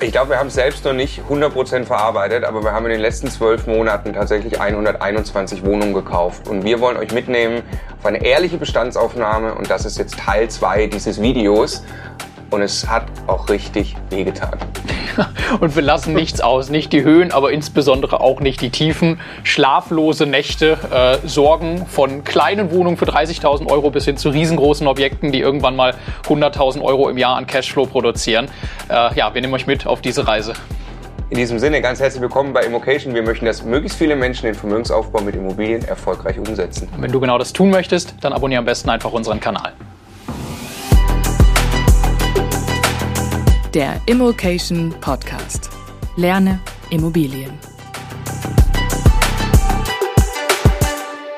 Ich 0.00 0.12
glaube, 0.12 0.30
wir 0.30 0.38
haben 0.38 0.46
es 0.46 0.54
selbst 0.54 0.84
noch 0.84 0.92
nicht 0.92 1.22
100% 1.28 1.84
verarbeitet, 1.84 2.44
aber 2.44 2.62
wir 2.62 2.70
haben 2.70 2.84
in 2.86 2.92
den 2.92 3.00
letzten 3.00 3.28
zwölf 3.28 3.66
Monaten 3.66 4.12
tatsächlich 4.12 4.60
121 4.60 5.64
Wohnungen 5.64 5.92
gekauft. 5.92 6.46
Und 6.46 6.62
wir 6.62 6.78
wollen 6.78 6.96
euch 6.96 7.12
mitnehmen 7.12 7.62
auf 7.98 8.06
eine 8.06 8.24
ehrliche 8.24 8.58
Bestandsaufnahme 8.58 9.54
und 9.54 9.68
das 9.68 9.84
ist 9.84 9.98
jetzt 9.98 10.16
Teil 10.16 10.48
2 10.48 10.86
dieses 10.86 11.20
Videos. 11.20 11.82
Und 12.50 12.62
es 12.62 12.88
hat 12.88 13.04
auch 13.26 13.48
richtig 13.48 13.94
wehgetan. 14.10 14.58
und 15.60 15.76
wir 15.76 15.82
lassen 15.82 16.14
nichts 16.14 16.40
aus, 16.40 16.70
nicht 16.70 16.92
die 16.92 17.02
Höhen, 17.02 17.30
aber 17.32 17.52
insbesondere 17.52 18.20
auch 18.20 18.40
nicht 18.40 18.60
die 18.60 18.70
Tiefen. 18.70 19.20
Schlaflose 19.42 20.26
Nächte, 20.26 20.78
äh, 20.90 21.26
Sorgen 21.26 21.86
von 21.86 22.24
kleinen 22.24 22.70
Wohnungen 22.70 22.96
für 22.96 23.04
30.000 23.04 23.70
Euro 23.70 23.90
bis 23.90 24.06
hin 24.06 24.16
zu 24.16 24.30
riesengroßen 24.30 24.86
Objekten, 24.86 25.32
die 25.32 25.40
irgendwann 25.40 25.76
mal 25.76 25.94
100.000 26.26 26.80
Euro 26.82 27.08
im 27.08 27.18
Jahr 27.18 27.36
an 27.36 27.46
Cashflow 27.46 27.86
produzieren. 27.86 28.48
Äh, 28.88 29.14
ja, 29.14 29.34
wir 29.34 29.40
nehmen 29.40 29.54
euch 29.54 29.66
mit 29.66 29.86
auf 29.86 30.00
diese 30.00 30.26
Reise. 30.26 30.54
In 31.30 31.36
diesem 31.36 31.58
Sinne 31.58 31.82
ganz 31.82 32.00
herzlich 32.00 32.22
willkommen 32.22 32.54
bei 32.54 32.62
Immocation. 32.62 33.14
Wir 33.14 33.22
möchten, 33.22 33.44
dass 33.44 33.62
möglichst 33.62 33.98
viele 33.98 34.16
Menschen 34.16 34.46
den 34.46 34.54
Vermögensaufbau 34.54 35.20
mit 35.20 35.34
Immobilien 35.34 35.84
erfolgreich 35.84 36.38
umsetzen. 36.38 36.88
Und 36.96 37.02
wenn 37.02 37.12
du 37.12 37.20
genau 37.20 37.36
das 37.36 37.52
tun 37.52 37.68
möchtest, 37.68 38.14
dann 38.22 38.32
abonniere 38.32 38.60
am 38.60 38.64
besten 38.64 38.88
einfach 38.88 39.12
unseren 39.12 39.38
Kanal. 39.38 39.74
Der 43.74 44.00
Immokation 44.06 44.94
Podcast. 45.02 45.68
Lerne 46.16 46.58
Immobilien. 46.88 47.52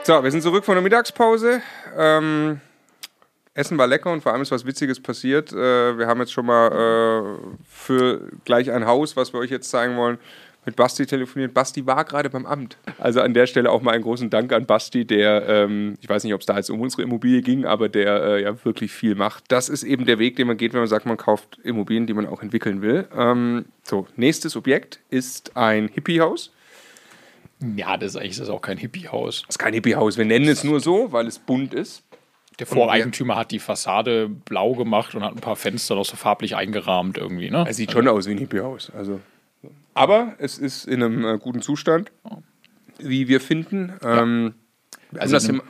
So, 0.04 0.22
wir 0.22 0.30
sind 0.30 0.40
zurück 0.40 0.64
von 0.64 0.76
der 0.76 0.82
Mittagspause. 0.82 1.60
Ähm, 1.98 2.60
Essen 3.54 3.76
war 3.78 3.88
lecker 3.88 4.12
und 4.12 4.22
vor 4.22 4.32
allem 4.32 4.42
ist 4.42 4.52
was 4.52 4.64
Witziges 4.64 5.02
passiert. 5.02 5.52
Äh, 5.52 5.98
wir 5.98 6.06
haben 6.06 6.20
jetzt 6.20 6.32
schon 6.32 6.46
mal 6.46 6.68
äh, 6.68 7.56
für 7.68 8.28
gleich 8.44 8.70
ein 8.70 8.86
Haus, 8.86 9.16
was 9.16 9.32
wir 9.32 9.40
euch 9.40 9.50
jetzt 9.50 9.68
zeigen 9.68 9.96
wollen, 9.96 10.18
mit 10.64 10.76
Basti 10.76 11.06
telefoniert. 11.06 11.54
Basti 11.54 11.86
war 11.86 12.04
gerade 12.04 12.28
beim 12.30 12.46
Amt. 12.46 12.76
Also 12.98 13.20
an 13.20 13.34
der 13.34 13.46
Stelle 13.46 13.70
auch 13.70 13.80
mal 13.82 13.92
einen 13.92 14.02
großen 14.02 14.30
Dank 14.30 14.52
an 14.52 14.66
Basti, 14.66 15.04
der, 15.04 15.48
ähm, 15.48 15.96
ich 16.00 16.08
weiß 16.08 16.24
nicht, 16.24 16.34
ob 16.34 16.40
es 16.40 16.46
da 16.46 16.56
jetzt 16.56 16.70
um 16.70 16.80
unsere 16.80 17.02
Immobilie 17.02 17.42
ging, 17.42 17.64
aber 17.64 17.88
der 17.88 18.22
äh, 18.22 18.42
ja 18.42 18.64
wirklich 18.64 18.92
viel 18.92 19.14
macht. 19.14 19.44
Das 19.48 19.68
ist 19.68 19.82
eben 19.82 20.04
der 20.04 20.18
Weg, 20.18 20.36
den 20.36 20.46
man 20.46 20.56
geht, 20.56 20.72
wenn 20.72 20.80
man 20.80 20.88
sagt, 20.88 21.06
man 21.06 21.16
kauft 21.16 21.58
Immobilien, 21.62 22.06
die 22.06 22.14
man 22.14 22.26
auch 22.26 22.42
entwickeln 22.42 22.82
will. 22.82 23.08
Ähm, 23.16 23.64
so, 23.82 24.06
nächstes 24.16 24.56
Objekt 24.56 25.00
ist 25.08 25.56
ein 25.56 25.88
Hippie-Haus. 25.88 26.52
Ja, 27.76 27.96
das 27.96 28.14
ist 28.14 28.16
eigentlich 28.16 28.36
das 28.36 28.48
ist 28.48 28.50
auch 28.50 28.62
kein 28.62 28.78
Hippie-Haus. 28.78 29.42
Das 29.46 29.56
ist 29.56 29.58
kein 29.58 29.74
Hippie-Haus. 29.74 30.18
Wir 30.18 30.24
nennen 30.24 30.48
es 30.48 30.64
nur 30.64 30.80
so, 30.80 31.12
weil 31.12 31.26
es 31.26 31.38
bunt 31.38 31.74
ist. 31.74 32.02
Der 32.58 32.66
Voreigentümer 32.66 33.36
hat 33.36 33.52
die 33.52 33.58
Fassade 33.58 34.28
blau 34.28 34.74
gemacht 34.74 35.14
und 35.14 35.24
hat 35.24 35.32
ein 35.34 35.40
paar 35.40 35.56
Fenster 35.56 35.94
noch 35.94 36.04
so 36.04 36.16
farblich 36.16 36.56
eingerahmt 36.56 37.16
irgendwie. 37.16 37.50
Ne? 37.50 37.64
Es 37.66 37.78
sieht 37.78 37.90
schon 37.90 38.06
aus 38.06 38.26
wie 38.26 38.32
ein 38.32 38.38
Hippie-Haus. 38.38 38.92
Also 38.94 39.20
aber 40.00 40.34
es 40.38 40.56
ist 40.56 40.86
in 40.86 41.02
einem 41.02 41.24
äh, 41.26 41.38
guten 41.38 41.60
Zustand, 41.60 42.10
wie 42.98 43.28
wir 43.28 43.38
finden. 43.38 43.92
Ähm, 44.02 44.54
also 45.18 45.36
in 45.36 45.44
einem, 45.44 45.62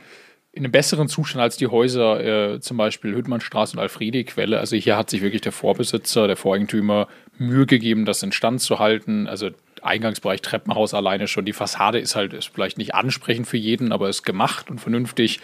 in 0.53 0.63
einem, 0.63 0.71
besseren 0.71 1.09
Zustand 1.09 1.41
als 1.41 1.57
die 1.57 1.67
Häuser, 1.67 2.53
äh, 2.53 2.59
zum 2.61 2.77
Beispiel 2.77 3.13
Hüttmannstraße 3.13 3.75
und 3.75 3.81
Alfredi-Quelle. 3.81 4.57
Also 4.57 4.77
hier 4.77 4.95
hat 4.95 5.09
sich 5.09 5.21
wirklich 5.21 5.41
der 5.41 5.51
Vorbesitzer, 5.51 6.27
der 6.27 6.37
Voreigentümer 6.37 7.09
Mühe 7.37 7.65
gegeben, 7.65 8.05
das 8.05 8.23
in 8.23 8.31
Stand 8.31 8.61
zu 8.61 8.79
halten. 8.79 9.27
Also 9.27 9.49
Eingangsbereich 9.81 10.41
Treppenhaus 10.41 10.93
alleine 10.93 11.27
schon. 11.27 11.43
Die 11.43 11.51
Fassade 11.51 11.99
ist 11.99 12.15
halt 12.15 12.31
ist 12.31 12.53
vielleicht 12.53 12.77
nicht 12.77 12.95
ansprechend 12.95 13.47
für 13.47 13.57
jeden, 13.57 13.91
aber 13.91 14.07
ist 14.07 14.23
gemacht 14.23 14.69
und 14.69 14.79
vernünftig 14.79 15.41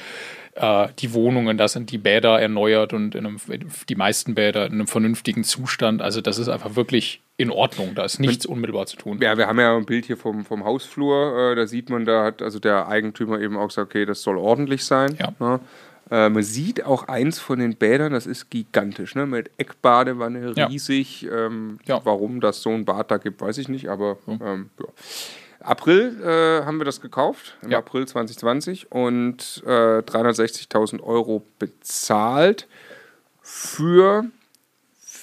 äh, 0.55 0.87
die 0.99 1.11
Wohnungen, 1.11 1.57
da 1.57 1.67
sind 1.67 1.91
die 1.91 1.97
Bäder 1.97 2.39
erneuert 2.39 2.93
und 2.93 3.17
einem, 3.17 3.37
die 3.89 3.95
meisten 3.95 4.35
Bäder 4.35 4.65
in 4.65 4.73
einem 4.73 4.87
vernünftigen 4.87 5.43
Zustand. 5.43 6.01
Also 6.01 6.21
das 6.21 6.37
ist 6.37 6.47
einfach 6.47 6.77
wirklich 6.77 7.21
in 7.37 7.51
Ordnung. 7.51 7.93
Da 7.93 8.03
ist 8.03 8.19
nichts 8.19 8.45
unmittelbar 8.45 8.87
zu 8.87 8.97
tun. 8.97 9.19
Ja, 9.21 9.37
wir 9.37 9.47
haben 9.47 9.59
ja 9.59 9.77
ein 9.77 9.85
Bild 9.85 10.05
hier 10.05 10.17
vom, 10.17 10.43
vom 10.43 10.65
Hausflur. 10.65 11.51
Äh, 11.51 11.55
da 11.55 11.67
sieht 11.67 11.89
man, 11.89 12.03
da 12.03 12.25
hat 12.25 12.41
also 12.41 12.59
der 12.59 12.87
Eigentümer 12.87 13.39
eben 13.39 13.57
auch 13.57 13.67
gesagt, 13.67 13.91
okay, 13.91 14.05
das 14.05 14.23
soll 14.23 14.37
ordentlich 14.37 14.83
sein. 14.83 15.15
Ja. 15.19 15.33
Ne? 15.39 15.59
Äh, 16.09 16.29
man 16.29 16.41
sieht 16.41 16.83
auch 16.83 17.07
eins 17.07 17.37
von 17.37 17.59
den 17.59 17.75
Bädern, 17.75 18.13
das 18.13 18.25
ist 18.25 18.49
gigantisch, 18.49 19.13
ne? 19.13 19.27
mit 19.27 19.51
Eckbadewanne, 19.57 20.55
riesig. 20.55 21.23
Ja. 21.23 21.45
Ähm, 21.45 21.79
ja. 21.85 22.01
Warum 22.03 22.41
das 22.41 22.61
so 22.63 22.71
ein 22.71 22.85
Bad 22.85 23.11
da 23.11 23.17
gibt, 23.17 23.39
weiß 23.39 23.59
ich 23.59 23.69
nicht, 23.69 23.87
aber 23.87 24.17
ähm, 24.27 24.71
ja. 24.79 24.85
April 25.59 26.19
äh, 26.23 26.65
haben 26.65 26.79
wir 26.79 26.85
das 26.85 27.01
gekauft, 27.01 27.57
im. 27.61 27.73
April 27.73 28.07
2020 28.07 28.91
und 28.91 29.61
äh, 29.65 29.99
360.000 29.99 31.01
Euro 31.03 31.45
bezahlt 31.59 32.67
für 33.41 34.25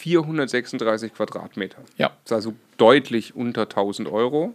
436 0.04 1.14
Quadratmeter. 1.14 1.78
Ja. 1.96 2.08
Das 2.08 2.26
ist 2.26 2.32
also 2.32 2.54
deutlich 2.76 3.34
unter 3.34 3.62
1000 3.62 4.06
Euro 4.06 4.52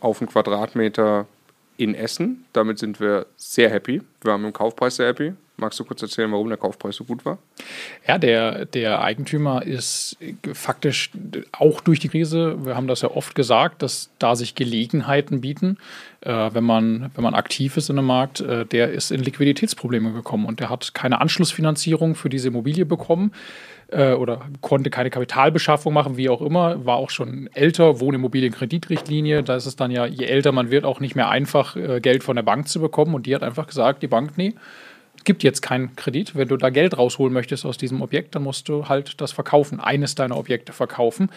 auf 0.00 0.20
einen 0.20 0.28
Quadratmeter 0.28 1.28
in 1.76 1.94
Essen. 1.94 2.46
Damit 2.52 2.80
sind 2.80 2.98
wir 2.98 3.26
sehr 3.36 3.70
happy. 3.70 4.02
Wir 4.22 4.32
haben 4.32 4.44
im 4.44 4.52
Kaufpreis 4.52 4.96
sehr 4.96 5.06
happy. 5.06 5.34
Magst 5.58 5.80
du 5.80 5.84
kurz 5.84 6.02
erzählen, 6.02 6.30
warum 6.32 6.48
der 6.48 6.58
Kaufpreis 6.58 6.96
so 6.96 7.04
gut 7.04 7.24
war? 7.24 7.38
Ja, 8.06 8.18
der, 8.18 8.66
der 8.66 9.00
Eigentümer 9.00 9.62
ist 9.62 10.18
faktisch 10.52 11.10
auch 11.52 11.80
durch 11.80 11.98
die 11.98 12.08
Krise, 12.08 12.66
wir 12.66 12.76
haben 12.76 12.86
das 12.86 13.00
ja 13.00 13.10
oft 13.10 13.34
gesagt, 13.34 13.82
dass 13.82 14.10
da 14.18 14.36
sich 14.36 14.54
Gelegenheiten 14.54 15.40
bieten, 15.40 15.78
äh, 16.20 16.50
wenn, 16.52 16.64
man, 16.64 17.10
wenn 17.14 17.24
man 17.24 17.34
aktiv 17.34 17.76
ist 17.78 17.88
in 17.88 17.98
einem 17.98 18.06
Markt, 18.06 18.40
äh, 18.40 18.66
der 18.66 18.90
ist 18.90 19.10
in 19.10 19.22
Liquiditätsprobleme 19.22 20.12
gekommen 20.12 20.44
und 20.44 20.60
der 20.60 20.68
hat 20.68 20.92
keine 20.92 21.22
Anschlussfinanzierung 21.22 22.16
für 22.16 22.28
diese 22.28 22.48
Immobilie 22.48 22.84
bekommen 22.84 23.32
äh, 23.88 24.12
oder 24.12 24.42
konnte 24.60 24.90
keine 24.90 25.10
Kapitalbeschaffung 25.10 25.94
machen, 25.94 26.16
wie 26.16 26.28
auch 26.28 26.42
immer, 26.42 26.84
war 26.84 26.96
auch 26.96 27.10
schon 27.10 27.48
älter, 27.54 28.00
Wohnimmobilienkreditrichtlinie. 28.00 29.42
Da 29.42 29.56
ist 29.56 29.66
es 29.66 29.76
dann 29.76 29.90
ja, 29.90 30.06
je 30.06 30.26
älter 30.26 30.52
man 30.52 30.70
wird, 30.70 30.84
auch 30.84 31.00
nicht 31.00 31.14
mehr 31.14 31.28
einfach, 31.28 31.76
äh, 31.76 32.00
Geld 32.00 32.24
von 32.24 32.36
der 32.36 32.42
Bank 32.42 32.68
zu 32.68 32.80
bekommen. 32.80 33.14
Und 33.14 33.26
die 33.26 33.34
hat 33.34 33.42
einfach 33.42 33.66
gesagt, 33.66 34.02
die 34.02 34.08
Bank, 34.08 34.32
nee, 34.36 34.54
gibt 35.24 35.42
jetzt 35.42 35.62
keinen 35.62 35.96
Kredit. 35.96 36.34
Wenn 36.34 36.48
du 36.48 36.56
da 36.56 36.70
Geld 36.70 36.98
rausholen 36.98 37.32
möchtest 37.32 37.64
aus 37.64 37.78
diesem 37.78 38.02
Objekt, 38.02 38.34
dann 38.34 38.42
musst 38.42 38.68
du 38.68 38.88
halt 38.88 39.20
das 39.20 39.32
verkaufen, 39.32 39.80
eines 39.80 40.14
deiner 40.14 40.36
Objekte 40.36 40.72
verkaufen. 40.72 41.30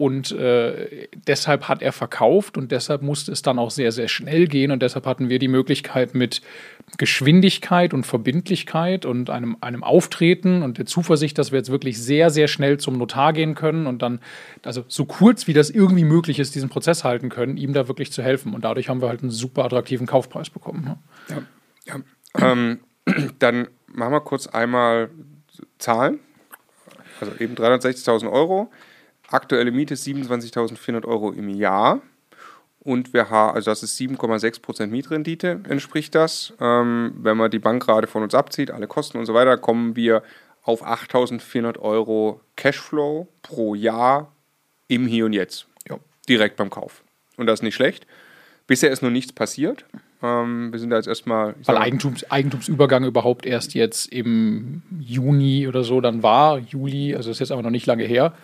Und 0.00 0.32
äh, 0.32 1.08
deshalb 1.26 1.68
hat 1.68 1.82
er 1.82 1.92
verkauft 1.92 2.56
und 2.56 2.72
deshalb 2.72 3.02
musste 3.02 3.32
es 3.32 3.42
dann 3.42 3.58
auch 3.58 3.70
sehr, 3.70 3.92
sehr 3.92 4.08
schnell 4.08 4.46
gehen. 4.46 4.70
Und 4.70 4.80
deshalb 4.80 5.04
hatten 5.04 5.28
wir 5.28 5.38
die 5.38 5.46
Möglichkeit 5.46 6.14
mit 6.14 6.40
Geschwindigkeit 6.96 7.92
und 7.92 8.06
Verbindlichkeit 8.06 9.04
und 9.04 9.28
einem, 9.28 9.58
einem 9.60 9.84
Auftreten 9.84 10.62
und 10.62 10.78
der 10.78 10.86
Zuversicht, 10.86 11.36
dass 11.36 11.52
wir 11.52 11.58
jetzt 11.58 11.70
wirklich 11.70 12.00
sehr, 12.00 12.30
sehr 12.30 12.48
schnell 12.48 12.78
zum 12.78 12.96
Notar 12.96 13.34
gehen 13.34 13.54
können 13.54 13.86
und 13.86 14.00
dann, 14.00 14.20
also 14.62 14.86
so 14.88 15.04
kurz 15.04 15.46
wie 15.46 15.52
das 15.52 15.68
irgendwie 15.68 16.04
möglich 16.04 16.38
ist, 16.38 16.54
diesen 16.54 16.70
Prozess 16.70 17.04
halten 17.04 17.28
können, 17.28 17.58
ihm 17.58 17.74
da 17.74 17.86
wirklich 17.86 18.10
zu 18.10 18.22
helfen. 18.22 18.54
Und 18.54 18.64
dadurch 18.64 18.88
haben 18.88 19.02
wir 19.02 19.08
halt 19.10 19.20
einen 19.20 19.30
super 19.30 19.66
attraktiven 19.66 20.06
Kaufpreis 20.06 20.48
bekommen. 20.48 20.82
Ne? 20.82 20.98
Ja. 21.28 21.42
ja. 22.38 22.52
Ähm, 22.52 22.78
dann 23.38 23.68
machen 23.86 24.12
wir 24.12 24.20
kurz 24.20 24.46
einmal 24.46 25.10
Zahlen. 25.78 26.20
Also 27.20 27.34
eben 27.38 27.54
360.000 27.54 28.30
Euro. 28.30 28.70
Aktuelle 29.28 29.70
Miete 29.70 29.94
ist 29.94 30.06
27.400 30.06 31.04
Euro 31.04 31.32
im 31.32 31.48
Jahr. 31.48 32.00
Und 32.82 33.12
wir 33.12 33.28
haben, 33.28 33.54
also 33.54 33.70
das 33.70 33.82
ist 33.82 33.98
7,6% 34.00 34.86
Mietrendite, 34.86 35.60
entspricht 35.68 36.14
das. 36.14 36.54
Ähm, 36.60 37.12
wenn 37.18 37.36
man 37.36 37.50
die 37.50 37.58
Bankrate 37.58 38.06
von 38.06 38.22
uns 38.22 38.34
abzieht, 38.34 38.70
alle 38.70 38.86
Kosten 38.86 39.18
und 39.18 39.26
so 39.26 39.34
weiter, 39.34 39.58
kommen 39.58 39.96
wir 39.96 40.22
auf 40.62 40.82
8.400 40.82 41.78
Euro 41.78 42.40
Cashflow 42.56 43.28
pro 43.42 43.74
Jahr 43.74 44.32
im 44.88 45.06
Hier 45.06 45.26
und 45.26 45.34
Jetzt. 45.34 45.66
Ja. 45.88 45.98
Direkt 46.28 46.56
beim 46.56 46.70
Kauf. 46.70 47.02
Und 47.36 47.46
das 47.46 47.60
ist 47.60 47.62
nicht 47.62 47.74
schlecht. 47.74 48.06
Bisher 48.66 48.90
ist 48.90 49.02
noch 49.02 49.10
nichts 49.10 49.32
passiert. 49.32 49.84
Ähm, 50.22 50.72
wir 50.72 50.78
sind 50.78 50.90
da 50.90 50.96
jetzt 50.96 51.08
erstmal. 51.08 51.54
Weil 51.64 51.78
Eigentums, 51.78 52.30
Eigentumsübergang 52.30 53.04
überhaupt 53.04 53.46
erst 53.46 53.74
jetzt 53.74 54.12
im 54.12 54.82
Juni 54.98 55.66
oder 55.66 55.82
so 55.82 56.00
dann 56.00 56.22
war, 56.22 56.58
Juli, 56.58 57.14
also 57.14 57.30
ist 57.30 57.38
jetzt 57.38 57.52
aber 57.52 57.62
noch 57.62 57.70
nicht 57.70 57.86
lange 57.86 58.04
her. 58.04 58.34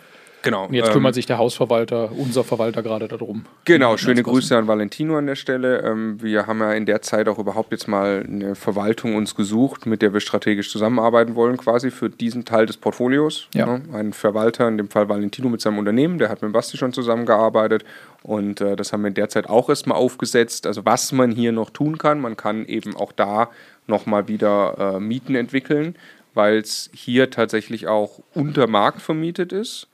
Genau. 0.47 0.65
Und 0.67 0.73
jetzt 0.73 0.93
kümmert 0.93 1.11
ähm, 1.11 1.15
sich 1.15 1.25
der 1.25 1.39
Hausverwalter, 1.39 2.09
unser 2.17 2.45
Verwalter 2.45 2.81
gerade 2.81 3.09
darum. 3.09 3.43
Genau, 3.65 3.97
schöne 3.97 4.23
Grüße 4.23 4.57
an 4.57 4.65
Valentino 4.65 5.17
an 5.17 5.27
der 5.27 5.35
Stelle. 5.35 5.81
Ähm, 5.81 6.21
wir 6.21 6.47
haben 6.47 6.61
ja 6.61 6.71
in 6.71 6.85
der 6.85 7.01
Zeit 7.01 7.27
auch 7.27 7.37
überhaupt 7.37 7.73
jetzt 7.73 7.89
mal 7.89 8.23
eine 8.25 8.55
Verwaltung 8.55 9.15
uns 9.15 9.35
gesucht, 9.35 9.85
mit 9.85 10.01
der 10.01 10.13
wir 10.13 10.21
strategisch 10.21 10.71
zusammenarbeiten 10.71 11.35
wollen, 11.35 11.57
quasi 11.57 11.91
für 11.91 12.09
diesen 12.09 12.45
Teil 12.45 12.65
des 12.65 12.77
Portfolios. 12.77 13.49
Ja. 13.53 13.65
Ne? 13.65 13.81
Ein 13.93 14.13
Verwalter, 14.13 14.69
in 14.69 14.77
dem 14.77 14.89
Fall 14.89 15.09
Valentino 15.09 15.49
mit 15.49 15.59
seinem 15.59 15.79
Unternehmen, 15.79 16.17
der 16.17 16.29
hat 16.29 16.41
mit 16.41 16.53
Basti 16.53 16.77
schon 16.77 16.93
zusammengearbeitet. 16.93 17.83
Und 18.23 18.61
äh, 18.61 18.77
das 18.77 18.93
haben 18.93 19.01
wir 19.01 19.09
in 19.09 19.15
der 19.15 19.27
Zeit 19.27 19.49
auch 19.49 19.67
erstmal 19.67 19.97
aufgesetzt. 19.97 20.65
Also 20.65 20.85
was 20.85 21.11
man 21.11 21.31
hier 21.31 21.51
noch 21.51 21.71
tun 21.71 21.97
kann, 21.97 22.21
man 22.21 22.37
kann 22.37 22.65
eben 22.67 22.95
auch 22.95 23.11
da 23.11 23.49
nochmal 23.85 24.29
wieder 24.29 24.95
äh, 24.95 24.99
Mieten 25.01 25.35
entwickeln, 25.35 25.97
weil 26.33 26.59
es 26.59 26.89
hier 26.93 27.31
tatsächlich 27.31 27.87
auch 27.87 28.21
unter 28.33 28.67
Markt 28.67 29.01
vermietet 29.01 29.51
ist. 29.51 29.89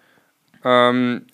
Ähm, 0.63 1.25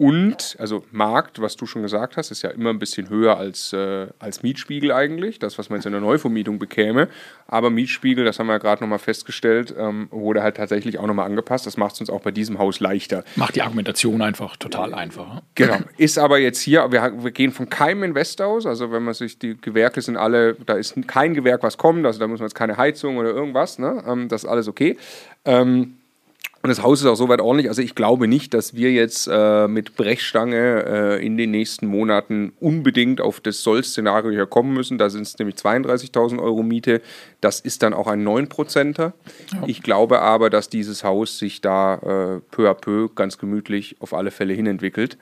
Und, 0.00 0.54
also 0.60 0.84
Markt, 0.92 1.40
was 1.40 1.56
du 1.56 1.66
schon 1.66 1.82
gesagt 1.82 2.16
hast, 2.16 2.30
ist 2.30 2.42
ja 2.42 2.50
immer 2.50 2.70
ein 2.70 2.78
bisschen 2.78 3.08
höher 3.08 3.36
als, 3.36 3.72
äh, 3.72 4.06
als 4.20 4.44
Mietspiegel 4.44 4.92
eigentlich, 4.92 5.40
das, 5.40 5.58
was 5.58 5.70
man 5.70 5.78
jetzt 5.78 5.86
in 5.86 5.92
der 5.92 6.00
Neuvermietung 6.00 6.60
bekäme. 6.60 7.08
Aber 7.48 7.68
Mietspiegel, 7.70 8.24
das 8.24 8.38
haben 8.38 8.46
wir 8.46 8.52
ja 8.52 8.58
gerade 8.58 8.80
nochmal 8.80 9.00
festgestellt, 9.00 9.74
ähm, 9.76 10.06
wurde 10.12 10.40
halt 10.40 10.56
tatsächlich 10.56 11.00
auch 11.00 11.06
nochmal 11.08 11.26
angepasst. 11.26 11.66
Das 11.66 11.76
macht 11.76 11.94
es 11.94 12.00
uns 12.00 12.10
auch 12.10 12.20
bei 12.20 12.30
diesem 12.30 12.60
Haus 12.60 12.78
leichter. 12.78 13.24
Macht 13.34 13.56
die 13.56 13.62
Argumentation 13.62 14.22
einfach 14.22 14.56
total 14.56 14.94
einfach. 14.94 15.42
Genau. 15.56 15.78
Ist 15.96 16.16
aber 16.16 16.38
jetzt 16.38 16.60
hier, 16.60 16.92
wir, 16.92 17.24
wir 17.24 17.32
gehen 17.32 17.50
von 17.50 17.68
keinem 17.68 18.04
Investor 18.04 18.46
aus. 18.46 18.66
Also 18.66 18.92
wenn 18.92 19.02
man 19.02 19.14
sich, 19.14 19.40
die 19.40 19.60
Gewerke 19.60 20.00
sind 20.00 20.16
alle, 20.16 20.54
da 20.54 20.74
ist 20.74 20.94
kein 21.08 21.34
Gewerk, 21.34 21.64
was 21.64 21.76
kommt, 21.76 22.06
also 22.06 22.20
da 22.20 22.28
muss 22.28 22.38
man 22.38 22.46
jetzt 22.46 22.54
keine 22.54 22.76
Heizung 22.76 23.16
oder 23.16 23.30
irgendwas, 23.30 23.80
ne? 23.80 24.04
Ähm, 24.06 24.28
das 24.28 24.44
ist 24.44 24.48
alles 24.48 24.68
okay. 24.68 24.96
Ähm, 25.44 25.97
und 26.68 26.76
das 26.76 26.84
Haus 26.84 27.00
ist 27.00 27.06
auch 27.06 27.14
soweit 27.14 27.40
ordentlich. 27.40 27.70
Also 27.70 27.80
ich 27.80 27.94
glaube 27.94 28.28
nicht, 28.28 28.52
dass 28.52 28.74
wir 28.74 28.92
jetzt 28.92 29.26
äh, 29.32 29.66
mit 29.68 29.96
Brechstange 29.96 30.84
äh, 31.16 31.26
in 31.26 31.38
den 31.38 31.50
nächsten 31.50 31.86
Monaten 31.86 32.52
unbedingt 32.60 33.22
auf 33.22 33.40
das 33.40 33.62
Soll-Szenario 33.62 34.30
hier 34.30 34.44
kommen 34.44 34.74
müssen. 34.74 34.98
Da 34.98 35.08
sind 35.08 35.22
es 35.22 35.38
nämlich 35.38 35.56
32.000 35.56 36.38
Euro 36.38 36.62
Miete. 36.62 37.00
Das 37.40 37.60
ist 37.60 37.82
dann 37.82 37.94
auch 37.94 38.06
ein 38.06 38.22
9%er. 38.22 39.14
Ja. 39.54 39.62
Ich 39.66 39.82
glaube 39.82 40.20
aber, 40.20 40.50
dass 40.50 40.68
dieses 40.68 41.04
Haus 41.04 41.38
sich 41.38 41.62
da 41.62 41.94
äh, 41.94 42.40
peu 42.50 42.68
à 42.68 42.74
peu 42.74 43.08
ganz 43.14 43.38
gemütlich 43.38 43.96
auf 44.00 44.12
alle 44.12 44.30
Fälle 44.30 44.52
hinentwickelt. 44.52 45.16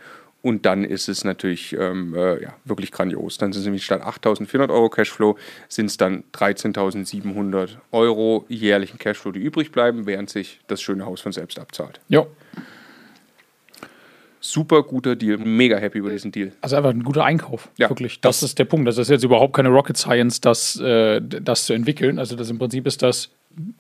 Und 0.47 0.65
dann 0.65 0.85
ist 0.85 1.09
es 1.09 1.25
natürlich 1.25 1.73
ähm, 1.73 2.15
äh, 2.15 2.41
ja, 2.41 2.55
wirklich 2.65 2.93
grandios. 2.93 3.37
Dann 3.37 3.53
sind 3.53 3.63
es 3.63 3.65
nämlich 3.65 3.85
statt 3.85 4.01
8.400 4.03 4.73
Euro 4.73 4.89
Cashflow, 4.89 5.37
sind 5.67 5.87
es 5.87 5.97
dann 5.97 6.23
13.700 6.35 7.71
Euro 7.91 8.45
jährlichen 8.49 8.97
Cashflow, 8.97 9.33
die 9.33 9.41
übrig 9.41 9.73
bleiben, 9.73 10.07
während 10.07 10.31
sich 10.31 10.61
das 10.69 10.81
schöne 10.81 11.05
Haus 11.05 11.21
von 11.21 11.33
selbst 11.33 11.59
abzahlt. 11.59 11.99
Ja. 12.09 12.29
Super 14.39 14.85
guter 14.85 15.17
Deal, 15.17 15.37
mega 15.39 15.79
happy 15.79 15.99
über 15.99 16.11
diesen 16.11 16.31
Deal. 16.31 16.53
Also 16.61 16.77
einfach 16.77 16.91
ein 16.91 17.03
guter 17.03 17.25
Einkauf, 17.25 17.69
ja, 17.77 17.91
wirklich. 17.91 18.21
Das, 18.21 18.39
das 18.39 18.51
ist 18.51 18.59
der 18.61 18.67
Punkt. 18.67 18.87
Das 18.87 18.99
ist 18.99 19.11
jetzt 19.11 19.25
überhaupt 19.25 19.57
keine 19.57 19.71
Rocket 19.71 19.97
Science, 19.97 20.41
das, 20.41 20.79
äh, 20.79 21.21
das 21.21 21.67
zu 21.67 21.73
entwickeln. 21.73 22.21
Also 22.21 22.37
das 22.37 22.51
im 22.51 22.59
Prinzip 22.61 22.87
ist 22.87 23.03
das 23.03 23.31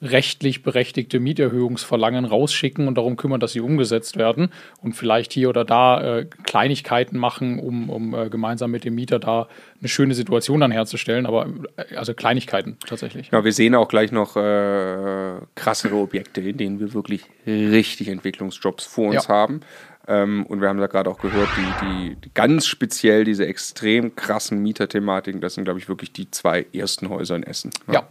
rechtlich 0.00 0.62
berechtigte 0.62 1.20
Mieterhöhungsverlangen 1.20 2.24
rausschicken 2.24 2.88
und 2.88 2.96
darum 2.96 3.16
kümmern, 3.16 3.40
dass 3.40 3.52
sie 3.52 3.60
umgesetzt 3.60 4.16
werden 4.16 4.50
und 4.80 4.94
vielleicht 4.94 5.32
hier 5.32 5.50
oder 5.50 5.64
da 5.64 6.18
äh, 6.18 6.26
Kleinigkeiten 6.44 7.18
machen, 7.18 7.58
um, 7.58 7.90
um 7.90 8.14
äh, 8.14 8.30
gemeinsam 8.30 8.70
mit 8.70 8.84
dem 8.84 8.94
Mieter 8.94 9.18
da 9.18 9.48
eine 9.78 9.88
schöne 9.88 10.14
Situation 10.14 10.60
dann 10.60 10.70
herzustellen, 10.70 11.26
aber 11.26 11.46
äh, 11.76 11.94
also 11.96 12.14
Kleinigkeiten 12.14 12.78
tatsächlich. 12.86 13.30
Ja, 13.32 13.44
wir 13.44 13.52
sehen 13.52 13.74
auch 13.74 13.88
gleich 13.88 14.12
noch 14.12 14.36
äh, 14.36 15.40
krassere 15.54 15.96
Objekte, 15.96 16.40
in 16.40 16.56
denen 16.56 16.80
wir 16.80 16.94
wirklich 16.94 17.24
richtig 17.46 18.08
Entwicklungsjobs 18.08 18.86
vor 18.86 19.08
uns 19.08 19.26
ja. 19.26 19.34
haben. 19.34 19.60
Ähm, 20.08 20.46
und 20.46 20.60
wir 20.60 20.68
haben 20.68 20.78
da 20.78 20.86
gerade 20.86 21.10
auch 21.10 21.18
gehört, 21.18 21.48
die, 21.56 21.86
die, 21.86 22.14
die, 22.16 22.30
ganz 22.32 22.66
speziell 22.66 23.24
diese 23.24 23.44
extrem 23.44 24.14
krassen 24.14 24.62
Mieterthematiken, 24.62 25.40
das 25.40 25.54
sind, 25.54 25.64
glaube 25.64 25.80
ich, 25.80 25.88
wirklich 25.88 26.12
die 26.12 26.30
zwei 26.30 26.64
ersten 26.72 27.08
Häuser 27.08 27.36
in 27.36 27.42
Essen. 27.42 27.70
ja. 27.88 27.94
ja. 27.94 28.08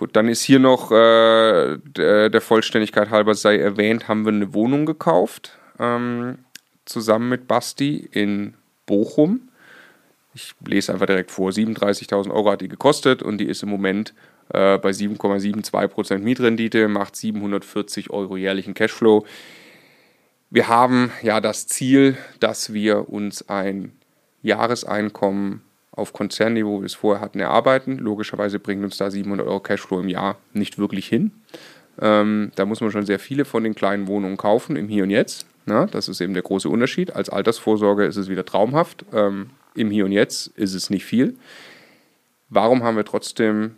Gut, 0.00 0.16
dann 0.16 0.28
ist 0.28 0.40
hier 0.40 0.60
noch 0.60 0.90
äh, 0.92 1.76
der, 1.76 2.30
der, 2.30 2.40
Vollständigkeit 2.40 3.10
halber 3.10 3.34
sei 3.34 3.58
erwähnt, 3.58 4.08
haben 4.08 4.24
wir 4.24 4.32
eine 4.32 4.54
Wohnung 4.54 4.86
gekauft, 4.86 5.58
ähm, 5.78 6.38
zusammen 6.86 7.28
mit 7.28 7.46
Basti 7.46 8.08
in 8.10 8.54
Bochum. 8.86 9.50
Ich 10.32 10.54
lese 10.66 10.94
einfach 10.94 11.04
direkt 11.04 11.30
vor, 11.30 11.50
37.000 11.50 12.30
Euro 12.30 12.50
hat 12.50 12.62
die 12.62 12.68
gekostet 12.68 13.22
und 13.22 13.36
die 13.36 13.44
ist 13.44 13.62
im 13.62 13.68
Moment 13.68 14.14
äh, 14.54 14.78
bei 14.78 14.88
7,72% 14.88 16.20
Mietrendite, 16.20 16.88
macht 16.88 17.14
740 17.14 18.08
Euro 18.08 18.38
jährlichen 18.38 18.72
Cashflow. 18.72 19.26
Wir 20.48 20.68
haben 20.68 21.12
ja 21.20 21.42
das 21.42 21.66
Ziel, 21.66 22.16
dass 22.38 22.72
wir 22.72 23.10
uns 23.10 23.50
ein 23.50 23.92
Jahreseinkommen 24.40 25.60
auf 26.00 26.12
Konzernniveau, 26.12 26.78
wie 26.78 26.82
wir 26.82 26.86
es 26.86 26.94
vorher 26.94 27.20
hatten, 27.22 27.38
erarbeiten. 27.38 27.98
Logischerweise 27.98 28.58
bringen 28.58 28.84
uns 28.84 28.96
da 28.96 29.10
700 29.10 29.46
Euro 29.46 29.60
Cashflow 29.60 30.00
im 30.00 30.08
Jahr 30.08 30.36
nicht 30.52 30.78
wirklich 30.78 31.06
hin. 31.06 31.32
Ähm, 32.00 32.50
da 32.56 32.64
muss 32.64 32.80
man 32.80 32.90
schon 32.90 33.06
sehr 33.06 33.18
viele 33.18 33.44
von 33.44 33.62
den 33.62 33.74
kleinen 33.74 34.06
Wohnungen 34.06 34.36
kaufen, 34.36 34.76
im 34.76 34.88
Hier 34.88 35.04
und 35.04 35.10
Jetzt. 35.10 35.46
Na, 35.66 35.86
das 35.86 36.08
ist 36.08 36.20
eben 36.20 36.34
der 36.34 36.42
große 36.42 36.68
Unterschied. 36.68 37.14
Als 37.14 37.28
Altersvorsorge 37.28 38.04
ist 38.06 38.16
es 38.16 38.28
wieder 38.28 38.44
traumhaft. 38.44 39.04
Ähm, 39.12 39.50
Im 39.74 39.90
Hier 39.90 40.06
und 40.06 40.12
Jetzt 40.12 40.48
ist 40.48 40.74
es 40.74 40.90
nicht 40.90 41.04
viel. 41.04 41.36
Warum 42.48 42.82
haben 42.82 42.96
wir 42.96 43.04
trotzdem 43.04 43.76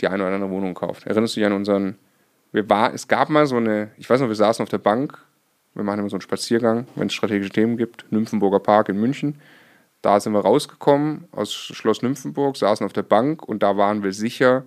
die 0.00 0.08
eine 0.08 0.24
oder 0.24 0.34
andere 0.34 0.50
Wohnung 0.50 0.74
gekauft? 0.74 1.06
Erinnerst 1.06 1.36
du 1.36 1.40
dich 1.40 1.46
an 1.46 1.52
unseren. 1.52 1.96
Wir 2.52 2.68
war, 2.68 2.92
es 2.92 3.06
gab 3.06 3.30
mal 3.30 3.46
so 3.46 3.56
eine, 3.56 3.92
ich 3.96 4.10
weiß 4.10 4.20
noch, 4.20 4.28
wir 4.28 4.34
saßen 4.34 4.62
auf 4.64 4.68
der 4.68 4.78
Bank, 4.78 5.16
wir 5.74 5.84
machen 5.84 6.00
immer 6.00 6.10
so 6.10 6.16
einen 6.16 6.20
Spaziergang, 6.20 6.88
wenn 6.96 7.06
es 7.06 7.14
strategische 7.14 7.50
Themen 7.50 7.76
gibt, 7.76 8.10
Nymphenburger 8.10 8.58
Park 8.58 8.88
in 8.88 8.98
München. 8.98 9.36
Da 10.02 10.18
sind 10.18 10.32
wir 10.32 10.40
rausgekommen 10.40 11.28
aus 11.32 11.52
Schloss 11.52 12.02
Nymphenburg, 12.02 12.56
saßen 12.56 12.86
auf 12.86 12.92
der 12.92 13.02
Bank 13.02 13.46
und 13.46 13.62
da 13.62 13.76
waren 13.76 14.02
wir 14.02 14.12
sicher, 14.12 14.64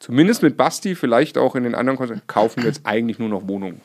zumindest 0.00 0.42
mit 0.42 0.56
Basti, 0.56 0.94
vielleicht 0.94 1.38
auch 1.38 1.54
in 1.54 1.62
den 1.62 1.74
anderen 1.74 1.96
Konzerten, 1.96 2.22
kaufen 2.26 2.62
wir 2.62 2.68
jetzt 2.68 2.82
eigentlich 2.84 3.18
nur 3.18 3.28
noch 3.28 3.46
Wohnungen. 3.46 3.80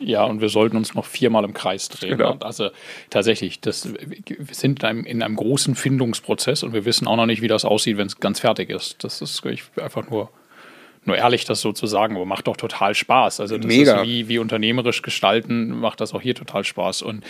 Ja, 0.00 0.24
und 0.24 0.40
wir 0.40 0.48
sollten 0.48 0.76
uns 0.76 0.94
noch 0.94 1.04
viermal 1.04 1.44
im 1.44 1.52
Kreis 1.52 1.88
drehen. 1.90 2.16
Genau. 2.16 2.36
Also 2.40 2.70
tatsächlich, 3.10 3.60
das, 3.60 3.92
wir 3.92 4.54
sind 4.54 4.80
in 4.80 4.88
einem, 4.88 5.04
in 5.04 5.22
einem, 5.22 5.36
großen 5.36 5.74
Findungsprozess 5.74 6.62
und 6.62 6.72
wir 6.72 6.86
wissen 6.86 7.06
auch 7.06 7.16
noch 7.16 7.26
nicht, 7.26 7.42
wie 7.42 7.48
das 7.48 7.66
aussieht, 7.66 7.98
wenn 7.98 8.06
es 8.06 8.18
ganz 8.18 8.40
fertig 8.40 8.70
ist. 8.70 9.04
Das 9.04 9.20
ist 9.20 9.42
einfach 9.76 10.08
nur, 10.08 10.30
nur 11.04 11.16
ehrlich, 11.16 11.44
das 11.44 11.60
so 11.60 11.72
zu 11.72 11.86
sagen, 11.86 12.16
aber 12.16 12.24
macht 12.24 12.46
doch 12.46 12.56
total 12.56 12.94
Spaß. 12.94 13.40
Also 13.40 13.58
das 13.58 13.66
Mega. 13.66 14.00
ist 14.00 14.08
wie, 14.08 14.28
wie 14.28 14.38
unternehmerisch 14.38 15.02
gestalten, 15.02 15.78
macht 15.78 16.00
das 16.00 16.14
auch 16.14 16.22
hier 16.22 16.34
total 16.34 16.64
Spaß. 16.64 17.02
Und 17.02 17.22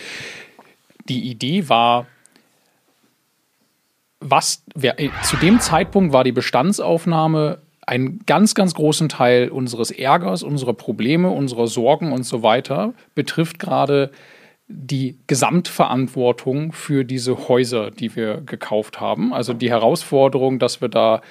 die 1.09 1.29
Idee 1.29 1.69
war, 1.69 2.07
was 4.19 4.63
wer, 4.75 4.95
zu 5.23 5.35
dem 5.37 5.59
Zeitpunkt 5.59 6.13
war 6.13 6.23
die 6.23 6.31
Bestandsaufnahme 6.31 7.59
einen 7.85 8.19
ganz, 8.25 8.55
ganz 8.55 8.73
großen 8.75 9.09
Teil 9.09 9.49
unseres 9.49 9.91
Ärgers, 9.91 10.43
unserer 10.43 10.73
Probleme, 10.73 11.29
unserer 11.31 11.67
Sorgen 11.67 12.11
und 12.11 12.23
so 12.23 12.43
weiter 12.43 12.93
betrifft 13.15 13.59
gerade 13.59 14.11
die 14.67 15.17
Gesamtverantwortung 15.27 16.71
für 16.71 17.03
diese 17.03 17.49
Häuser, 17.49 17.91
die 17.91 18.15
wir 18.15 18.41
gekauft 18.41 19.01
haben. 19.01 19.33
Also 19.33 19.53
die 19.53 19.69
Herausforderung, 19.69 20.59
dass 20.59 20.79
wir 20.79 20.87
da 20.87 21.21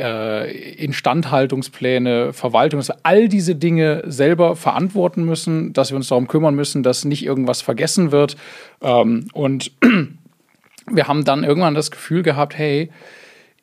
äh, 0.00 0.50
Instandhaltungspläne, 0.84 2.32
Verwaltung, 2.32 2.82
all 3.02 3.28
diese 3.28 3.54
Dinge 3.54 4.02
selber 4.06 4.56
verantworten 4.56 5.24
müssen, 5.24 5.72
dass 5.72 5.90
wir 5.90 5.96
uns 5.96 6.08
darum 6.08 6.28
kümmern 6.28 6.54
müssen, 6.54 6.82
dass 6.82 7.04
nicht 7.04 7.24
irgendwas 7.24 7.62
vergessen 7.62 8.10
wird. 8.12 8.36
Ähm, 8.82 9.28
und 9.32 9.72
wir 10.90 11.08
haben 11.08 11.24
dann 11.24 11.44
irgendwann 11.44 11.74
das 11.74 11.90
Gefühl 11.90 12.22
gehabt, 12.22 12.56
hey, 12.56 12.90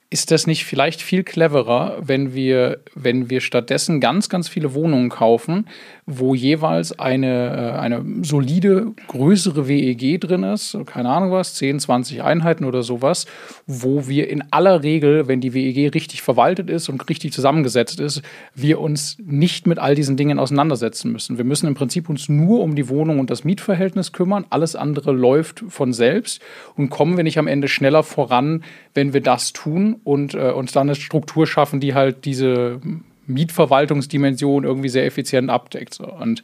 ist 0.09 0.31
das 0.31 0.47
nicht 0.47 0.63
vielleicht 0.63 1.01
viel 1.01 1.23
cleverer, 1.23 1.97
wenn 2.01 2.33
wir, 2.33 2.79
wenn 2.95 3.29
wir 3.29 3.41
stattdessen 3.41 3.99
ganz, 3.99 4.29
ganz 4.29 4.47
viele 4.47 4.73
Wohnungen 4.73 5.09
kaufen, 5.09 5.67
wo 6.05 6.33
jeweils 6.33 6.97
eine, 6.97 7.73
äh, 7.75 7.77
eine 7.77 8.05
solide, 8.21 8.93
größere 9.09 9.67
WEG 9.67 10.21
drin 10.21 10.43
ist, 10.43 10.77
keine 10.85 11.09
Ahnung 11.09 11.31
was, 11.31 11.55
10, 11.55 11.81
20 11.81 12.23
Einheiten 12.23 12.63
oder 12.63 12.83
sowas, 12.83 13.25
wo 13.65 14.07
wir 14.07 14.29
in 14.29 14.45
aller 14.49 14.81
Regel, 14.81 15.27
wenn 15.27 15.41
die 15.41 15.53
WEG 15.53 15.93
richtig 15.93 16.21
verwaltet 16.21 16.69
ist 16.69 16.87
und 16.87 17.09
richtig 17.09 17.33
zusammengesetzt 17.33 17.99
ist, 17.99 18.21
wir 18.55 18.79
uns 18.79 19.17
nicht 19.19 19.67
mit 19.67 19.77
all 19.77 19.93
diesen 19.93 20.15
Dingen 20.15 20.39
auseinandersetzen 20.39 21.11
müssen. 21.11 21.37
Wir 21.37 21.45
müssen 21.45 21.67
im 21.67 21.75
Prinzip 21.75 22.07
uns 22.07 22.29
nur 22.29 22.61
um 22.61 22.75
die 22.75 22.87
Wohnung 22.87 23.19
und 23.19 23.29
das 23.29 23.43
Mietverhältnis 23.43 24.13
kümmern, 24.13 24.45
alles 24.51 24.77
andere 24.77 25.11
läuft 25.11 25.65
von 25.67 25.91
selbst 25.91 26.41
und 26.77 26.89
kommen 26.89 27.17
wir 27.17 27.25
nicht 27.25 27.39
am 27.39 27.47
Ende 27.47 27.67
schneller 27.67 28.03
voran, 28.03 28.63
wenn 28.93 29.11
wir 29.11 29.21
das 29.21 29.51
tun 29.51 29.96
und 30.03 30.33
äh, 30.33 30.51
uns 30.51 30.71
dann 30.71 30.87
eine 30.87 30.95
Struktur 30.95 31.47
schaffen, 31.47 31.79
die 31.79 31.93
halt 31.93 32.25
diese 32.25 32.79
Mietverwaltungsdimension 33.25 34.63
irgendwie 34.63 34.89
sehr 34.89 35.05
effizient 35.05 35.49
abdeckt. 35.49 35.93
So. 35.93 36.05
Und 36.05 36.43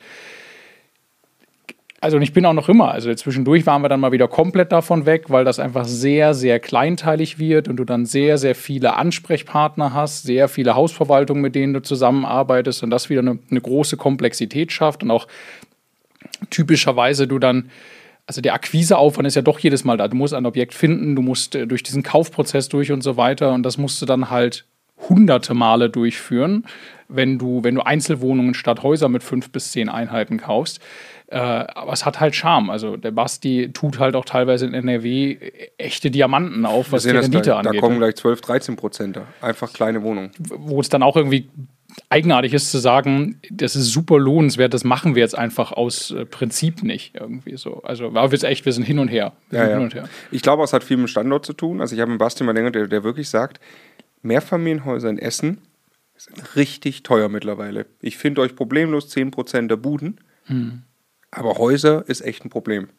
also 2.03 2.19
ich 2.19 2.33
bin 2.33 2.45
auch 2.45 2.53
noch 2.53 2.67
immer, 2.67 2.91
also 2.91 3.13
zwischendurch 3.13 3.65
waren 3.65 3.81
wir 3.81 3.88
dann 3.88 4.01
mal 4.01 4.12
wieder 4.12 4.27
komplett 4.27 4.74
davon 4.74 5.05
weg, 5.05 5.29
weil 5.29 5.45
das 5.45 5.57
einfach 5.60 5.86
sehr, 5.86 6.33
sehr 6.33 6.60
kleinteilig 6.60 7.39
wird 7.39 7.69
und 7.69 7.77
du 7.77 7.86
dann 7.86 8.05
sehr, 8.05 8.38
sehr 8.38 8.55
viele 8.55 8.98
Ansprechpartner 8.98 9.93
hast, 9.93 10.24
sehr 10.24 10.50
viele 10.50 10.75
Hausverwaltungen, 10.75 11.41
mit 11.41 11.55
denen 11.55 11.74
du 11.74 11.81
zusammenarbeitest 11.81 12.83
und 12.83 12.89
das 12.89 13.10
wieder 13.10 13.22
eine, 13.22 13.39
eine 13.50 13.62
große 13.62 13.95
Komplexität 13.95 14.74
schafft 14.74 15.01
und 15.01 15.12
auch 15.12 15.27
typischerweise 16.50 17.25
du 17.25 17.39
dann 17.39 17.69
also 18.25 18.42
der 18.42 18.53
Akquiseaufwand 18.53 19.27
ist 19.27 19.36
ja 19.36 19.42
doch 19.42 19.60
jedes 19.60 19.84
Mal 19.84 19.98
da. 19.98 20.08
Du 20.08 20.15
musst 20.15 20.34
ein 20.34 20.46
Objekt 20.46 20.74
finden, 20.74 21.15
du 21.15 21.22
musst 21.22 21.56
äh, 21.56 21.68
durch 21.68 21.84
diesen 21.84 22.03
Kaufprozess 22.03 22.70
durch 22.70 22.92
und 22.92 23.01
so 23.01 23.18
weiter 23.18 23.53
und 23.53 23.63
das 23.63 23.77
musst 23.77 24.01
du 24.01 24.06
dann 24.06 24.30
halt 24.30 24.65
hunderte 25.10 25.53
Male 25.53 25.89
durchführen, 25.89 26.65
wenn 27.10 27.38
du, 27.38 27.63
wenn 27.63 27.75
du 27.75 27.82
Einzelwohnungen 27.82 28.53
statt 28.53 28.84
Häuser 28.84 29.10
mit 29.10 29.24
fünf 29.24 29.51
bis 29.51 29.72
zehn 29.72 29.89
Einheiten 29.89 30.38
kaufst. 30.38 30.80
Äh, 31.27 31.38
aber 31.38 31.94
es 31.94 32.06
hat 32.06 32.20
halt 32.20 32.36
Charme. 32.36 32.70
Also 32.70 32.96
der 32.96 33.12
Basti 33.12 33.72
tut 33.74 34.00
halt 34.00 34.15
auch 34.15 34.25
teilweise 34.25 34.65
in 34.65 34.74
NRW 34.74 35.38
echte 35.77 36.12
Diamanten 36.12 36.65
auf, 36.65 36.92
was 36.92 37.03
die 37.03 37.10
Rendite 37.10 37.50
da, 37.50 37.58
angeht. 37.60 37.75
Da 37.75 37.80
kommen 37.80 37.98
gleich 37.98 38.15
12, 38.15 38.42
13 38.42 38.75
Prozent. 38.75 39.20
Einfach 39.42 39.74
kleine 39.74 40.03
Wohnungen. 40.03 40.32
Wo 40.38 40.80
es 40.80 40.89
dann 40.89 41.03
auch 41.03 41.18
irgendwie 41.18 41.50
eigenartig 42.09 42.53
ist 42.53 42.71
zu 42.71 42.77
sagen, 42.77 43.39
das 43.50 43.75
ist 43.75 43.91
super 43.91 44.19
lohnenswert, 44.19 44.73
das 44.73 44.83
machen 44.83 45.15
wir 45.15 45.21
jetzt 45.21 45.38
einfach 45.38 45.71
aus 45.71 46.12
äh, 46.12 46.25
Prinzip 46.25 46.83
nicht 46.83 47.15
irgendwie 47.15 47.57
so. 47.57 47.81
Also 47.83 48.13
war 48.13 48.31
jetzt 48.31 48.43
echt, 48.43 48.65
wir 48.65 48.73
sind 48.73 48.83
hin 48.83 49.00
und 49.00 49.07
her. 49.07 49.33
Ja, 49.51 49.69
ja. 49.69 49.79
und 49.79 49.93
her. 49.93 50.07
Ich 50.31 50.41
glaube, 50.41 50.63
es 50.63 50.73
hat 50.73 50.83
viel 50.83 50.97
mit 50.97 51.07
dem 51.07 51.09
Standort 51.09 51.45
zu 51.45 51.53
tun. 51.53 51.81
Also 51.81 51.95
ich 51.95 52.01
habe 52.01 52.12
einen 52.12 52.17
Basti 52.17 52.43
mal 52.43 52.53
länger, 52.53 52.71
der, 52.71 52.88
der 52.88 53.03
wirklich 53.03 53.29
sagt, 53.29 53.59
Mehrfamilienhäuser 54.21 55.09
in 55.09 55.17
Essen 55.17 55.59
sind 56.15 56.55
richtig 56.55 57.03
teuer 57.03 57.29
mittlerweile. 57.29 57.85
Ich 58.00 58.17
finde 58.17 58.41
euch 58.41 58.55
problemlos 58.55 59.13
10% 59.13 59.67
der 59.67 59.75
Buden, 59.75 60.19
aber 61.31 61.57
Häuser 61.57 62.07
ist 62.07 62.21
echt 62.21 62.45
ein 62.45 62.50
Problem. 62.50 62.89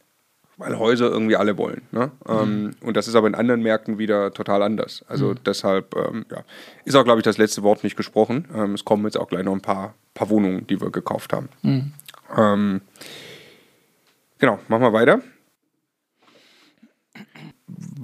Weil 0.56 0.78
Häuser 0.78 1.11
irgendwie 1.11 1.37
alle 1.37 1.58
wollen. 1.58 1.82
Ne? 1.90 2.12
Ähm, 2.28 2.76
und 2.80 2.96
das 2.96 3.08
ist 3.08 3.16
aber 3.16 3.26
in 3.26 3.34
anderen 3.34 3.62
Märkten 3.62 3.99
wieder 3.99 4.32
total 4.32 4.62
anders. 4.62 5.04
Also 5.08 5.34
deshalb 5.34 5.96
ähm, 5.96 6.26
ja, 6.30 6.44
ist 6.84 6.94
auch, 6.94 7.04
glaube 7.04 7.20
ich, 7.20 7.25
das 7.25 7.38
letzte 7.38 7.62
Wort 7.62 7.82
nicht 7.82 7.96
gesprochen. 7.96 8.46
Ähm, 8.54 8.75
es 8.75 8.84
kommen 8.84 9.04
jetzt 9.04 9.18
auch 9.18 9.28
gleich 9.28 9.44
noch 9.44 9.52
ein 9.52 9.61
paar, 9.61 9.94
paar 10.14 10.30
Wohnungen, 10.30 10.66
die 10.66 10.80
wir 10.80 10.90
gekauft 10.90 11.32
haben. 11.32 11.49
Ähm, 12.37 12.80
genau, 14.38 14.61
machen 14.68 14.82
wir 14.82 14.92
weiter 14.92 15.20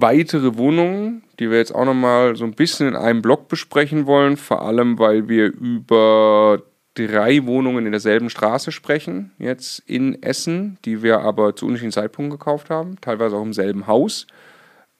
weitere 0.01 0.57
Wohnungen, 0.57 1.23
die 1.39 1.49
wir 1.49 1.57
jetzt 1.57 1.73
auch 1.73 1.85
nochmal 1.85 2.35
so 2.35 2.45
ein 2.45 2.53
bisschen 2.53 2.87
in 2.87 2.95
einem 2.95 3.21
Block 3.21 3.47
besprechen 3.47 4.05
wollen, 4.05 4.37
vor 4.37 4.61
allem 4.63 4.99
weil 4.99 5.29
wir 5.29 5.45
über 5.47 6.61
drei 6.95 7.45
Wohnungen 7.45 7.85
in 7.85 7.91
derselben 7.91 8.29
Straße 8.29 8.71
sprechen, 8.71 9.31
jetzt 9.37 9.79
in 9.85 10.21
Essen, 10.21 10.77
die 10.85 11.03
wir 11.03 11.21
aber 11.21 11.55
zu 11.55 11.65
unterschiedlichen 11.65 11.93
Zeitpunkten 11.93 12.37
gekauft 12.37 12.69
haben, 12.69 12.99
teilweise 12.99 13.37
auch 13.37 13.43
im 13.43 13.53
selben 13.53 13.87
Haus. 13.87 14.27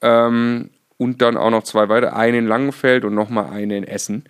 Ähm, 0.00 0.70
und 0.96 1.20
dann 1.20 1.36
auch 1.36 1.50
noch 1.50 1.64
zwei 1.64 1.88
weitere, 1.88 2.12
eine 2.12 2.38
in 2.38 2.46
Langenfeld 2.46 3.04
und 3.04 3.14
nochmal 3.14 3.50
eine 3.50 3.76
in 3.76 3.84
Essen. 3.84 4.24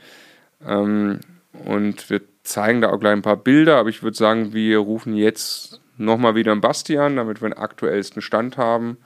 Ähm, 0.67 1.21
und 1.65 2.09
wir 2.11 2.23
zeigen 2.43 2.81
da 2.81 2.91
auch 2.91 2.99
gleich 2.99 3.13
ein 3.13 3.23
paar 3.23 3.37
Bilder, 3.37 3.77
aber 3.77 3.91
ich 3.91 4.03
würde 4.03 4.17
sagen, 4.17 4.53
wir 4.53 4.79
rufen 4.79 5.15
jetzt 5.15 5.81
nochmal 5.99 6.35
wieder 6.35 6.53
einen 6.53 6.61
Basti 6.61 6.99
an, 6.99 7.17
damit 7.17 7.43
wir 7.43 7.49
den 7.49 7.59
aktuellsten 7.59 8.23
Stand 8.23 8.57
haben 8.57 8.97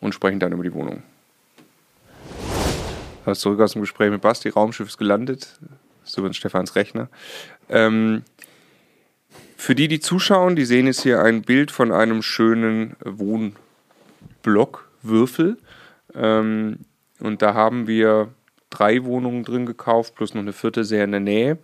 und 0.00 0.14
sprechen 0.14 0.40
dann 0.40 0.52
über 0.52 0.64
die 0.64 0.74
Wohnung. 0.74 1.02
Also 3.24 3.40
zurück 3.40 3.60
aus 3.60 3.72
dem 3.72 3.82
Gespräch 3.82 4.10
mit 4.10 4.20
Basti, 4.20 4.48
Raumschiff 4.48 4.88
ist 4.88 4.98
gelandet. 4.98 5.58
Das 6.00 6.10
ist 6.10 6.18
übrigens 6.18 6.36
Stefans 6.36 6.74
Rechner. 6.74 7.08
Ähm, 7.72 8.22
für 9.56 9.74
die, 9.74 9.88
die 9.88 10.00
zuschauen, 10.00 10.56
die 10.56 10.64
sehen 10.64 10.86
jetzt 10.86 11.02
hier 11.02 11.22
ein 11.22 11.42
Bild 11.42 11.70
von 11.70 11.90
einem 11.92 12.22
schönen 12.22 12.96
Wohnblock, 13.04 14.88
Würfel. 15.02 15.56
Ähm, 16.14 16.80
und 17.20 17.42
da 17.42 17.54
haben 17.54 17.86
wir 17.86 18.28
drei 18.70 19.04
Wohnungen 19.04 19.44
drin 19.44 19.66
gekauft, 19.66 20.14
plus 20.14 20.34
noch 20.34 20.42
eine 20.42 20.52
vierte 20.52 20.84
sehr 20.84 21.04
in 21.04 21.12
der 21.12 21.20
Nähe. 21.20 21.58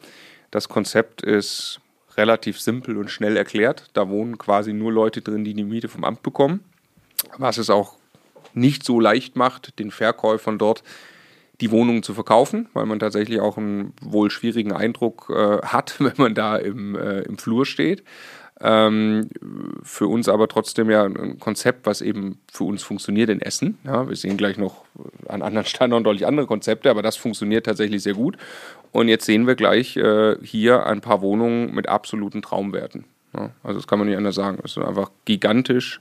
Das 0.51 0.69
Konzept 0.69 1.23
ist 1.23 1.81
relativ 2.17 2.61
simpel 2.61 2.97
und 2.97 3.11
schnell 3.11 3.37
erklärt. 3.37 3.91
Da 3.93 4.09
wohnen 4.09 4.39
quasi 4.39 4.73
nur 4.73 4.93
Leute 4.93 5.21
drin, 5.21 5.45
die 5.45 5.55
die 5.55 5.65
Miete 5.65 5.89
vom 5.89 6.05
Amt 6.05 6.23
bekommen. 6.23 6.65
Was 7.37 7.59
es 7.59 7.69
auch 7.69 7.97
nicht 8.55 8.85
so 8.85 9.01
leicht 9.01 9.37
macht, 9.37 9.79
den 9.79 9.91
Verkäufern 9.91 10.59
dort 10.59 10.83
die 11.61 11.71
Wohnungen 11.71 12.03
zu 12.03 12.15
verkaufen, 12.15 12.69
weil 12.73 12.87
man 12.87 12.99
tatsächlich 12.99 13.41
auch 13.41 13.57
einen 13.59 13.93
wohl 14.01 14.31
schwierigen 14.31 14.73
Eindruck 14.73 15.31
äh, 15.31 15.59
hat, 15.63 15.97
wenn 15.99 16.17
man 16.17 16.35
da 16.35 16.57
im, 16.57 16.97
äh, 16.97 17.21
im 17.21 17.39
Flur 17.39 17.67
steht. 17.67 18.05
Ähm, 18.61 19.29
für 19.85 20.09
uns 20.09 20.29
aber 20.29 20.49
trotzdem 20.49 20.91
ja 20.91 21.05
ein 21.05 21.39
Konzept, 21.39 21.87
was 21.87 22.01
eben 22.01 22.41
für 22.53 22.65
uns 22.65 22.83
funktioniert 22.83 23.31
in 23.31 23.41
Essen. 23.41 23.79
Ja, 23.85 24.09
wir 24.09 24.17
sehen 24.17 24.37
gleich 24.37 24.59
noch 24.59 24.85
an 25.29 25.43
anderen 25.43 25.67
Standorten 25.67 26.03
deutlich 26.03 26.27
andere 26.27 26.47
Konzepte, 26.47 26.91
aber 26.91 27.03
das 27.03 27.17
funktioniert 27.17 27.67
tatsächlich 27.67 28.03
sehr 28.03 28.15
gut. 28.15 28.37
Und 28.91 29.07
jetzt 29.07 29.27
sehen 29.27 29.47
wir 29.47 29.55
gleich 29.55 29.97
äh, 29.97 30.37
hier 30.43 30.87
ein 30.87 31.01
paar 31.01 31.23
Wohnungen 31.23 31.73
mit 31.73 31.89
absoluten 31.89 32.43
Traumwerten. 32.43 33.05
Ja, 33.33 33.51
also 33.63 33.79
das 33.79 33.87
kann 33.87 34.01
man 34.01 34.09
nicht 34.09 34.17
anders 34.17 34.35
sagen. 34.35 34.59
Es 34.65 34.77
ist 34.77 34.83
einfach 34.83 35.11
gigantisch 35.25 36.01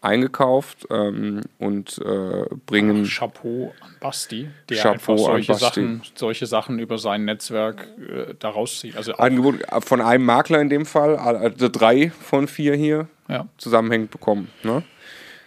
eingekauft 0.00 0.86
ähm, 0.90 1.42
und 1.58 1.98
äh, 1.98 2.46
bringen 2.66 3.04
Chapeau 3.04 3.74
an 3.80 3.96
Basti, 4.00 4.48
der 4.68 4.78
Chapeau 4.78 4.92
einfach 4.92 5.08
an 5.12 5.18
solche 5.18 5.52
Basti. 5.52 5.64
Sachen, 5.64 6.02
solche 6.14 6.46
Sachen 6.46 6.78
über 6.78 6.98
sein 6.98 7.24
Netzwerk 7.24 7.86
äh, 7.98 8.34
daraus 8.38 8.80
zieht. 8.80 8.96
Also 8.96 9.14
Angebot 9.14 9.56
von 9.80 10.00
einem 10.00 10.24
Makler 10.24 10.60
in 10.60 10.70
dem 10.70 10.86
Fall, 10.86 11.16
also 11.16 11.68
drei 11.68 12.10
von 12.10 12.48
vier 12.48 12.74
hier 12.74 13.08
ja, 13.28 13.46
zusammenhängend 13.58 14.10
bekommen. 14.10 14.48
Ne? 14.62 14.82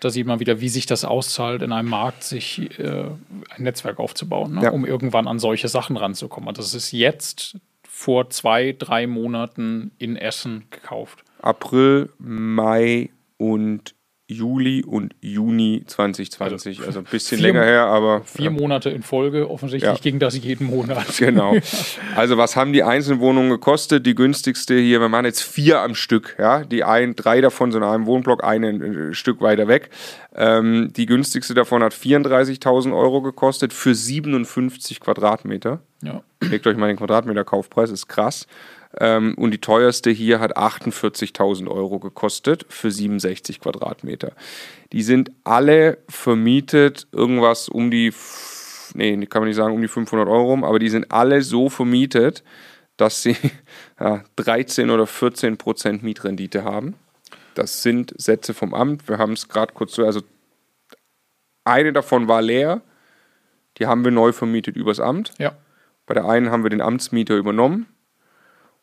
da 0.03 0.09
sieht 0.09 0.27
man 0.27 0.39
wieder, 0.39 0.59
wie 0.59 0.69
sich 0.69 0.85
das 0.85 1.05
auszahlt, 1.05 1.61
in 1.61 1.71
einem 1.71 1.89
Markt 1.89 2.23
sich 2.23 2.77
äh, 2.77 3.05
ein 3.49 3.63
Netzwerk 3.63 3.99
aufzubauen, 3.99 4.55
ne? 4.55 4.63
Ja. 4.63 4.71
um 4.71 4.85
irgendwann 4.85 5.27
an 5.27 5.39
solche 5.39 5.69
Sachen 5.69 5.95
ranzukommen. 5.95 6.49
Und 6.49 6.57
das 6.57 6.73
ist 6.73 6.91
jetzt 6.91 7.57
vor 7.87 8.29
zwei, 8.29 8.75
drei 8.77 9.07
Monaten 9.07 9.91
in 9.99 10.17
Essen 10.17 10.65
gekauft. 10.71 11.23
April, 11.41 12.09
Mai 12.17 13.11
und 13.37 13.95
Juli 14.27 14.83
und 14.85 15.13
Juni 15.21 15.83
2020. 15.85 16.81
Also, 16.85 16.99
ein 16.99 17.05
bisschen 17.05 17.39
vier- 17.39 17.47
länger 17.47 17.63
her, 17.65 17.85
aber 17.87 18.21
Vier 18.23 18.51
Monate 18.51 18.89
in 18.89 19.03
Folge, 19.03 19.49
offensichtlich 19.49 19.91
Ja. 19.93 19.99
ging 20.01 20.17
das 20.19 20.37
jeden 20.37 20.67
Monat. 20.67 21.05
Genau. 21.17 21.55
Also 22.15 22.37
was 22.37 22.55
haben 22.55 22.73
die 22.73 22.83
einzelnen 22.83 23.19
Wohnungen 23.19 23.49
gekostet? 23.49 24.05
Die 24.05 24.15
günstigste 24.15 24.77
hier, 24.77 25.01
wir 25.01 25.09
machen 25.09 25.25
jetzt 25.25 25.41
vier 25.41 25.79
am 25.81 25.93
Stück. 25.95 26.35
Ja, 26.39 26.63
die 26.63 26.83
ein, 26.83 27.15
drei 27.15 27.41
davon 27.41 27.71
sind 27.71 27.81
in 27.81 27.87
einem 27.89 28.05
Wohnblock, 28.05 28.43
eine 28.43 28.69
ein 28.69 29.09
äh, 29.11 29.13
Stück 29.13 29.41
weiter 29.41 29.67
weg. 29.67 29.89
Ähm, 30.35 30.91
die 30.95 31.05
günstigste 31.05 31.53
davon 31.53 31.83
hat 31.83 31.93
34.000 31.93 32.95
Euro 32.95 33.21
gekostet 33.21 33.73
für 33.73 33.93
57 33.93 34.99
Quadratmeter. 34.99 35.81
Ja. 36.01 36.21
Legt 36.41 36.65
euch 36.67 36.77
mal 36.77 36.87
den 36.87 36.97
Quadratmeter-Kaufpreis, 36.97 37.89
ist 37.91 38.07
krass. 38.07 38.47
Ähm, 38.99 39.35
und 39.35 39.51
die 39.51 39.61
teuerste 39.61 40.11
hier 40.11 40.39
hat 40.39 40.57
48.000 40.57 41.67
Euro 41.67 41.99
gekostet 41.99 42.65
für 42.69 42.91
67 42.91 43.59
Quadratmeter. 43.59 44.33
Die 44.91 45.03
sind 45.03 45.31
alle 45.43 45.97
vermietet, 46.07 47.07
irgendwas 47.11 47.69
um 47.69 47.89
die, 47.89 48.13
nee, 48.93 49.25
kann 49.25 49.41
man 49.41 49.47
nicht 49.47 49.57
sagen, 49.57 49.73
um 49.73 49.81
die 49.81 49.87
500 49.87 50.27
Euro 50.27 50.51
rum, 50.51 50.63
aber 50.63 50.79
die 50.79 50.89
sind 50.89 51.11
alle 51.11 51.41
so 51.41 51.69
vermietet, 51.69 52.43
dass 52.97 53.23
sie 53.23 53.35
ja, 53.99 54.23
13 54.35 54.89
oder 54.89 55.07
14 55.07 55.57
Prozent 55.57 56.03
Mietrendite 56.03 56.63
haben. 56.63 56.95
Das 57.55 57.83
sind 57.83 58.13
Sätze 58.17 58.53
vom 58.53 58.73
Amt. 58.73 59.07
Wir 59.07 59.17
haben 59.17 59.33
es 59.33 59.47
gerade 59.47 59.73
kurz 59.73 59.93
so, 59.93 60.05
also 60.05 60.21
eine 61.63 61.93
davon 61.93 62.27
war 62.27 62.41
leer, 62.41 62.81
die 63.77 63.87
haben 63.87 64.03
wir 64.03 64.11
neu 64.11 64.31
vermietet 64.31 64.75
übers 64.75 64.99
Amt. 64.99 65.33
ja. 65.39 65.53
Bei 66.05 66.13
der 66.13 66.25
einen 66.25 66.51
haben 66.51 66.63
wir 66.63 66.69
den 66.69 66.81
Amtsmieter 66.81 67.35
übernommen. 67.35 67.87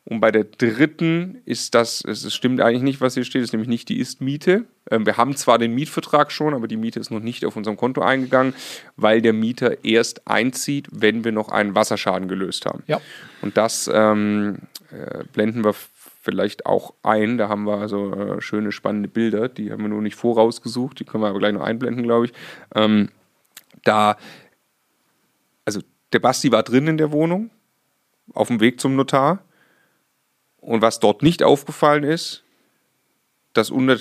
Und 0.03 0.19
bei 0.19 0.31
der 0.31 0.45
dritten 0.45 1.41
ist 1.45 1.75
das, 1.75 2.03
es 2.03 2.33
stimmt 2.33 2.59
eigentlich 2.59 2.81
nicht, 2.81 3.01
was 3.01 3.13
hier 3.13 3.23
steht, 3.23 3.41
es 3.41 3.49
ist 3.49 3.53
nämlich 3.53 3.69
nicht 3.69 3.87
die 3.87 3.99
Ist-Miete. 3.99 4.65
Ähm, 4.89 5.05
wir 5.05 5.17
haben 5.17 5.35
zwar 5.35 5.59
den 5.59 5.75
Mietvertrag 5.75 6.31
schon, 6.31 6.55
aber 6.55 6.67
die 6.67 6.77
Miete 6.77 6.99
ist 6.99 7.11
noch 7.11 7.19
nicht 7.19 7.45
auf 7.45 7.55
unserem 7.55 7.77
Konto 7.77 8.01
eingegangen, 8.01 8.55
weil 8.95 9.21
der 9.21 9.33
Mieter 9.33 9.83
erst 9.85 10.27
einzieht, 10.27 10.87
wenn 10.91 11.23
wir 11.23 11.31
noch 11.31 11.49
einen 11.49 11.75
Wasserschaden 11.75 12.27
gelöst 12.27 12.65
haben. 12.65 12.81
Ja. 12.87 12.99
Und 13.43 13.57
das 13.57 13.89
ähm, 13.93 14.57
äh, 14.91 15.23
blenden 15.33 15.63
wir 15.63 15.75
vielleicht 16.21 16.65
auch 16.65 16.93
ein. 17.03 17.37
Da 17.37 17.47
haben 17.47 17.65
wir 17.65 17.77
also 17.77 18.13
äh, 18.13 18.41
schöne, 18.41 18.71
spannende 18.71 19.07
Bilder. 19.07 19.49
Die 19.49 19.71
haben 19.71 19.81
wir 19.81 19.89
nur 19.89 20.01
nicht 20.01 20.15
vorausgesucht. 20.15 20.99
Die 20.99 21.05
können 21.05 21.23
wir 21.23 21.29
aber 21.29 21.39
gleich 21.39 21.53
noch 21.53 21.61
einblenden, 21.61 22.03
glaube 22.03 22.25
ich. 22.25 22.33
Ähm, 22.73 23.09
da, 23.83 24.17
also 25.63 25.81
der 26.11 26.19
Basti 26.19 26.51
war 26.51 26.63
drin 26.63 26.87
in 26.87 26.97
der 26.97 27.11
Wohnung, 27.11 27.51
auf 28.33 28.47
dem 28.47 28.59
Weg 28.59 28.79
zum 28.79 28.95
Notar. 28.95 29.43
Und 30.61 30.81
was 30.81 30.99
dort 30.99 31.23
nicht 31.23 31.43
aufgefallen 31.43 32.03
ist, 32.03 32.43
dass, 33.53 33.69
unter, 33.69 33.97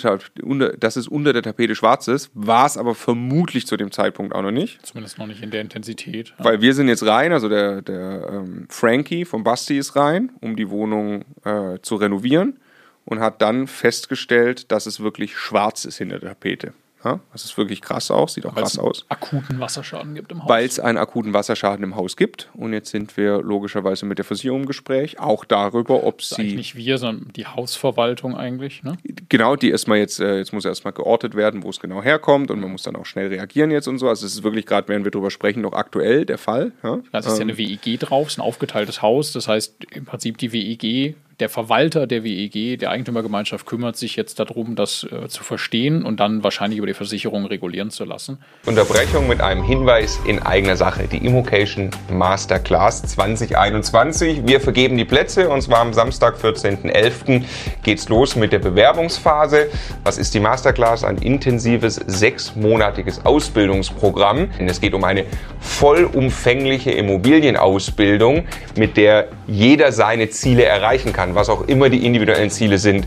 dass 0.76 0.96
es 0.96 1.08
unter 1.08 1.32
der 1.32 1.42
Tapete 1.42 1.74
schwarz 1.74 2.06
ist, 2.06 2.30
war 2.34 2.66
es 2.66 2.76
aber 2.76 2.94
vermutlich 2.94 3.66
zu 3.66 3.76
dem 3.76 3.90
Zeitpunkt 3.90 4.34
auch 4.34 4.42
noch 4.42 4.52
nicht. 4.52 4.84
Zumindest 4.86 5.18
noch 5.18 5.26
nicht 5.26 5.42
in 5.42 5.50
der 5.50 5.60
Intensität. 5.60 6.34
Weil 6.38 6.60
wir 6.60 6.74
sind 6.74 6.88
jetzt 6.88 7.04
rein, 7.04 7.32
also 7.32 7.48
der, 7.48 7.82
der 7.82 8.28
ähm, 8.30 8.66
Frankie 8.68 9.24
vom 9.24 9.42
Basti 9.42 9.76
ist 9.76 9.96
rein, 9.96 10.30
um 10.40 10.54
die 10.54 10.70
Wohnung 10.70 11.24
äh, 11.44 11.78
zu 11.82 11.96
renovieren 11.96 12.60
und 13.04 13.18
hat 13.18 13.42
dann 13.42 13.66
festgestellt, 13.66 14.70
dass 14.70 14.86
es 14.86 15.00
wirklich 15.00 15.36
schwarz 15.36 15.84
ist 15.84 15.98
hinter 15.98 16.20
der 16.20 16.30
Tapete. 16.30 16.72
Ja, 17.04 17.20
das 17.32 17.44
ist 17.44 17.56
wirklich 17.56 17.80
krass 17.80 18.10
aus, 18.10 18.34
sieht 18.34 18.44
auch 18.44 18.54
Weil 18.54 18.62
krass 18.64 18.74
es 18.74 18.78
aus. 18.78 19.06
akuten 19.08 19.58
Wasserschaden 19.58 20.14
gibt 20.14 20.32
im 20.32 20.42
Haus. 20.42 20.48
Weil 20.50 20.66
es 20.66 20.78
einen 20.78 20.98
akuten 20.98 21.32
Wasserschaden 21.32 21.82
im 21.82 21.96
Haus 21.96 22.16
gibt. 22.16 22.50
Und 22.54 22.72
jetzt 22.74 22.90
sind 22.90 23.16
wir 23.16 23.40
logischerweise 23.42 24.04
mit 24.04 24.18
der 24.18 24.24
Versicherung 24.26 24.60
im 24.62 24.66
Gespräch, 24.66 25.18
auch 25.18 25.44
darüber, 25.46 26.04
ob 26.04 26.18
Das 26.18 26.30
sie. 26.30 26.54
nicht 26.56 26.76
wir, 26.76 26.98
sondern 26.98 27.32
die 27.34 27.46
Hausverwaltung 27.46 28.36
eigentlich. 28.36 28.82
Ne? 28.82 28.98
Genau, 29.28 29.56
die 29.56 29.70
erstmal 29.70 29.98
jetzt, 29.98 30.20
äh, 30.20 30.38
jetzt 30.38 30.52
muss 30.52 30.64
erstmal 30.64 30.92
geortet 30.92 31.34
werden, 31.34 31.62
wo 31.62 31.70
es 31.70 31.80
genau 31.80 32.02
herkommt 32.02 32.50
und 32.50 32.60
man 32.60 32.70
muss 32.70 32.82
dann 32.82 32.96
auch 32.96 33.06
schnell 33.06 33.28
reagieren 33.28 33.70
jetzt 33.70 33.88
und 33.88 33.98
so. 33.98 34.08
Also 34.08 34.26
es 34.26 34.34
ist 34.34 34.42
wirklich 34.42 34.66
gerade, 34.66 34.88
während 34.88 35.04
wir 35.04 35.10
drüber 35.10 35.30
sprechen, 35.30 35.62
noch 35.62 35.72
aktuell 35.72 36.26
der 36.26 36.38
Fall. 36.38 36.72
Ja? 36.82 36.98
Da 37.12 37.18
ist 37.20 37.26
ja 37.28 37.40
eine 37.40 37.56
WEG 37.56 37.98
drauf, 38.00 38.28
ist 38.28 38.38
ein 38.38 38.42
aufgeteiltes 38.42 39.00
Haus. 39.00 39.32
Das 39.32 39.48
heißt, 39.48 39.84
im 39.92 40.04
Prinzip 40.04 40.36
die 40.38 40.52
WEG, 40.52 41.16
der 41.40 41.48
Verwalter 41.48 42.06
der 42.06 42.22
WEG, 42.22 42.78
der 42.78 42.90
Eigentümergemeinschaft, 42.90 43.66
kümmert 43.66 43.96
sich 43.96 44.16
jetzt 44.16 44.38
darum, 44.38 44.76
das 44.76 45.06
äh, 45.10 45.28
zu 45.28 45.42
verstehen 45.42 46.04
und 46.04 46.20
dann 46.20 46.44
wahrscheinlich 46.44 46.78
über 46.78 46.86
die 46.86 46.94
Versicherung 46.94 47.46
regulieren 47.46 47.90
zu 47.90 48.04
lassen. 48.04 48.38
Unterbrechung 48.66 49.26
mit 49.26 49.40
einem 49.40 49.64
Hinweis 49.64 50.20
in 50.26 50.40
eigener 50.40 50.76
Sache. 50.76 51.08
Die 51.08 51.24
Immocation 51.24 51.90
Masterclass 52.10 53.02
2021. 53.02 54.46
Wir 54.46 54.60
vergeben 54.60 54.96
die 54.96 55.04
Plätze 55.04 55.48
und 55.48 55.62
zwar 55.62 55.78
am 55.78 55.92
Samstag, 55.92 56.36
14.11. 56.36 57.42
geht's 57.82 58.08
los 58.08 58.36
mit 58.36 58.52
der 58.52 58.58
Bewerbungsphase. 58.58 59.68
Was 60.04 60.18
ist 60.18 60.34
die 60.34 60.40
Masterclass? 60.40 61.04
Ein 61.04 61.18
intensives 61.18 61.96
sechsmonatiges 62.06 63.24
Ausbildungsprogramm. 63.24 64.50
Es 64.58 64.80
geht 64.80 64.94
um 64.94 65.04
eine 65.04 65.24
vollumfängliche 65.60 66.90
Immobilienausbildung, 66.90 68.44
mit 68.76 68.96
der 68.96 69.28
jeder 69.46 69.92
seine 69.92 70.30
Ziele 70.30 70.64
erreichen 70.64 71.12
kann, 71.12 71.29
was 71.34 71.48
auch 71.48 71.62
immer 71.62 71.88
die 71.88 72.04
individuellen 72.04 72.50
Ziele 72.50 72.78
sind. 72.78 73.06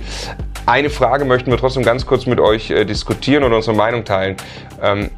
Eine 0.66 0.90
Frage 0.90 1.26
möchten 1.26 1.52
wir 1.52 1.58
trotzdem 1.58 1.84
ganz 1.84 2.06
kurz 2.06 2.26
mit 2.26 2.40
euch 2.40 2.72
äh, 2.72 2.86
diskutieren 2.86 3.44
und 3.44 3.54
unsere 3.54 3.76
Meinung 3.76 4.06
teilen. 4.06 4.38
Ähm, 4.82 5.10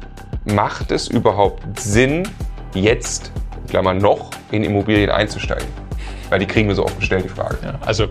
macht 0.44 0.92
es 0.92 1.08
überhaupt 1.08 1.62
Sinn, 1.78 2.28
jetzt, 2.74 3.32
Klammer 3.68 3.94
noch, 3.94 4.30
in 4.50 4.64
Immobilien 4.64 5.10
einzusteigen? 5.10 5.85
Weil 6.28 6.40
die 6.40 6.46
kriegen 6.46 6.68
wir 6.68 6.74
so 6.74 6.84
oft 6.84 6.98
gestellt, 6.98 7.24
die 7.24 7.28
Frage. 7.28 7.58
Ja, 7.62 7.78
also 7.84 8.06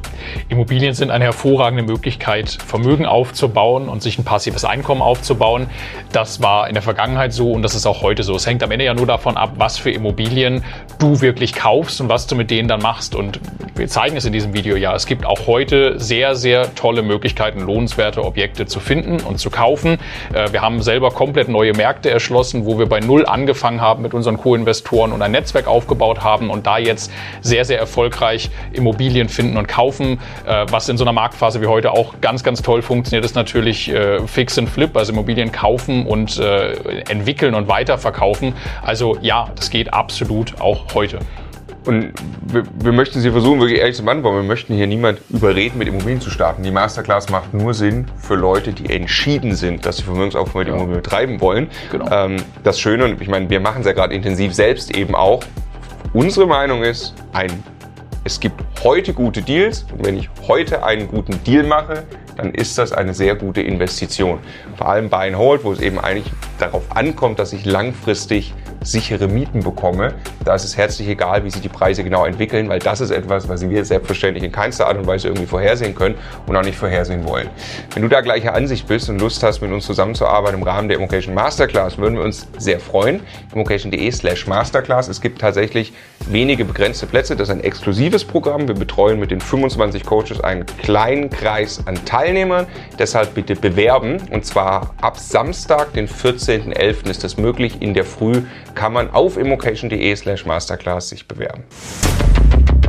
Immobilien 0.47 0.93
sind 0.93 1.11
eine 1.11 1.25
hervorragende 1.25 1.83
Möglichkeit, 1.83 2.49
Vermögen 2.49 3.05
aufzubauen 3.05 3.89
und 3.89 4.01
sich 4.01 4.17
ein 4.17 4.23
passives 4.23 4.63
Einkommen 4.63 5.01
aufzubauen. 5.01 5.67
Das 6.11 6.41
war 6.41 6.67
in 6.67 6.73
der 6.73 6.83
Vergangenheit 6.83 7.33
so 7.33 7.51
und 7.51 7.61
das 7.61 7.75
ist 7.75 7.85
auch 7.85 8.01
heute 8.01 8.23
so. 8.23 8.35
Es 8.35 8.47
hängt 8.47 8.63
am 8.63 8.71
Ende 8.71 8.85
ja 8.85 8.93
nur 8.93 9.05
davon 9.05 9.35
ab, 9.35 9.53
was 9.57 9.77
für 9.77 9.91
Immobilien 9.91 10.63
du 10.97 11.19
wirklich 11.21 11.53
kaufst 11.53 11.99
und 11.99 12.07
was 12.07 12.25
du 12.27 12.35
mit 12.35 12.51
denen 12.51 12.67
dann 12.67 12.81
machst. 12.81 13.15
Und 13.15 13.39
wir 13.75 13.87
zeigen 13.87 14.15
es 14.15 14.23
in 14.23 14.31
diesem 14.31 14.53
Video 14.53 14.77
ja. 14.77 14.95
Es 14.95 15.05
gibt 15.05 15.25
auch 15.25 15.47
heute 15.47 15.99
sehr, 15.99 16.35
sehr 16.35 16.73
tolle 16.75 17.01
Möglichkeiten, 17.01 17.59
lohnenswerte 17.59 18.23
Objekte 18.23 18.65
zu 18.65 18.79
finden 18.79 19.19
und 19.19 19.39
zu 19.39 19.49
kaufen. 19.49 19.97
Äh, 20.33 20.53
wir 20.53 20.61
haben 20.61 20.81
selber 20.81 21.11
komplett 21.11 21.49
neue 21.49 21.73
Märkte 21.73 22.09
erschlossen, 22.09 22.65
wo 22.65 22.79
wir 22.79 22.87
bei 22.87 23.01
Null 23.01 23.25
angefangen 23.25 23.81
haben 23.81 24.01
mit 24.01 24.13
unseren 24.13 24.37
Co-Investoren 24.37 25.11
und 25.11 25.21
ein 25.21 25.31
Netzwerk 25.31 25.67
aufgebaut 25.67 26.23
haben 26.23 26.49
und 26.49 26.65
da 26.65 26.77
jetzt 26.77 27.11
sehr, 27.41 27.65
sehr 27.65 27.77
erfolgreich 27.79 28.04
erfolgreich 28.05 28.49
Immobilien 28.71 29.29
finden 29.29 29.57
und 29.57 29.67
kaufen. 29.67 30.19
Äh, 30.45 30.65
was 30.69 30.89
in 30.89 30.97
so 30.97 31.03
einer 31.03 31.13
Marktphase 31.13 31.61
wie 31.61 31.67
heute 31.67 31.91
auch 31.91 32.15
ganz, 32.21 32.43
ganz 32.43 32.61
toll 32.61 32.81
funktioniert, 32.81 33.25
ist 33.25 33.35
natürlich 33.35 33.89
äh, 33.89 34.25
Fix 34.27 34.57
and 34.57 34.69
Flip, 34.69 34.95
also 34.95 35.11
Immobilien 35.11 35.51
kaufen 35.51 36.05
und 36.05 36.37
äh, 36.37 36.73
entwickeln 37.09 37.55
und 37.55 37.67
weiterverkaufen. 37.67 38.53
Also 38.81 39.17
ja, 39.21 39.49
das 39.55 39.69
geht 39.69 39.93
absolut 39.93 40.61
auch 40.61 40.93
heute. 40.93 41.19
Und 41.85 42.13
wir, 42.47 42.63
wir, 42.79 42.91
möchten 42.91 43.21
Sie 43.21 43.29
versuchen, 43.29 43.59
wirklich 43.59 43.79
ehrlich 43.79 43.95
zu 43.95 44.03
beantworten. 44.03 44.37
Wir 44.37 44.43
möchten 44.43 44.73
hier 44.73 44.87
niemand 44.87 45.19
überreden, 45.29 45.77
mit 45.77 45.87
Immobilien 45.87 46.19
zu 46.19 46.31
starten. 46.31 46.63
Die 46.63 46.71
Masterclass 46.71 47.29
macht 47.29 47.53
nur 47.53 47.75
Sinn 47.75 48.07
für 48.17 48.33
Leute, 48.33 48.73
die 48.73 48.91
entschieden 48.91 49.53
sind, 49.53 49.85
dass 49.85 49.97
sie 49.97 50.03
Vermögensaufbau 50.03 50.59
mit 50.59 50.67
ja. 50.67 50.73
Immobilien 50.73 51.03
betreiben 51.03 51.41
wollen. 51.41 51.67
Genau. 51.91 52.09
Ähm, 52.11 52.37
das 52.63 52.79
Schöne, 52.79 53.05
und 53.05 53.21
ich 53.21 53.27
meine, 53.27 53.51
wir 53.51 53.59
machen 53.59 53.81
es 53.81 53.85
ja 53.85 53.93
gerade 53.93 54.15
intensiv 54.15 54.55
selbst 54.55 54.97
eben 54.97 55.13
auch. 55.13 55.43
Unsere 56.13 56.47
Meinung 56.47 56.81
ist, 56.81 57.13
ein 57.33 57.51
es 58.25 58.39
gibt 58.39 58.59
heute 58.83 59.13
gute 59.13 59.43
Deals 59.43 59.85
und 59.91 60.03
wenn 60.03 60.17
ich 60.17 60.29
heute 60.47 60.83
einen 60.83 61.07
guten 61.07 61.41
Deal 61.43 61.63
mache, 61.63 62.03
dann 62.35 62.55
ist 62.55 62.75
das 62.77 62.91
eine 62.91 63.13
sehr 63.13 63.35
gute 63.35 63.61
Investition. 63.61 64.39
Vor 64.75 64.89
allem 64.89 65.09
Buy 65.09 65.27
and 65.27 65.37
Hold, 65.37 65.63
wo 65.63 65.71
es 65.71 65.79
eben 65.79 65.99
eigentlich 65.99 66.33
darauf 66.59 66.83
ankommt, 66.95 67.39
dass 67.39 67.53
ich 67.53 67.65
langfristig 67.65 68.53
sichere 68.85 69.27
Mieten 69.27 69.61
bekomme, 69.61 70.13
da 70.43 70.55
ist 70.55 70.63
es 70.63 70.77
herzlich 70.77 71.07
egal, 71.07 71.43
wie 71.43 71.49
sich 71.49 71.61
die 71.61 71.69
Preise 71.69 72.03
genau 72.03 72.25
entwickeln, 72.25 72.69
weil 72.69 72.79
das 72.79 73.01
ist 73.01 73.11
etwas, 73.11 73.49
was 73.49 73.67
wir 73.67 73.83
selbstverständlich 73.83 74.43
in 74.43 74.51
keinster 74.51 74.87
Art 74.87 74.97
und 74.97 75.07
Weise 75.07 75.27
irgendwie 75.27 75.47
vorhersehen 75.47 75.95
können 75.95 76.15
und 76.45 76.55
auch 76.55 76.63
nicht 76.63 76.77
vorhersehen 76.77 77.25
wollen. 77.25 77.49
Wenn 77.93 78.03
du 78.03 78.09
da 78.09 78.21
gleicher 78.21 78.53
Ansicht 78.53 78.87
bist 78.87 79.09
und 79.09 79.19
Lust 79.19 79.41
hast, 79.43 79.61
mit 79.61 79.71
uns 79.71 79.85
zusammenzuarbeiten 79.85 80.59
im 80.59 80.63
Rahmen 80.63 80.87
der 80.87 80.97
Immocation 80.97 81.33
Masterclass, 81.33 81.97
würden 81.97 82.15
wir 82.15 82.23
uns 82.23 82.47
sehr 82.57 82.79
freuen. 82.79 83.21
Immocation.de 83.53 84.11
slash 84.11 84.47
Masterclass. 84.47 85.07
Es 85.07 85.19
gibt 85.19 85.41
tatsächlich 85.41 85.93
wenige 86.27 86.65
begrenzte 86.65 87.07
Plätze. 87.07 87.35
Das 87.35 87.49
ist 87.49 87.55
ein 87.55 87.63
exklusives 87.63 88.23
Programm. 88.23 88.67
Wir 88.67 88.75
betreuen 88.75 89.19
mit 89.19 89.31
den 89.31 89.41
25 89.41 90.05
Coaches 90.05 90.41
einen 90.41 90.65
kleinen 90.65 91.29
Kreis 91.29 91.81
an 91.85 92.03
Teilnehmern. 92.05 92.67
Deshalb 92.99 93.33
bitte 93.33 93.55
bewerben. 93.55 94.17
Und 94.31 94.45
zwar 94.45 94.93
ab 95.01 95.17
Samstag, 95.17 95.93
den 95.93 96.07
14.11. 96.47 97.09
ist 97.09 97.23
das 97.23 97.37
möglich. 97.37 97.81
In 97.81 97.93
der 97.93 98.05
Früh 98.05 98.43
kann 98.75 98.93
man 98.93 99.09
auf 99.09 99.37
immocation.de 99.37 100.15
slash 100.15 100.45
Masterclass 100.45 101.09
sich 101.09 101.27
bewerben 101.27 101.63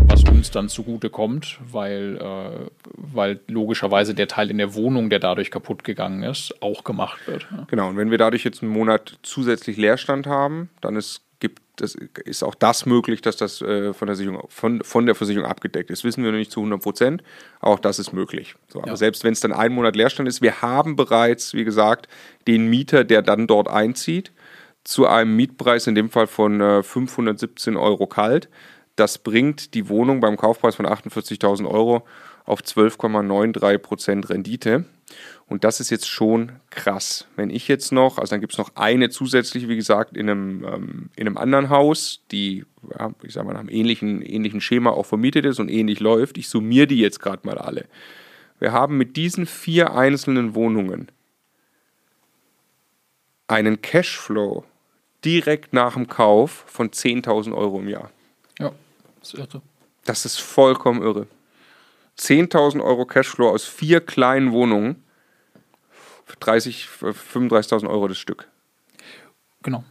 was 0.09 0.25
uns 0.25 0.51
dann 0.51 0.69
zugute 0.69 1.11
kommt, 1.11 1.59
weil, 1.71 2.17
äh, 2.17 2.71
weil 2.95 3.41
logischerweise 3.49 4.15
der 4.15 4.29
Teil 4.29 4.51
in 4.51 4.59
der 4.59 4.75
Wohnung, 4.75 5.11
der 5.11 5.19
dadurch 5.19 5.51
kaputt 5.51 5.85
gegangen 5.85 6.23
ist, 6.23 6.63
auch 6.63 6.85
gemacht 6.85 7.27
wird. 7.27 7.47
Ja. 7.51 7.67
Genau, 7.69 7.89
und 7.89 7.97
wenn 7.97 8.11
wir 8.11 8.19
dadurch 8.19 8.45
jetzt 8.45 8.63
einen 8.63 8.73
Monat 8.73 9.19
zusätzlich 9.23 9.77
Leerstand 9.77 10.27
haben, 10.27 10.71
dann 10.81 10.97
ist 10.97 11.26
das 11.77 11.95
ist 11.95 12.43
auch 12.43 12.55
das 12.55 12.87
möglich, 12.87 13.21
dass 13.21 13.37
das 13.37 13.61
äh, 13.63 13.93
von, 13.93 14.07
der 14.07 14.17
Versicherung, 14.17 14.47
von, 14.49 14.83
von 14.83 15.07
der 15.07 15.15
Versicherung 15.15 15.47
abgedeckt 15.49 15.91
ist. 15.91 16.05
Wissen 16.05 16.25
wir 16.25 16.33
noch 16.33 16.39
nicht 16.39 16.51
zu 16.51 16.61
100 16.61 16.83
Prozent, 16.83 17.23
auch 17.61 17.79
das 17.79 17.99
ist 17.99 18.13
möglich. 18.13 18.55
So, 18.69 18.81
aber 18.81 18.91
ja. 18.91 18.97
selbst 18.97 19.25
wenn 19.25 19.33
es 19.33 19.41
dann 19.41 19.53
ein 19.53 19.73
Monat 19.73 19.95
Leerstand 19.95 20.29
ist, 20.29 20.43
wir 20.43 20.63
haben 20.63 20.97
bereits, 20.97 21.55
wie 21.55 21.65
gesagt, 21.65 22.09
den 22.47 22.69
Mieter, 22.69 23.05
der 23.05 23.23
dann 23.23 23.47
dort 23.47 23.69
einzieht, 23.69 24.33
zu 24.85 25.07
einem 25.07 25.37
Mietpreis 25.37 25.87
in 25.87 25.95
dem 25.95 26.11
Fall 26.11 26.27
von 26.27 26.61
äh, 26.61 26.83
517 26.83 27.77
Euro 27.77 28.07
kalt. 28.07 28.49
Das 28.95 29.19
bringt 29.19 29.75
die 29.75 29.89
Wohnung 29.89 30.21
beim 30.21 30.37
Kaufpreis 30.37 30.77
von 30.77 30.87
48.000 30.87 31.69
Euro 31.69 32.07
auf 32.47 32.61
12,93 32.63 33.79
Prozent 33.79 34.31
Rendite. 34.31 34.85
Und 35.49 35.63
das 35.63 35.79
ist 35.79 35.91
jetzt 35.91 36.09
schon 36.09 36.53
krass. 36.71 37.29
Wenn 37.37 37.51
ich 37.51 37.69
jetzt 37.69 37.93
noch, 37.93 38.19
also 38.19 38.31
dann 38.31 38.41
gibt 38.41 38.53
es 38.53 38.59
noch 38.59 38.75
eine 38.75 39.11
zusätzliche, 39.11 39.69
wie 39.69 39.77
gesagt, 39.77 40.17
in 40.17 40.29
einem, 40.29 40.65
ähm, 40.65 41.11
in 41.15 41.27
einem 41.27 41.37
anderen 41.37 41.69
Haus, 41.69 42.23
die, 42.33 42.65
ja, 42.99 43.13
ich 43.23 43.35
sag 43.35 43.45
mal, 43.45 43.53
nach 43.53 43.61
einem 43.61 43.69
ähnlichen, 43.69 44.23
ähnlichen 44.23 44.61
Schema 44.61 44.91
auch 44.91 45.07
vermietet 45.07 45.45
ist 45.45 45.61
und 45.61 45.69
ähnlich 45.69 46.01
läuft. 46.01 46.39
Ich 46.39 46.49
summiere 46.49 46.89
die 46.89 46.99
jetzt 46.99 47.21
gerade 47.21 47.47
mal 47.47 47.59
alle. 47.59 47.87
Wir 48.59 48.73
haben 48.73 48.97
mit 48.97 49.17
diesen 49.17 49.47
vier 49.47 49.95
einzelnen 49.95 50.55
Wohnungen 50.55 51.13
einen 53.47 53.81
Cashflow 53.81 54.65
direkt 55.25 55.73
nach 55.73 55.95
dem 55.95 56.09
Kauf 56.09 56.65
von 56.67 56.91
10.000 56.91 57.55
Euro 57.55 57.79
im 57.79 57.89
Jahr. 57.89 58.11
Ja, 58.59 58.73
das 59.21 59.35
ist 59.35 59.39
irre. 59.39 59.63
Das 60.05 60.25
ist 60.25 60.41
vollkommen 60.41 61.03
irre. 61.03 61.27
10.000 62.19 62.83
Euro 62.83 63.05
Cashflow 63.05 63.49
aus 63.51 63.65
vier 63.65 64.01
kleinen 64.01 64.53
Wohnungen 64.53 65.03
für 66.25 66.37
30, 66.37 66.89
35.000 67.01 67.89
Euro 67.89 68.09
das 68.09 68.19
Stück. 68.19 68.49
Genau. 69.63 69.85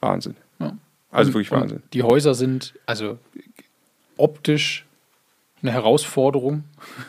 Wahnsinn. 0.00 0.36
Ja. 0.58 0.76
Also 1.10 1.28
und, 1.28 1.34
wirklich 1.34 1.50
Wahnsinn. 1.50 1.82
Die 1.92 2.02
Häuser 2.02 2.34
sind 2.34 2.74
also 2.86 3.18
optisch 4.16 4.86
eine 5.62 5.72
Herausforderung, 5.72 6.64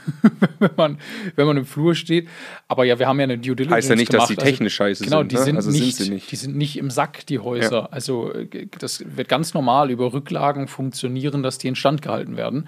wenn, 0.60 0.70
man, 0.78 0.98
wenn 1.36 1.48
man 1.48 1.58
im 1.58 1.66
Flur 1.66 1.96
steht. 1.96 2.28
Aber 2.68 2.86
ja, 2.86 2.98
wir 2.98 3.08
haben 3.08 3.20
ja 3.20 3.26
eine 3.26 3.38
Due 3.38 3.56
Diligence 3.56 3.76
Heißt 3.76 3.90
ja 3.90 3.96
nicht, 3.96 4.12
gemacht. 4.12 4.30
dass 4.30 4.36
die 4.36 4.42
also 4.42 4.50
technisch 4.50 4.76
scheiße 4.76 5.04
genau, 5.04 5.20
sind. 5.20 5.30
Genau, 5.30 5.44
die, 5.44 5.52
ne? 5.52 5.58
also 5.58 5.72
nicht, 5.72 5.98
sind 5.98 6.14
nicht. 6.14 6.32
die 6.32 6.36
sind 6.36 6.56
nicht 6.56 6.78
im 6.78 6.90
Sack, 6.90 7.26
die 7.28 7.40
Häuser. 7.40 7.82
Ja. 7.82 7.86
Also 7.88 8.34
äh, 8.34 8.68
das 8.80 9.04
wird 9.06 9.28
ganz 9.28 9.54
normal 9.54 9.92
über 9.92 10.14
Rücklagen 10.14 10.68
funktionieren, 10.68 11.44
dass 11.44 11.58
die 11.58 11.68
instand 11.68 12.02
gehalten 12.02 12.38
werden. 12.38 12.68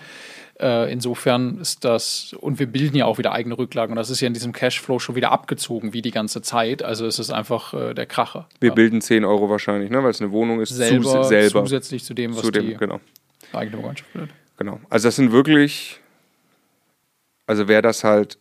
Äh, 0.60 0.92
insofern 0.92 1.58
ist 1.60 1.86
das, 1.86 2.36
und 2.38 2.60
wir 2.60 2.68
bilden 2.68 2.98
ja 2.98 3.06
auch 3.06 3.18
wieder 3.18 3.32
eigene 3.32 3.58
Rücklagen 3.58 3.94
und 3.94 3.96
das 3.96 4.10
ist 4.10 4.20
ja 4.20 4.28
in 4.28 4.34
diesem 4.34 4.52
Cashflow 4.52 5.00
schon 5.00 5.16
wieder 5.16 5.32
abgezogen, 5.32 5.94
wie 5.94 6.02
die 6.02 6.12
ganze 6.12 6.42
Zeit. 6.42 6.84
Also 6.84 7.06
es 7.06 7.18
ist 7.18 7.32
einfach 7.32 7.74
äh, 7.74 7.94
der 7.94 8.06
Kracher. 8.06 8.50
Wir 8.60 8.70
ja. 8.70 8.76
bilden 8.76 9.00
10 9.00 9.24
Euro 9.24 9.50
wahrscheinlich, 9.50 9.90
ne? 9.90 10.04
weil 10.04 10.12
es 10.12 10.20
eine 10.20 10.32
Wohnung 10.32 10.60
ist. 10.60 10.70
Selber, 10.70 11.24
zu, 11.24 11.24
selber. 11.24 11.64
Zusätzlich 11.64 12.04
zu 12.04 12.14
dem, 12.14 12.36
was 12.36 12.42
zu 12.42 12.52
dem, 12.52 12.68
die 12.68 12.76
genau. 12.76 13.00
eigene 13.54 13.78
Gemeinschaft 13.78 14.12
bildet. 14.12 14.32
Genau. 14.58 14.82
Also 14.90 15.08
das 15.08 15.16
sind 15.16 15.32
wirklich, 15.32 16.02
also 17.48 17.70
wer 17.70 17.82
das 17.82 18.04
halt, 18.04 18.38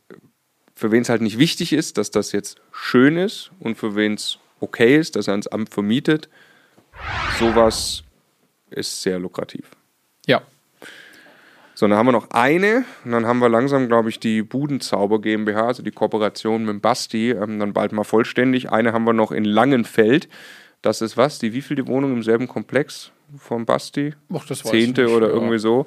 für 0.75 0.91
wen 0.91 1.03
es 1.03 1.09
halt 1.09 1.23
nicht 1.23 1.39
wichtig 1.39 1.73
ist, 1.73 1.99
dass 1.99 2.11
das 2.11 2.33
jetzt 2.33 2.61
schön 2.73 3.17
ist 3.17 3.53
und 3.61 3.77
für 3.77 3.95
wen 3.95 4.15
es 4.15 4.41
okay 4.59 4.97
ist, 4.97 5.15
dass 5.15 5.29
er 5.29 5.35
ins 5.35 5.47
Amt 5.47 5.69
vermietet, 5.69 6.29
sowas 7.39 8.03
ist 8.71 9.03
sehr 9.03 9.21
lukrativ. 9.21 9.71
Ja, 10.27 10.43
so, 11.79 11.87
dann 11.87 11.97
haben 11.97 12.07
wir 12.07 12.13
noch 12.13 12.31
eine 12.33 12.85
und 13.05 13.13
dann 13.13 13.25
haben 13.25 13.39
wir 13.39 13.49
langsam, 13.49 13.87
glaube 13.87 14.09
ich, 14.09 14.19
die 14.19 14.43
Budenzauber 14.43 15.21
GmbH, 15.21 15.69
also 15.69 15.85
die 15.85 15.93
Kooperation 15.93 16.65
mit 16.65 16.83
Basti, 16.83 17.31
ähm, 17.31 17.61
dann 17.61 17.73
bald 17.73 17.93
mal 17.93 18.03
vollständig. 18.03 18.73
Eine 18.73 18.93
haben 18.93 19.05
wir 19.05 19.13
noch 19.13 19.31
in 19.31 19.45
Langenfeld. 19.45 20.29
Das 20.83 21.03
ist 21.03 21.17
was? 21.17 21.39
Die 21.39 21.53
wievielte 21.53 21.87
Wohnung 21.87 22.15
im 22.15 22.25
selben 22.25 22.49
Komplex? 22.49 23.13
Vom 23.37 23.67
Basti. 23.67 24.15
Weiß 24.29 24.63
Zehnte 24.63 25.03
ich 25.03 25.09
nicht, 25.09 25.17
oder 25.17 25.29
ja. 25.29 25.35
irgendwie 25.35 25.59
so. 25.59 25.87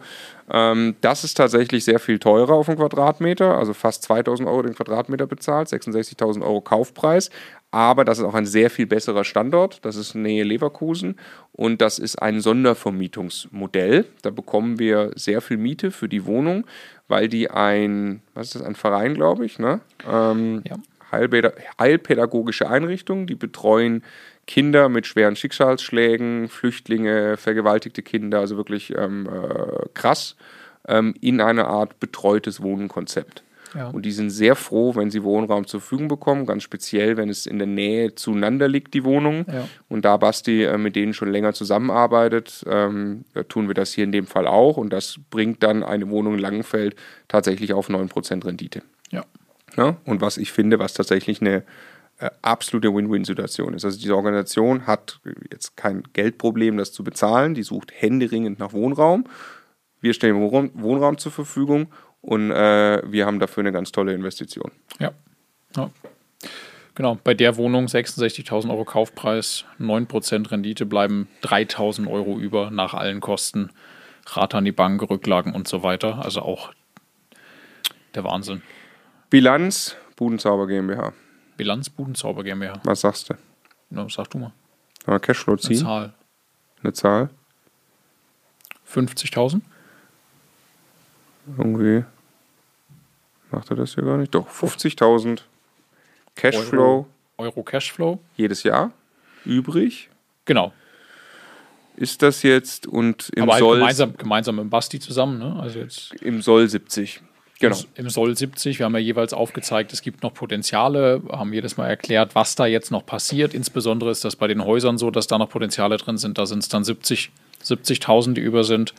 Ähm, 0.51 0.95
das 1.01 1.23
ist 1.23 1.35
tatsächlich 1.35 1.85
sehr 1.85 1.99
viel 1.99 2.19
teurer 2.19 2.53
auf 2.53 2.65
den 2.65 2.75
Quadratmeter, 2.75 3.57
also 3.57 3.73
fast 3.73 4.03
2000 4.03 4.47
Euro 4.47 4.63
den 4.63 4.75
Quadratmeter 4.75 5.25
bezahlt, 5.27 5.69
66.000 5.69 6.41
Euro 6.41 6.61
Kaufpreis. 6.61 7.29
Aber 7.71 8.03
das 8.03 8.19
ist 8.19 8.25
auch 8.25 8.33
ein 8.33 8.45
sehr 8.45 8.69
viel 8.69 8.85
besserer 8.85 9.23
Standort. 9.23 9.83
Das 9.85 9.95
ist 9.95 10.13
Nähe 10.13 10.43
Leverkusen 10.43 11.15
und 11.53 11.81
das 11.81 11.99
ist 11.99 12.21
ein 12.21 12.41
Sondervermietungsmodell. 12.41 14.05
Da 14.23 14.29
bekommen 14.29 14.77
wir 14.77 15.11
sehr 15.15 15.39
viel 15.41 15.57
Miete 15.57 15.91
für 15.91 16.09
die 16.09 16.25
Wohnung, 16.25 16.65
weil 17.07 17.29
die 17.29 17.49
ein, 17.49 18.21
was 18.33 18.47
ist 18.47 18.55
das, 18.55 18.61
ein 18.63 18.75
Verein, 18.75 19.13
glaube 19.13 19.45
ich, 19.45 19.57
ne? 19.57 19.79
Ähm, 20.09 20.63
Ja. 20.67 20.75
Heilpäda 21.11 21.51
heilpädagogische 21.77 22.69
Einrichtungen, 22.69 23.27
die 23.27 23.35
betreuen 23.35 24.03
Kinder 24.47 24.89
mit 24.89 25.07
schweren 25.07 25.35
Schicksalsschlägen, 25.35 26.49
Flüchtlinge, 26.49 27.37
vergewaltigte 27.37 28.01
Kinder, 28.01 28.39
also 28.39 28.57
wirklich 28.57 28.93
ähm, 28.97 29.27
äh, 29.27 29.87
krass, 29.93 30.35
ähm, 30.87 31.13
in 31.21 31.41
eine 31.41 31.67
Art 31.67 31.99
betreutes 31.99 32.61
Wohnenkonzept. 32.61 33.43
Ja. 33.75 33.87
Und 33.87 34.05
die 34.05 34.11
sind 34.11 34.29
sehr 34.29 34.55
froh, 34.55 34.95
wenn 34.95 35.09
sie 35.09 35.23
Wohnraum 35.23 35.65
zur 35.65 35.79
Verfügung 35.79 36.07
bekommen, 36.07 36.45
ganz 36.45 36.63
speziell, 36.63 37.17
wenn 37.17 37.29
es 37.29 37.45
in 37.45 37.57
der 37.57 37.67
Nähe 37.67 38.15
zueinander 38.15 38.67
liegt, 38.67 38.93
die 38.93 39.03
Wohnung. 39.03 39.45
Ja. 39.47 39.67
Und 39.87 40.03
da 40.03 40.17
Basti 40.17 40.63
äh, 40.63 40.77
mit 40.77 40.95
denen 40.95 41.13
schon 41.13 41.31
länger 41.31 41.53
zusammenarbeitet, 41.53 42.65
ähm, 42.67 43.23
äh, 43.33 43.43
tun 43.45 43.67
wir 43.67 43.73
das 43.73 43.93
hier 43.93 44.03
in 44.03 44.11
dem 44.11 44.27
Fall 44.27 44.47
auch. 44.47 44.77
Und 44.77 44.91
das 44.91 45.17
bringt 45.29 45.63
dann 45.63 45.83
eine 45.83 46.09
Wohnung 46.09 46.33
in 46.33 46.39
Langenfeld 46.39 46.95
tatsächlich 47.27 47.73
auf 47.73 47.89
9% 47.89 48.45
Rendite. 48.45 48.81
Ja. 49.11 49.23
Ja? 49.77 49.95
Und 50.05 50.21
was 50.21 50.37
ich 50.37 50.51
finde, 50.51 50.79
was 50.79 50.93
tatsächlich 50.93 51.41
eine 51.41 51.63
absolute 52.41 52.93
Win-Win-Situation 52.93 53.73
ist. 53.73 53.85
Also 53.85 53.99
diese 53.99 54.15
Organisation 54.15 54.87
hat 54.87 55.19
jetzt 55.51 55.75
kein 55.75 56.03
Geldproblem, 56.13 56.77
das 56.77 56.91
zu 56.91 57.03
bezahlen. 57.03 57.53
Die 57.53 57.63
sucht 57.63 57.91
händeringend 57.95 58.59
nach 58.59 58.73
Wohnraum. 58.73 59.25
Wir 60.01 60.13
stellen 60.13 60.35
Wohnraum, 60.39 61.17
zur 61.17 61.31
Verfügung 61.31 61.87
und 62.21 62.51
äh, 62.51 63.01
wir 63.11 63.25
haben 63.25 63.39
dafür 63.39 63.61
eine 63.61 63.71
ganz 63.71 63.91
tolle 63.91 64.13
Investition. 64.13 64.71
Ja. 64.99 65.11
ja. 65.75 65.89
Genau, 66.95 67.17
bei 67.23 67.33
der 67.33 67.55
Wohnung 67.57 67.85
66.000 67.85 68.69
Euro 68.69 68.83
Kaufpreis, 68.83 69.65
9% 69.79 70.51
Rendite 70.51 70.85
bleiben 70.85 71.27
3.000 71.43 72.09
Euro 72.09 72.37
über 72.37 72.69
nach 72.69 72.93
allen 72.93 73.21
Kosten, 73.21 73.69
Rate 74.27 74.57
an 74.57 74.65
die 74.65 74.71
Bank, 74.71 75.01
Rücklagen 75.09 75.53
und 75.53 75.67
so 75.67 75.83
weiter. 75.83 76.23
Also 76.23 76.41
auch 76.41 76.73
der 78.13 78.23
Wahnsinn. 78.23 78.61
Bilanz, 79.29 79.95
Budenzauber 80.15 80.67
GmbH. 80.67 81.13
Bilanz 81.61 81.91
Budenzauber 81.91 82.43
GmbH. 82.43 82.79
Was 82.85 83.01
sagst 83.01 83.29
du? 83.29 83.35
Na, 83.91 84.09
sag 84.09 84.27
du 84.31 84.39
mal. 84.39 84.51
Sollen 85.05 85.15
wir 85.15 85.19
Cashflow 85.19 85.51
Eine 85.51 85.61
ziehen? 85.61 85.77
Zahl. 85.77 86.13
Eine 86.81 86.93
Zahl? 86.93 87.29
50.000? 88.91 89.61
Irgendwie 91.59 92.03
macht 93.51 93.69
er 93.69 93.75
das 93.75 93.93
hier 93.93 94.03
gar 94.03 94.17
nicht. 94.17 94.33
Doch, 94.33 94.49
50.000 94.49 95.41
Cashflow 96.33 96.81
Euro, 96.81 97.07
Euro 97.37 97.61
Cashflow. 97.61 98.19
jedes 98.37 98.63
Jahr 98.63 98.89
übrig. 99.45 100.09
Genau. 100.45 100.73
Ist 101.95 102.23
das 102.23 102.41
jetzt 102.41 102.87
und 102.87 103.29
im 103.35 103.43
Aber 103.43 103.53
halt 103.53 103.59
Soll 103.59 103.77
gemeinsam, 103.77 104.17
gemeinsam 104.17 104.55
mit 104.55 104.69
Basti 104.71 104.99
zusammen. 104.99 105.37
Ne? 105.37 105.61
Also 105.61 105.77
jetzt 105.77 106.11
im 106.23 106.41
Soll 106.41 106.67
70. 106.67 107.21
Genau. 107.61 107.77
im 107.95 108.09
Soll 108.09 108.35
70. 108.35 108.79
Wir 108.79 108.85
haben 108.85 108.93
ja 108.93 108.99
jeweils 108.99 109.33
aufgezeigt, 109.33 109.93
es 109.93 110.01
gibt 110.01 110.23
noch 110.23 110.33
Potenziale, 110.33 111.21
haben 111.31 111.53
jedes 111.53 111.77
Mal 111.77 111.87
erklärt, 111.87 112.35
was 112.35 112.55
da 112.55 112.65
jetzt 112.65 112.91
noch 112.91 113.05
passiert. 113.05 113.53
Insbesondere 113.53 114.11
ist 114.11 114.25
das 114.25 114.35
bei 114.35 114.47
den 114.47 114.65
Häusern 114.65 114.97
so, 114.97 115.11
dass 115.11 115.27
da 115.27 115.37
noch 115.37 115.49
Potenziale 115.49 115.97
drin 115.97 116.17
sind. 116.17 116.37
Da 116.37 116.45
sind 116.45 116.59
es 116.59 116.69
dann 116.69 116.83
70 116.83 117.31
70.000, 117.63 118.33
die 118.33 118.41
über 118.41 118.63
sind. 118.63 118.93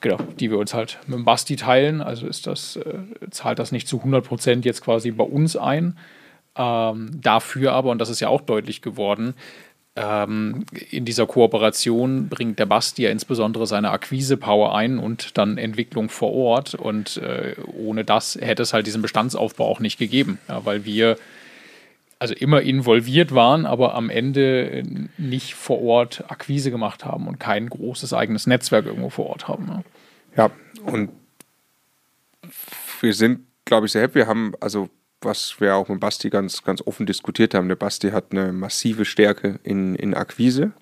Genau, 0.00 0.18
die 0.38 0.50
wir 0.50 0.58
uns 0.58 0.74
halt 0.74 0.98
mit 1.06 1.18
dem 1.18 1.24
Basti 1.24 1.56
teilen. 1.56 2.00
Also 2.00 2.26
ist 2.26 2.46
das, 2.46 2.76
äh, 2.76 2.98
zahlt 3.30 3.58
das 3.58 3.72
nicht 3.72 3.88
zu 3.88 3.98
100 3.98 4.24
Prozent 4.24 4.64
jetzt 4.64 4.82
quasi 4.82 5.10
bei 5.10 5.24
uns 5.24 5.56
ein. 5.56 5.98
Ähm, 6.54 7.10
dafür 7.20 7.72
aber, 7.72 7.90
und 7.90 7.98
das 7.98 8.08
ist 8.08 8.20
ja 8.20 8.28
auch 8.28 8.40
deutlich 8.40 8.80
geworden, 8.82 9.34
ähm, 9.98 10.64
in 10.90 11.04
dieser 11.04 11.26
Kooperation 11.26 12.28
bringt 12.28 12.58
der 12.58 12.66
Basti 12.66 13.02
ja 13.02 13.10
insbesondere 13.10 13.66
seine 13.66 13.90
Akquise-Power 13.90 14.74
ein 14.74 14.98
und 14.98 15.36
dann 15.36 15.58
Entwicklung 15.58 16.08
vor 16.08 16.32
Ort. 16.32 16.74
Und 16.74 17.16
äh, 17.16 17.56
ohne 17.66 18.04
das 18.04 18.38
hätte 18.40 18.62
es 18.62 18.72
halt 18.72 18.86
diesen 18.86 19.02
Bestandsaufbau 19.02 19.66
auch 19.66 19.80
nicht 19.80 19.98
gegeben, 19.98 20.38
ja, 20.48 20.64
weil 20.64 20.84
wir 20.84 21.16
also 22.20 22.34
immer 22.34 22.62
involviert 22.62 23.34
waren, 23.34 23.64
aber 23.66 23.94
am 23.94 24.10
Ende 24.10 24.82
nicht 25.18 25.54
vor 25.54 25.80
Ort 25.82 26.24
Akquise 26.28 26.70
gemacht 26.70 27.04
haben 27.04 27.28
und 27.28 27.38
kein 27.38 27.68
großes 27.68 28.12
eigenes 28.12 28.46
Netzwerk 28.46 28.86
irgendwo 28.86 29.10
vor 29.10 29.26
Ort 29.26 29.48
haben. 29.48 29.68
Ja. 29.68 29.82
Ja, 30.36 30.50
und 30.84 31.10
wir 33.00 33.14
sind, 33.14 33.40
glaube 33.64 33.86
ich, 33.86 33.92
sehr 33.92 34.02
happy. 34.02 34.16
Wir 34.16 34.26
haben, 34.26 34.52
also, 34.60 34.88
was 35.20 35.60
wir 35.60 35.74
auch 35.74 35.88
mit 35.88 36.00
Basti 36.00 36.30
ganz, 36.30 36.62
ganz 36.62 36.82
offen 36.86 37.06
diskutiert 37.06 37.54
haben, 37.54 37.68
der 37.68 37.76
Basti 37.76 38.10
hat 38.10 38.26
eine 38.30 38.52
massive 38.52 39.04
Stärke 39.04 39.58
in, 39.62 39.94
in 39.94 40.14
Akquise. 40.14 40.72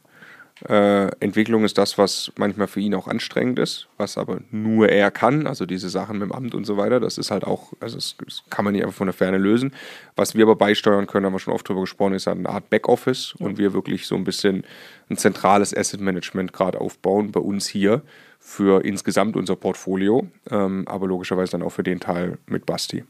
Äh, 0.66 1.08
Entwicklung 1.20 1.64
ist 1.64 1.76
das, 1.76 1.98
was 1.98 2.32
manchmal 2.38 2.66
für 2.66 2.80
ihn 2.80 2.94
auch 2.94 3.08
anstrengend 3.08 3.58
ist, 3.58 3.88
was 3.98 4.16
aber 4.16 4.40
nur 4.50 4.88
er 4.88 5.10
kann. 5.10 5.46
Also 5.46 5.66
diese 5.66 5.90
Sachen 5.90 6.18
mit 6.18 6.30
dem 6.30 6.32
Amt 6.32 6.54
und 6.54 6.64
so 6.64 6.78
weiter, 6.78 6.98
das 6.98 7.18
ist 7.18 7.30
halt 7.30 7.44
auch, 7.44 7.74
also 7.80 7.96
das, 7.96 8.16
das 8.24 8.42
kann 8.48 8.64
man 8.64 8.72
nicht 8.72 8.82
einfach 8.82 8.96
von 8.96 9.06
der 9.06 9.12
Ferne 9.12 9.36
lösen. 9.36 9.74
Was 10.16 10.34
wir 10.34 10.44
aber 10.44 10.56
beisteuern 10.56 11.06
können, 11.06 11.26
haben 11.26 11.34
wir 11.34 11.40
schon 11.40 11.52
oft 11.52 11.68
drüber 11.68 11.82
gesprochen, 11.82 12.14
ist 12.14 12.26
halt 12.26 12.38
eine 12.38 12.48
Art 12.48 12.70
Backoffice 12.70 13.34
und 13.38 13.58
wir 13.58 13.74
wirklich 13.74 14.06
so 14.06 14.14
ein 14.14 14.24
bisschen 14.24 14.64
ein 15.10 15.18
zentrales 15.18 15.76
Asset 15.76 16.00
Management 16.00 16.54
gerade 16.54 16.80
aufbauen 16.80 17.32
bei 17.32 17.40
uns 17.40 17.66
hier 17.66 18.00
für 18.38 18.82
insgesamt 18.82 19.36
unser 19.36 19.56
Portfolio, 19.56 20.26
ähm, 20.50 20.84
aber 20.88 21.06
logischerweise 21.06 21.52
dann 21.52 21.62
auch 21.62 21.70
für 21.70 21.82
den 21.82 22.00
Teil 22.00 22.38
mit 22.46 22.64
Basti. 22.64 23.04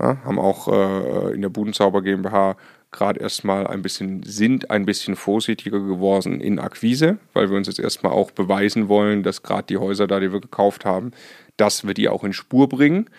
Ja, 0.00 0.16
haben 0.24 0.38
auch 0.38 0.68
äh, 0.68 1.34
in 1.34 1.42
der 1.42 1.50
Budenzauber 1.50 2.02
GmbH 2.02 2.56
gerade 2.90 3.20
erstmal 3.20 3.66
ein 3.66 3.82
bisschen, 3.82 4.22
sind 4.22 4.70
ein 4.70 4.86
bisschen 4.86 5.14
vorsichtiger 5.14 5.78
geworden 5.78 6.40
in 6.40 6.58
Akquise, 6.58 7.18
weil 7.34 7.50
wir 7.50 7.56
uns 7.56 7.66
jetzt 7.66 7.78
erstmal 7.78 8.12
auch 8.12 8.30
beweisen 8.30 8.88
wollen, 8.88 9.22
dass 9.22 9.42
gerade 9.42 9.66
die 9.68 9.76
Häuser 9.76 10.06
da, 10.06 10.18
die 10.18 10.32
wir 10.32 10.40
gekauft 10.40 10.84
haben, 10.84 11.12
dass 11.56 11.86
wir 11.86 11.94
die 11.94 12.08
auch 12.08 12.24
in 12.24 12.32
Spur 12.32 12.68
bringen. 12.68 13.10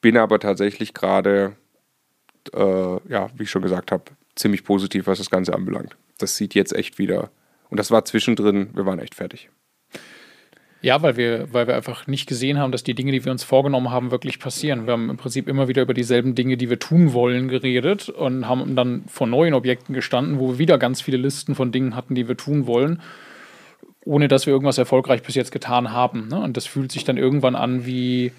Bin 0.00 0.16
aber 0.16 0.40
tatsächlich 0.40 0.92
gerade, 0.92 1.56
äh, 2.52 2.58
ja, 3.08 3.28
wie 3.36 3.44
ich 3.44 3.50
schon 3.50 3.62
gesagt 3.62 3.92
habe, 3.92 4.04
ziemlich 4.34 4.64
positiv, 4.64 5.06
was 5.06 5.18
das 5.18 5.30
Ganze 5.30 5.54
anbelangt. 5.54 5.96
Das 6.18 6.36
sieht 6.36 6.54
jetzt 6.54 6.74
echt 6.74 6.98
wieder, 6.98 7.30
und 7.70 7.78
das 7.78 7.90
war 7.90 8.04
zwischendrin, 8.04 8.70
wir 8.74 8.84
waren 8.84 8.98
echt 8.98 9.14
fertig. 9.14 9.50
Ja, 10.84 11.00
weil 11.00 11.16
wir, 11.16 11.50
weil 11.50 11.66
wir 11.66 11.76
einfach 11.76 12.06
nicht 12.08 12.28
gesehen 12.28 12.58
haben, 12.58 12.70
dass 12.70 12.84
die 12.84 12.92
Dinge, 12.92 13.10
die 13.10 13.24
wir 13.24 13.32
uns 13.32 13.42
vorgenommen 13.42 13.90
haben, 13.90 14.10
wirklich 14.10 14.38
passieren. 14.38 14.84
Wir 14.84 14.92
haben 14.92 15.08
im 15.08 15.16
Prinzip 15.16 15.48
immer 15.48 15.66
wieder 15.66 15.80
über 15.80 15.94
dieselben 15.94 16.34
Dinge, 16.34 16.58
die 16.58 16.68
wir 16.68 16.78
tun 16.78 17.14
wollen, 17.14 17.48
geredet 17.48 18.10
und 18.10 18.46
haben 18.46 18.76
dann 18.76 19.04
vor 19.08 19.26
neuen 19.26 19.54
Objekten 19.54 19.94
gestanden, 19.94 20.38
wo 20.38 20.50
wir 20.50 20.58
wieder 20.58 20.76
ganz 20.76 21.00
viele 21.00 21.16
Listen 21.16 21.54
von 21.54 21.72
Dingen 21.72 21.96
hatten, 21.96 22.14
die 22.14 22.28
wir 22.28 22.36
tun 22.36 22.66
wollen, 22.66 23.00
ohne 24.04 24.28
dass 24.28 24.44
wir 24.44 24.52
irgendwas 24.52 24.76
erfolgreich 24.76 25.22
bis 25.22 25.36
jetzt 25.36 25.52
getan 25.52 25.90
haben. 25.90 26.28
Ne? 26.28 26.38
Und 26.38 26.58
das 26.58 26.66
fühlt 26.66 26.92
sich 26.92 27.04
dann 27.04 27.16
irgendwann 27.16 27.56
an 27.56 27.86
wie, 27.86 28.32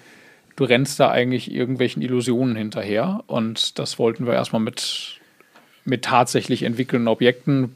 du 0.54 0.62
rennst 0.62 1.00
da 1.00 1.10
eigentlich 1.10 1.52
irgendwelchen 1.52 2.00
Illusionen 2.00 2.54
hinterher. 2.54 3.24
Und 3.26 3.76
das 3.80 3.98
wollten 3.98 4.24
wir 4.24 4.34
erstmal 4.34 4.62
mit, 4.62 5.18
mit 5.84 6.04
tatsächlich 6.04 6.62
entwickelnden 6.62 7.08
Objekten 7.08 7.74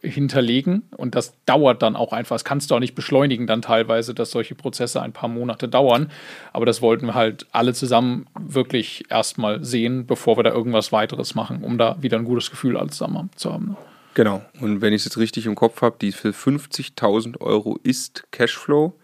hinterlegen 0.00 0.82
und 0.96 1.14
das 1.14 1.34
dauert 1.44 1.82
dann 1.82 1.96
auch 1.96 2.12
einfach. 2.12 2.36
Das 2.36 2.44
kannst 2.44 2.70
du 2.70 2.74
auch 2.74 2.80
nicht 2.80 2.94
beschleunigen 2.94 3.46
dann 3.46 3.62
teilweise, 3.62 4.14
dass 4.14 4.30
solche 4.30 4.54
Prozesse 4.54 5.02
ein 5.02 5.12
paar 5.12 5.28
Monate 5.28 5.68
dauern. 5.68 6.10
Aber 6.52 6.66
das 6.66 6.82
wollten 6.82 7.06
wir 7.06 7.14
halt 7.14 7.46
alle 7.52 7.74
zusammen 7.74 8.26
wirklich 8.38 9.04
erstmal 9.10 9.64
sehen, 9.64 10.06
bevor 10.06 10.36
wir 10.36 10.44
da 10.44 10.50
irgendwas 10.50 10.92
weiteres 10.92 11.34
machen, 11.34 11.62
um 11.62 11.78
da 11.78 11.96
wieder 12.00 12.18
ein 12.18 12.24
gutes 12.24 12.50
Gefühl 12.50 12.76
alle 12.76 12.90
zusammen 12.90 13.30
zu 13.34 13.52
haben. 13.52 13.76
Genau. 14.14 14.42
Und 14.60 14.80
wenn 14.80 14.92
ich 14.92 15.02
es 15.02 15.04
jetzt 15.04 15.18
richtig 15.18 15.46
im 15.46 15.54
Kopf 15.54 15.82
habe, 15.82 15.96
die 16.00 16.12
für 16.12 16.30
50.000 16.30 17.40
Euro 17.40 17.78
ist 17.82 18.24
Cashflow. 18.30 18.94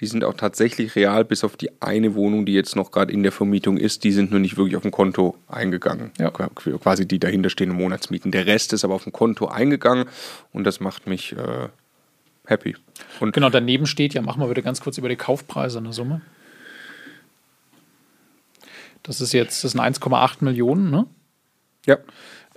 Die 0.00 0.06
sind 0.06 0.24
auch 0.24 0.34
tatsächlich 0.34 0.96
real, 0.96 1.24
bis 1.24 1.44
auf 1.44 1.56
die 1.56 1.70
eine 1.80 2.14
Wohnung, 2.16 2.46
die 2.46 2.52
jetzt 2.52 2.74
noch 2.74 2.90
gerade 2.90 3.12
in 3.12 3.22
der 3.22 3.30
Vermietung 3.30 3.76
ist. 3.76 4.02
Die 4.02 4.10
sind 4.10 4.32
nur 4.32 4.40
nicht 4.40 4.56
wirklich 4.56 4.74
auf 4.76 4.82
dem 4.82 4.90
Konto 4.90 5.36
eingegangen. 5.46 6.10
Ja. 6.18 6.28
Qu- 6.30 6.78
Quasi 6.78 7.06
die 7.06 7.20
dahinterstehenden 7.20 7.78
Monatsmieten. 7.78 8.32
Der 8.32 8.46
Rest 8.46 8.72
ist 8.72 8.84
aber 8.84 8.94
auf 8.94 9.04
dem 9.04 9.12
Konto 9.12 9.46
eingegangen 9.46 10.06
und 10.52 10.64
das 10.64 10.80
macht 10.80 11.06
mich 11.06 11.32
äh, 11.36 11.68
happy. 12.46 12.76
Und 13.20 13.32
Genau, 13.34 13.50
daneben 13.50 13.86
steht 13.86 14.14
ja, 14.14 14.22
machen 14.22 14.40
wir 14.40 14.48
bitte 14.48 14.62
ganz 14.62 14.80
kurz 14.80 14.98
über 14.98 15.08
die 15.08 15.16
Kaufpreise 15.16 15.78
eine 15.78 15.92
Summe. 15.92 16.20
Das 19.04 19.20
ist 19.20 19.32
jetzt, 19.32 19.62
das 19.62 19.72
sind 19.72 19.80
1,8 19.80 20.42
Millionen, 20.44 20.90
ne? 20.90 21.06
ja, 21.86 21.98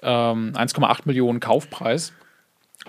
ähm, 0.02 0.54
1,8 0.56 1.02
Millionen 1.06 1.39
Kaufpreis, 1.39 2.13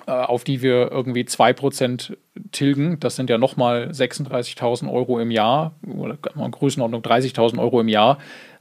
auf 0.06 0.44
die 0.44 0.62
wir 0.62 0.90
irgendwie 0.90 1.22
2% 1.22 2.16
tilgen. 2.52 3.00
Das 3.00 3.16
sind 3.16 3.30
ja 3.30 3.38
nochmal 3.38 3.90
36.000 3.90 4.92
Euro 4.92 5.20
im 5.20 5.30
Jahr 5.30 5.74
oder 5.86 6.16
Größenordnung 6.16 7.02
30.000 7.02 7.58
Euro 7.58 7.80
im 7.80 7.88
Jahr 7.88 8.18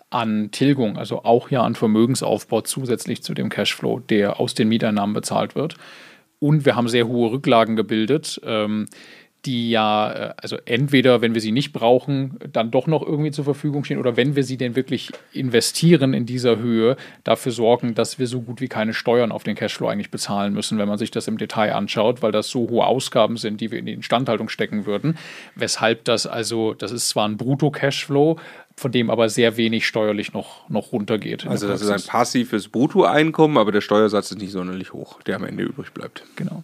an 0.09 0.51
Tilgung, 0.51 0.97
also 0.97 1.23
auch 1.23 1.49
ja 1.49 1.63
an 1.63 1.75
Vermögensaufbau 1.75 2.61
zusätzlich 2.61 3.23
zu 3.23 3.33
dem 3.33 3.49
Cashflow, 3.49 3.99
der 3.99 4.39
aus 4.39 4.53
den 4.53 4.69
Mieteinnahmen 4.69 5.13
bezahlt 5.13 5.55
wird. 5.55 5.75
und 6.39 6.65
wir 6.65 6.75
haben 6.75 6.87
sehr 6.87 7.07
hohe 7.07 7.31
Rücklagen 7.31 7.75
gebildet. 7.75 8.39
Ähm, 8.43 8.85
die 9.47 9.69
ja, 9.69 10.11
äh, 10.11 10.33
also 10.41 10.57
entweder, 10.65 11.21
wenn 11.21 11.33
wir 11.33 11.41
sie 11.41 11.51
nicht 11.51 11.71
brauchen, 11.71 12.37
dann 12.51 12.69
doch 12.69 12.85
noch 12.85 13.01
irgendwie 13.01 13.31
zur 13.31 13.45
Verfügung 13.45 13.85
stehen 13.85 13.97
oder 13.97 14.17
wenn 14.17 14.35
wir 14.35 14.43
sie 14.43 14.57
denn 14.57 14.75
wirklich 14.75 15.11
investieren 15.31 16.13
in 16.13 16.25
dieser 16.25 16.57
Höhe, 16.57 16.97
dafür 17.23 17.51
sorgen, 17.51 17.95
dass 17.95 18.19
wir 18.19 18.27
so 18.27 18.41
gut 18.41 18.61
wie 18.61 18.67
keine 18.67 18.93
Steuern 18.93 19.31
auf 19.31 19.43
den 19.43 19.55
Cashflow 19.55 19.87
eigentlich 19.87 20.11
bezahlen 20.11 20.53
müssen, 20.53 20.77
wenn 20.77 20.87
man 20.87 20.97
sich 20.97 21.11
das 21.11 21.27
im 21.27 21.37
Detail 21.37 21.73
anschaut, 21.73 22.21
weil 22.21 22.31
das 22.31 22.49
so 22.49 22.69
hohe 22.69 22.85
Ausgaben 22.85 23.37
sind, 23.37 23.61
die 23.61 23.71
wir 23.71 23.79
in 23.79 23.85
die 23.85 23.93
Instandhaltung 23.93 24.49
stecken 24.49 24.85
würden. 24.85 25.17
Weshalb 25.55 26.03
das 26.03 26.27
also, 26.27 26.73
das 26.73 26.91
ist 26.91 27.09
zwar 27.09 27.27
ein 27.27 27.37
Brutto-Cashflow, 27.37 28.37
von 28.75 28.91
dem 28.91 29.09
aber 29.09 29.29
sehr 29.29 29.57
wenig 29.57 29.87
steuerlich 29.87 30.33
noch, 30.33 30.69
noch 30.69 30.91
runtergeht. 30.91 31.47
Also 31.47 31.67
das 31.67 31.81
ist 31.81 31.89
ein 31.89 32.03
passives 32.03 32.67
Bruttoeinkommen, 32.67 33.57
aber 33.57 33.71
der 33.71 33.81
Steuersatz 33.81 34.31
ist 34.31 34.39
nicht 34.39 34.51
sonderlich 34.51 34.93
hoch, 34.93 35.21
der 35.23 35.37
am 35.37 35.45
Ende 35.45 35.63
übrig 35.63 35.93
bleibt. 35.93 36.23
Genau. 36.35 36.63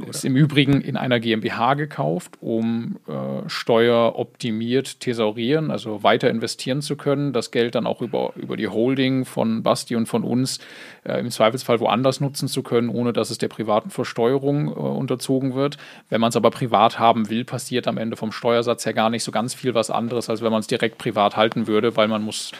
Oder? 0.00 0.10
Ist 0.10 0.24
im 0.24 0.34
Übrigen 0.34 0.80
in 0.80 0.96
einer 0.96 1.20
GmbH 1.20 1.74
gekauft, 1.74 2.38
um 2.40 2.98
äh, 3.06 3.48
steueroptimiert 3.48 4.98
thesaurieren, 4.98 5.70
also 5.70 6.02
weiter 6.02 6.30
investieren 6.30 6.82
zu 6.82 6.96
können, 6.96 7.32
das 7.32 7.52
Geld 7.52 7.76
dann 7.76 7.86
auch 7.86 8.02
über, 8.02 8.32
über 8.34 8.56
die 8.56 8.66
Holding 8.66 9.24
von 9.24 9.62
Basti 9.62 9.94
und 9.94 10.06
von 10.06 10.24
uns 10.24 10.58
äh, 11.04 11.20
im 11.20 11.30
Zweifelsfall 11.30 11.78
woanders 11.78 12.20
nutzen 12.20 12.48
zu 12.48 12.64
können, 12.64 12.88
ohne 12.88 13.12
dass 13.12 13.30
es 13.30 13.38
der 13.38 13.46
privaten 13.46 13.90
Versteuerung 13.90 14.66
äh, 14.66 14.72
unterzogen 14.72 15.54
wird. 15.54 15.76
Wenn 16.08 16.20
man 16.20 16.30
es 16.30 16.36
aber 16.36 16.50
privat 16.50 16.98
haben 16.98 17.30
will, 17.30 17.44
passiert 17.44 17.86
am 17.86 17.96
Ende 17.96 18.16
vom 18.16 18.32
Steuersatz 18.32 18.84
her 18.86 18.94
gar 18.94 19.10
nicht 19.10 19.22
so 19.22 19.30
ganz 19.30 19.54
viel 19.54 19.74
was 19.74 19.90
anderes, 19.90 20.28
als 20.28 20.42
wenn 20.42 20.50
man 20.50 20.60
es 20.60 20.66
direkt 20.66 20.98
privat 20.98 21.36
halten 21.36 21.68
würde, 21.68 21.96
weil 21.96 22.08
man 22.08 22.22
muss 22.22 22.50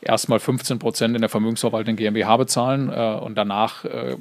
erstmal 0.00 0.38
15 0.38 0.78
Prozent 0.78 1.16
in 1.16 1.22
der 1.22 1.30
Vermögensverwaltung 1.30 1.96
GmbH 1.96 2.36
bezahlen 2.36 2.88
äh, 2.88 3.18
und 3.20 3.34
danach 3.34 3.84
äh, 3.84 4.16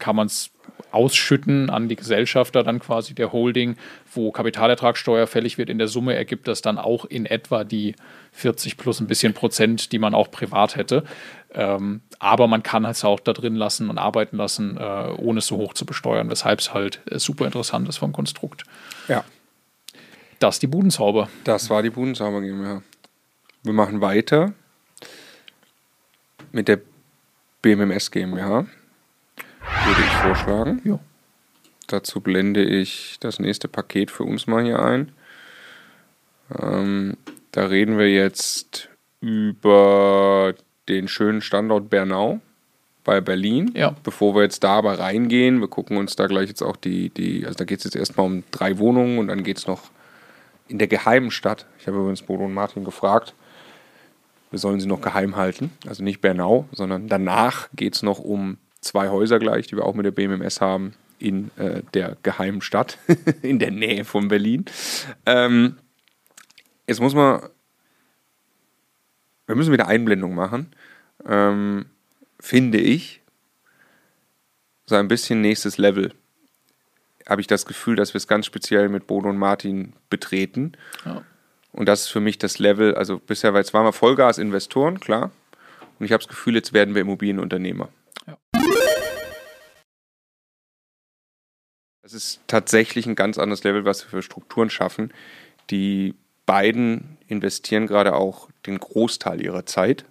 kann 0.00 0.16
man 0.16 0.26
es 0.26 0.50
ausschütten 0.92 1.70
an 1.70 1.88
die 1.88 1.96
Gesellschafter, 1.96 2.62
dann 2.62 2.78
quasi 2.78 3.14
der 3.14 3.32
Holding, 3.32 3.76
wo 4.12 4.30
Kapitalertragssteuer 4.30 5.26
fällig 5.26 5.58
wird. 5.58 5.68
In 5.68 5.78
der 5.78 5.88
Summe 5.88 6.14
ergibt 6.14 6.48
das 6.48 6.62
dann 6.62 6.78
auch 6.78 7.04
in 7.04 7.26
etwa 7.26 7.64
die 7.64 7.94
40 8.32 8.76
plus 8.76 9.00
ein 9.00 9.06
bisschen 9.06 9.34
Prozent, 9.34 9.92
die 9.92 9.98
man 9.98 10.14
auch 10.14 10.30
privat 10.30 10.76
hätte. 10.76 11.04
Ähm, 11.52 12.02
aber 12.18 12.46
man 12.46 12.62
kann 12.62 12.84
es 12.84 13.04
auch 13.04 13.20
da 13.20 13.32
drin 13.32 13.56
lassen 13.56 13.90
und 13.90 13.98
arbeiten 13.98 14.36
lassen, 14.36 14.76
äh, 14.76 14.80
ohne 15.16 15.38
es 15.38 15.46
so 15.46 15.56
hoch 15.56 15.74
zu 15.74 15.86
besteuern, 15.86 16.30
weshalb 16.30 16.60
es 16.60 16.74
halt 16.74 17.00
äh, 17.10 17.18
super 17.18 17.46
interessant 17.46 17.88
ist 17.88 17.98
vom 17.98 18.12
Konstrukt. 18.12 18.64
Ja. 19.08 19.24
Das 20.38 20.58
die 20.58 20.66
Budenzauber. 20.66 21.28
Das 21.44 21.70
war 21.70 21.82
die 21.82 21.90
Budenzauber 21.90 22.40
GmbH. 22.40 22.82
Wir 23.62 23.72
machen 23.72 24.00
weiter 24.00 24.52
mit 26.52 26.68
der 26.68 26.80
BMMS 27.62 28.10
GmbH 28.10 28.66
würde 29.86 30.00
ich 30.00 30.12
vorschlagen. 30.12 30.82
Ja. 30.84 30.98
Dazu 31.86 32.20
blende 32.20 32.64
ich 32.64 33.16
das 33.20 33.38
nächste 33.38 33.68
Paket 33.68 34.10
für 34.10 34.24
uns 34.24 34.46
mal 34.46 34.64
hier 34.64 34.80
ein. 34.80 35.12
Ähm, 36.58 37.16
da 37.52 37.66
reden 37.66 37.98
wir 37.98 38.10
jetzt 38.10 38.88
über 39.20 40.54
den 40.88 41.08
schönen 41.08 41.40
Standort 41.40 41.90
Bernau 41.90 42.40
bei 43.04 43.20
Berlin. 43.20 43.70
Ja. 43.74 43.94
Bevor 44.02 44.34
wir 44.34 44.42
jetzt 44.42 44.64
da 44.64 44.78
aber 44.78 44.98
reingehen, 44.98 45.60
wir 45.60 45.68
gucken 45.68 45.96
uns 45.96 46.16
da 46.16 46.26
gleich 46.26 46.48
jetzt 46.48 46.62
auch 46.62 46.76
die, 46.76 47.10
die 47.10 47.46
also 47.46 47.56
da 47.56 47.64
geht 47.64 47.78
es 47.78 47.84
jetzt 47.84 47.96
erstmal 47.96 48.26
um 48.26 48.44
drei 48.50 48.78
Wohnungen 48.78 49.18
und 49.18 49.28
dann 49.28 49.44
geht 49.44 49.58
es 49.58 49.66
noch 49.66 49.82
in 50.68 50.78
der 50.78 50.88
geheimen 50.88 51.30
Stadt. 51.30 51.66
Ich 51.78 51.86
habe 51.86 51.98
übrigens 51.98 52.22
Bodo 52.22 52.44
und 52.44 52.54
Martin 52.54 52.84
gefragt, 52.84 53.34
wir 54.50 54.58
sollen 54.58 54.80
sie 54.80 54.88
noch 54.88 55.00
geheim 55.00 55.36
halten. 55.36 55.70
Also 55.86 56.02
nicht 56.02 56.20
Bernau, 56.20 56.66
sondern 56.72 57.08
danach 57.08 57.68
geht 57.74 57.94
es 57.94 58.02
noch 58.02 58.18
um 58.18 58.58
zwei 58.86 59.08
Häuser 59.08 59.38
gleich, 59.38 59.66
die 59.66 59.76
wir 59.76 59.84
auch 59.84 59.94
mit 59.94 60.06
der 60.06 60.10
BMMS 60.10 60.60
haben, 60.60 60.94
in 61.18 61.50
äh, 61.56 61.82
der 61.94 62.16
geheimen 62.22 62.60
Stadt, 62.60 62.98
in 63.42 63.58
der 63.58 63.70
Nähe 63.70 64.04
von 64.04 64.28
Berlin. 64.28 64.64
Ähm, 65.24 65.78
jetzt 66.86 67.00
muss 67.00 67.14
man, 67.14 67.42
wir 69.46 69.56
müssen 69.56 69.72
wieder 69.72 69.88
Einblendung 69.88 70.34
machen, 70.34 70.72
ähm, 71.26 71.86
finde 72.40 72.78
ich, 72.78 73.22
so 74.86 74.94
ein 74.94 75.08
bisschen 75.08 75.40
nächstes 75.40 75.78
Level. 75.78 76.12
Habe 77.28 77.40
ich 77.40 77.48
das 77.48 77.66
Gefühl, 77.66 77.96
dass 77.96 78.14
wir 78.14 78.18
es 78.18 78.28
ganz 78.28 78.46
speziell 78.46 78.88
mit 78.88 79.06
Bodo 79.06 79.28
und 79.28 79.36
Martin 79.36 79.94
betreten. 80.10 80.72
Ja. 81.04 81.22
Und 81.72 81.86
das 81.88 82.02
ist 82.02 82.08
für 82.08 82.20
mich 82.20 82.38
das 82.38 82.58
Level, 82.58 82.94
also 82.94 83.18
bisher, 83.18 83.52
es 83.54 83.74
waren 83.74 83.84
wir 83.84 83.92
Vollgas-Investoren, 83.92 85.00
klar. 85.00 85.32
Und 85.98 86.06
ich 86.06 86.12
habe 86.12 86.22
das 86.22 86.28
Gefühl, 86.28 86.54
jetzt 86.54 86.72
werden 86.72 86.94
wir 86.94 87.02
Immobilienunternehmer. 87.02 87.88
Das 92.06 92.14
ist 92.14 92.38
tatsächlich 92.46 93.06
ein 93.06 93.16
ganz 93.16 93.36
anderes 93.36 93.64
Level, 93.64 93.84
was 93.84 94.04
wir 94.04 94.10
für 94.10 94.22
Strukturen 94.22 94.70
schaffen. 94.70 95.12
Die 95.70 96.14
beiden 96.46 97.18
investieren 97.26 97.88
gerade 97.88 98.14
auch 98.14 98.48
den 98.64 98.78
Großteil 98.78 99.42
ihrer 99.42 99.66
Zeit. 99.66 100.04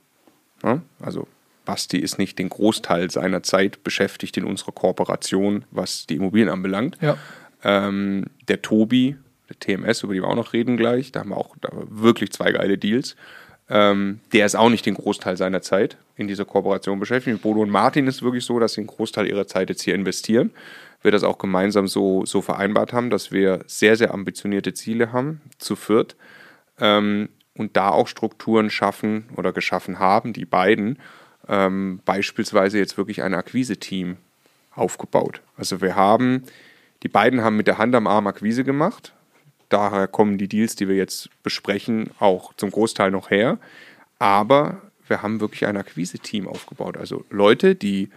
Ja, 0.62 0.82
also 1.00 1.26
Basti 1.64 1.98
ist 1.98 2.18
nicht 2.18 2.38
den 2.38 2.50
Großteil 2.50 3.12
seiner 3.12 3.44
Zeit 3.44 3.82
beschäftigt 3.86 4.36
in 4.36 4.44
unserer 4.44 4.74
Kooperation, 4.74 5.64
was 5.72 6.06
die 6.06 6.16
Immobilien 6.16 6.50
anbelangt. 6.50 6.98
Ja. 7.00 7.18
Ähm, 7.64 8.26
der 8.50 8.62
Tobi, 8.62 9.16
der 9.48 9.58
TMS, 9.60 10.04
über 10.04 10.16
die 10.16 10.22
wir 10.22 10.28
auch 10.28 10.36
noch 10.36 10.52
reden 10.52 10.76
gleich, 10.76 11.14
da 11.14 11.22
haben 11.22 11.30
wir 11.30 11.38
auch 11.38 11.56
wirklich 11.72 12.34
zwei 12.34 12.52
geile 12.52 12.78
Deals. 12.78 13.16
Ähm, 13.70 14.20
der 14.34 14.46
ist 14.46 14.56
auch 14.56 14.70
nicht 14.70 14.86
den 14.86 14.96
Großteil 14.96 15.38
seiner 15.38 15.62
Zeit 15.62 15.96
in 16.18 16.28
dieser 16.28 16.44
Kooperation 16.44 17.00
beschäftigt. 17.00 17.42
Bodo 17.42 17.62
und 17.62 17.70
Martin 17.70 18.06
ist 18.08 18.22
wirklich 18.22 18.44
so, 18.44 18.60
dass 18.60 18.74
sie 18.74 18.82
einen 18.82 18.88
Großteil 18.88 19.28
ihrer 19.28 19.48
Zeit 19.48 19.70
jetzt 19.70 19.84
hier 19.84 19.96
investieren 19.96 20.52
wir 21.06 21.12
das 21.12 21.24
auch 21.24 21.38
gemeinsam 21.38 21.88
so, 21.88 22.26
so 22.26 22.42
vereinbart 22.42 22.92
haben, 22.92 23.10
dass 23.10 23.32
wir 23.32 23.64
sehr, 23.68 23.96
sehr 23.96 24.14
ambitionierte 24.14 24.74
Ziele 24.74 25.14
haben, 25.14 25.42
zu 25.58 25.76
viert. 25.76 26.16
Ähm, 26.80 27.30
und 27.56 27.78
da 27.78 27.90
auch 27.90 28.08
Strukturen 28.08 28.70
schaffen 28.70 29.30
oder 29.38 29.54
geschaffen 29.54 30.00
haben, 30.00 30.34
die 30.34 30.46
beiden, 30.46 31.00
ähm, 31.48 32.02
beispielsweise 32.04 32.78
jetzt 32.78 32.98
wirklich 32.98 33.24
ein 33.24 33.34
Akquise-Team 33.34 34.18
aufgebaut. 34.76 35.42
Also 35.56 35.80
wir 35.80 35.96
haben, 35.96 36.44
die 37.04 37.08
beiden 37.08 37.42
haben 37.42 37.56
mit 37.56 37.68
der 37.68 37.78
Hand 37.78 37.96
am 37.96 38.08
Arm 38.08 38.28
Akquise 38.28 38.66
gemacht. 38.66 39.14
Daher 39.70 40.08
kommen 40.08 40.38
die 40.38 40.50
Deals, 40.50 40.76
die 40.76 40.90
wir 40.90 40.96
jetzt 40.96 41.30
besprechen, 41.44 42.10
auch 42.20 42.54
zum 42.56 42.72
Großteil 42.72 43.10
noch 43.10 43.30
her. 43.30 43.58
Aber 44.20 44.82
wir 45.08 45.22
haben 45.22 45.40
wirklich 45.40 45.66
ein 45.66 45.78
Akquise-Team 45.78 46.48
aufgebaut. 46.48 46.98
Also 46.98 47.24
Leute, 47.30 47.76
die 47.76 48.10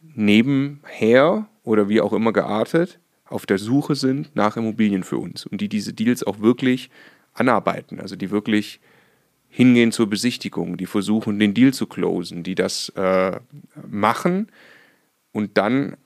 nebenher 0.00 1.48
oder 1.62 1.88
wie 1.88 2.00
auch 2.00 2.12
immer 2.12 2.32
geartet 2.32 2.98
auf 3.26 3.46
der 3.46 3.58
Suche 3.58 3.94
sind 3.94 4.34
nach 4.34 4.56
Immobilien 4.56 5.04
für 5.04 5.18
uns 5.18 5.46
und 5.46 5.60
die 5.60 5.68
diese 5.68 5.92
Deals 5.92 6.24
auch 6.24 6.40
wirklich 6.40 6.90
anarbeiten, 7.32 8.00
also 8.00 8.16
die 8.16 8.30
wirklich 8.30 8.80
hingehen 9.48 9.92
zur 9.92 10.08
Besichtigung, 10.08 10.76
die 10.76 10.86
versuchen, 10.86 11.38
den 11.38 11.54
Deal 11.54 11.72
zu 11.72 11.86
closen, 11.86 12.42
die 12.42 12.54
das 12.54 12.88
äh, 12.90 13.38
machen 13.88 14.48
und 15.32 15.58
dann 15.58 15.96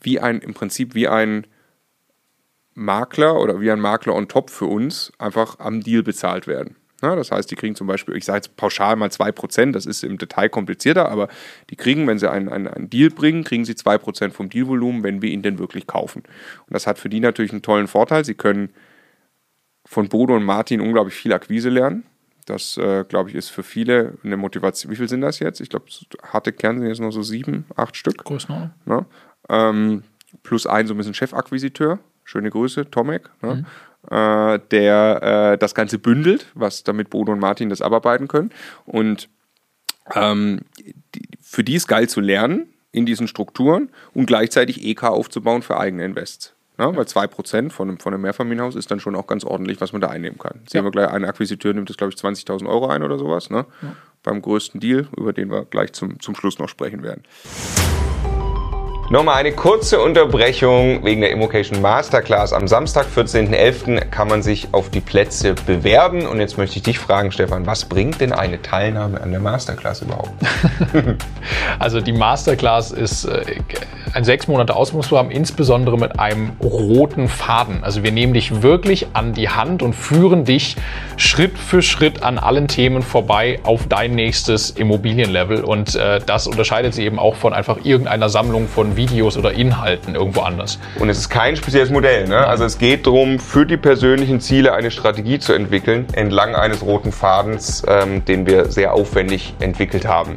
wie 0.00 0.20
ein, 0.20 0.40
im 0.40 0.54
Prinzip 0.54 0.94
wie 0.94 1.08
ein 1.08 1.46
Makler 2.74 3.40
oder 3.40 3.60
wie 3.60 3.70
ein 3.70 3.80
Makler 3.80 4.14
on 4.14 4.28
top 4.28 4.50
für 4.50 4.66
uns 4.66 5.12
einfach 5.18 5.58
am 5.60 5.80
Deal 5.80 6.02
bezahlt 6.02 6.46
werden. 6.46 6.76
Ja, 7.04 7.14
das 7.14 7.30
heißt, 7.30 7.50
die 7.50 7.54
kriegen 7.54 7.74
zum 7.74 7.86
Beispiel, 7.86 8.16
ich 8.16 8.24
sage 8.24 8.38
jetzt 8.38 8.56
pauschal 8.56 8.96
mal 8.96 9.10
2%, 9.10 9.72
das 9.72 9.84
ist 9.84 10.02
im 10.04 10.16
Detail 10.16 10.48
komplizierter, 10.48 11.10
aber 11.10 11.28
die 11.68 11.76
kriegen, 11.76 12.06
wenn 12.06 12.18
sie 12.18 12.30
einen, 12.30 12.48
einen, 12.48 12.66
einen 12.66 12.88
Deal 12.88 13.10
bringen, 13.10 13.44
kriegen 13.44 13.66
sie 13.66 13.74
2% 13.74 14.30
vom 14.30 14.48
Dealvolumen, 14.48 15.02
wenn 15.02 15.20
wir 15.20 15.30
ihn 15.30 15.42
denn 15.42 15.58
wirklich 15.58 15.86
kaufen. 15.86 16.22
Und 16.22 16.72
das 16.72 16.86
hat 16.86 16.98
für 16.98 17.10
die 17.10 17.20
natürlich 17.20 17.52
einen 17.52 17.60
tollen 17.60 17.88
Vorteil. 17.88 18.24
Sie 18.24 18.34
können 18.34 18.70
von 19.84 20.08
Bodo 20.08 20.34
und 20.34 20.44
Martin 20.44 20.80
unglaublich 20.80 21.14
viel 21.14 21.34
Akquise 21.34 21.68
lernen. 21.68 22.04
Das, 22.46 22.78
äh, 22.78 23.04
glaube 23.06 23.28
ich, 23.28 23.36
ist 23.36 23.50
für 23.50 23.62
viele 23.62 24.14
eine 24.24 24.38
Motivation. 24.38 24.90
Wie 24.90 24.96
viel 24.96 25.08
sind 25.08 25.20
das 25.20 25.40
jetzt? 25.40 25.60
Ich 25.60 25.68
glaube, 25.68 25.84
harte 26.22 26.52
Kern 26.52 26.78
sind 26.78 26.88
jetzt 26.88 27.00
noch 27.00 27.10
so 27.10 27.22
sieben, 27.22 27.66
acht 27.76 27.96
Stück. 27.96 28.24
Größenordnung. 28.24 28.72
Ne? 28.86 29.06
Ähm, 29.50 30.04
plus 30.42 30.66
ein 30.66 30.86
so 30.86 30.94
ein 30.94 30.96
bisschen 30.96 31.14
Chefakquisiteur. 31.14 31.98
Schöne 32.24 32.48
Grüße, 32.48 32.90
Tomek. 32.90 33.28
Ne? 33.42 33.56
Mhm 33.56 33.66
äh, 34.10 34.58
der 34.70 35.52
äh, 35.54 35.58
das 35.58 35.74
Ganze 35.74 35.98
bündelt, 35.98 36.46
was 36.54 36.84
damit 36.84 37.10
Bodo 37.10 37.32
und 37.32 37.40
Martin 37.40 37.68
das 37.68 37.82
abarbeiten 37.82 38.28
können. 38.28 38.50
Und 38.86 39.28
ähm, 40.14 40.60
die, 41.14 41.22
für 41.40 41.64
die 41.64 41.74
ist 41.74 41.88
geil 41.88 42.08
zu 42.08 42.20
lernen 42.20 42.68
in 42.92 43.06
diesen 43.06 43.28
Strukturen 43.28 43.90
und 44.12 44.26
gleichzeitig 44.26 44.84
EK 44.84 45.04
aufzubauen 45.04 45.62
für 45.62 45.78
eigene 45.78 46.04
Invests. 46.04 46.54
Ja, 46.78 46.94
weil 46.96 47.04
2% 47.04 47.70
von 47.70 47.88
einem, 47.88 47.98
von 48.00 48.12
einem 48.12 48.22
Mehrfamilienhaus 48.22 48.74
ist 48.74 48.90
dann 48.90 48.98
schon 48.98 49.14
auch 49.14 49.28
ganz 49.28 49.44
ordentlich, 49.44 49.80
was 49.80 49.92
man 49.92 50.00
da 50.00 50.08
einnehmen 50.08 50.38
kann. 50.38 50.60
Sehen 50.68 50.80
ja. 50.80 50.84
wir 50.84 50.90
gleich, 50.90 51.08
ein 51.08 51.24
Akquisiteur 51.24 51.72
nimmt 51.72 51.88
das, 51.88 51.96
glaube 51.96 52.12
ich, 52.12 52.20
20.000 52.20 52.68
Euro 52.68 52.88
ein 52.88 53.04
oder 53.04 53.16
sowas. 53.16 53.48
Ne? 53.48 53.64
Ja. 53.80 53.94
Beim 54.24 54.42
größten 54.42 54.80
Deal, 54.80 55.06
über 55.16 55.32
den 55.32 55.50
wir 55.50 55.66
gleich 55.66 55.92
zum, 55.92 56.18
zum 56.18 56.34
Schluss 56.34 56.58
noch 56.58 56.68
sprechen 56.68 57.04
werden. 57.04 57.22
Nochmal 59.10 59.34
eine 59.36 59.52
kurze 59.52 60.00
Unterbrechung 60.00 61.04
wegen 61.04 61.20
der 61.20 61.30
Immocation 61.30 61.82
Masterclass. 61.82 62.54
Am 62.54 62.66
Samstag, 62.66 63.06
14.11. 63.14 64.00
kann 64.06 64.28
man 64.28 64.42
sich 64.42 64.68
auf 64.72 64.88
die 64.88 65.02
Plätze 65.02 65.54
bewerben. 65.66 66.26
Und 66.26 66.40
jetzt 66.40 66.56
möchte 66.56 66.76
ich 66.78 66.84
dich 66.84 66.98
fragen, 66.98 67.30
Stefan, 67.30 67.66
was 67.66 67.84
bringt 67.84 68.22
denn 68.22 68.32
eine 68.32 68.62
Teilnahme 68.62 69.20
an 69.20 69.30
der 69.30 69.40
Masterclass 69.40 70.00
überhaupt? 70.00 70.32
also 71.78 72.00
die 72.00 72.14
Masterclass 72.14 72.92
ist 72.92 73.26
äh, 73.26 73.44
ein 74.14 74.24
sechs 74.24 74.48
Monate 74.48 74.74
Ausbildungsprogramm, 74.74 75.30
insbesondere 75.30 75.98
mit 75.98 76.18
einem 76.18 76.52
roten 76.62 77.28
Faden. 77.28 77.84
Also 77.84 78.02
wir 78.04 78.10
nehmen 78.10 78.32
dich 78.32 78.62
wirklich 78.62 79.08
an 79.12 79.34
die 79.34 79.50
Hand 79.50 79.82
und 79.82 79.92
führen 79.92 80.46
dich 80.46 80.76
Schritt 81.18 81.58
für 81.58 81.82
Schritt 81.82 82.22
an 82.22 82.38
allen 82.38 82.68
Themen 82.68 83.02
vorbei 83.02 83.60
auf 83.64 83.86
dein 83.86 84.12
nächstes 84.12 84.70
Immobilienlevel. 84.70 85.62
Und 85.62 85.94
äh, 85.94 86.20
das 86.24 86.46
unterscheidet 86.46 86.94
sich 86.94 87.04
eben 87.04 87.18
auch 87.18 87.34
von 87.34 87.52
einfach 87.52 87.84
irgendeiner 87.84 88.30
Sammlung 88.30 88.66
von 88.66 88.93
Videos 88.96 89.36
oder 89.36 89.52
Inhalten 89.52 90.14
irgendwo 90.14 90.40
anders. 90.40 90.78
Und 90.98 91.08
es 91.08 91.18
ist 91.18 91.28
kein 91.28 91.56
spezielles 91.56 91.90
Modell. 91.90 92.28
Ne? 92.28 92.46
Also 92.46 92.64
es 92.64 92.78
geht 92.78 93.06
darum, 93.06 93.38
für 93.38 93.66
die 93.66 93.76
persönlichen 93.76 94.40
Ziele 94.40 94.74
eine 94.74 94.90
Strategie 94.90 95.38
zu 95.38 95.52
entwickeln, 95.52 96.06
entlang 96.12 96.54
eines 96.54 96.82
roten 96.82 97.12
Fadens, 97.12 97.82
ähm, 97.88 98.24
den 98.24 98.46
wir 98.46 98.70
sehr 98.70 98.94
aufwendig 98.94 99.54
entwickelt 99.60 100.06
haben. 100.06 100.36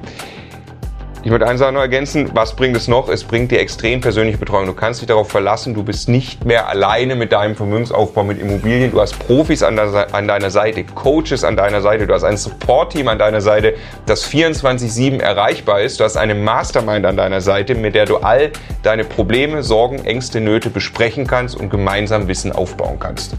Ich 1.27 1.31
möchte 1.31 1.45
eine 1.45 1.57
Sache 1.57 1.73
noch 1.73 1.81
ergänzen. 1.81 2.29
Was 2.35 2.55
bringt 2.55 2.77
es 2.77 2.87
noch? 2.87 3.09
Es 3.09 3.25
bringt 3.25 3.51
dir 3.51 3.59
extrem 3.59 3.99
persönliche 3.99 4.37
Betreuung. 4.37 4.65
Du 4.65 4.73
kannst 4.73 5.01
dich 5.01 5.09
darauf 5.09 5.29
verlassen, 5.29 5.73
du 5.73 5.83
bist 5.83 6.07
nicht 6.07 6.45
mehr 6.45 6.69
alleine 6.69 7.17
mit 7.17 7.33
deinem 7.33 7.53
Vermögensaufbau 7.53 8.23
mit 8.23 8.39
Immobilien. 8.39 8.91
Du 8.91 9.01
hast 9.01 9.19
Profis 9.19 9.61
an, 9.61 9.75
der, 9.75 10.15
an 10.15 10.25
deiner 10.25 10.49
Seite, 10.51 10.85
Coaches 10.85 11.43
an 11.43 11.57
deiner 11.57 11.81
Seite, 11.81 12.07
du 12.07 12.13
hast 12.13 12.23
ein 12.23 12.37
Support-Team 12.37 13.09
an 13.09 13.19
deiner 13.19 13.41
Seite, 13.41 13.73
das 14.05 14.25
24-7 14.31 15.19
erreichbar 15.19 15.81
ist. 15.81 15.99
Du 15.99 16.05
hast 16.05 16.15
eine 16.15 16.33
Mastermind 16.33 17.05
an 17.05 17.17
deiner 17.17 17.41
Seite, 17.41 17.75
mit 17.75 17.93
der 17.93 18.05
du 18.05 18.19
all 18.19 18.53
deine 18.83 19.03
Probleme, 19.03 19.63
Sorgen, 19.63 20.05
Ängste, 20.05 20.39
Nöte 20.39 20.69
besprechen 20.69 21.27
kannst 21.27 21.57
und 21.57 21.69
gemeinsam 21.69 22.29
Wissen 22.29 22.53
aufbauen 22.53 22.99
kannst. 23.01 23.35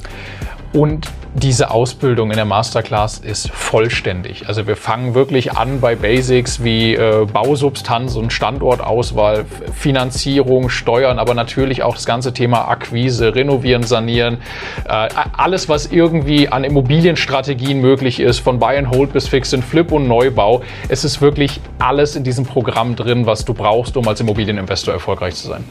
Und 0.72 1.08
diese 1.34 1.70
Ausbildung 1.70 2.30
in 2.30 2.36
der 2.36 2.44
Masterclass 2.44 3.18
ist 3.18 3.50
vollständig. 3.50 4.48
Also 4.48 4.66
wir 4.66 4.76
fangen 4.76 5.14
wirklich 5.14 5.52
an 5.52 5.80
bei 5.80 5.94
Basics 5.94 6.62
wie 6.62 6.94
äh, 6.94 7.26
Bausubstanz 7.30 8.16
und 8.16 8.32
Standortauswahl, 8.32 9.44
Finanzierung, 9.72 10.68
Steuern, 10.68 11.18
aber 11.18 11.34
natürlich 11.34 11.82
auch 11.82 11.94
das 11.94 12.06
ganze 12.06 12.32
Thema 12.32 12.68
Akquise, 12.68 13.34
Renovieren, 13.34 13.82
Sanieren. 13.82 14.38
Äh, 14.86 15.08
alles, 15.36 15.68
was 15.68 15.86
irgendwie 15.86 16.48
an 16.48 16.64
Immobilienstrategien 16.64 17.80
möglich 17.80 18.20
ist, 18.20 18.40
von 18.40 18.58
Buy 18.58 18.76
and 18.76 18.90
Hold 18.90 19.12
bis 19.12 19.28
Fix 19.28 19.54
and 19.54 19.64
Flip 19.64 19.90
und 19.92 20.06
Neubau. 20.06 20.62
Es 20.88 21.04
ist 21.04 21.20
wirklich 21.20 21.60
alles 21.78 22.16
in 22.16 22.24
diesem 22.24 22.44
Programm 22.44 22.96
drin, 22.96 23.26
was 23.26 23.44
du 23.44 23.54
brauchst, 23.54 23.96
um 23.96 24.06
als 24.08 24.20
Immobilieninvestor 24.20 24.92
erfolgreich 24.92 25.34
zu 25.34 25.48
sein. 25.48 25.64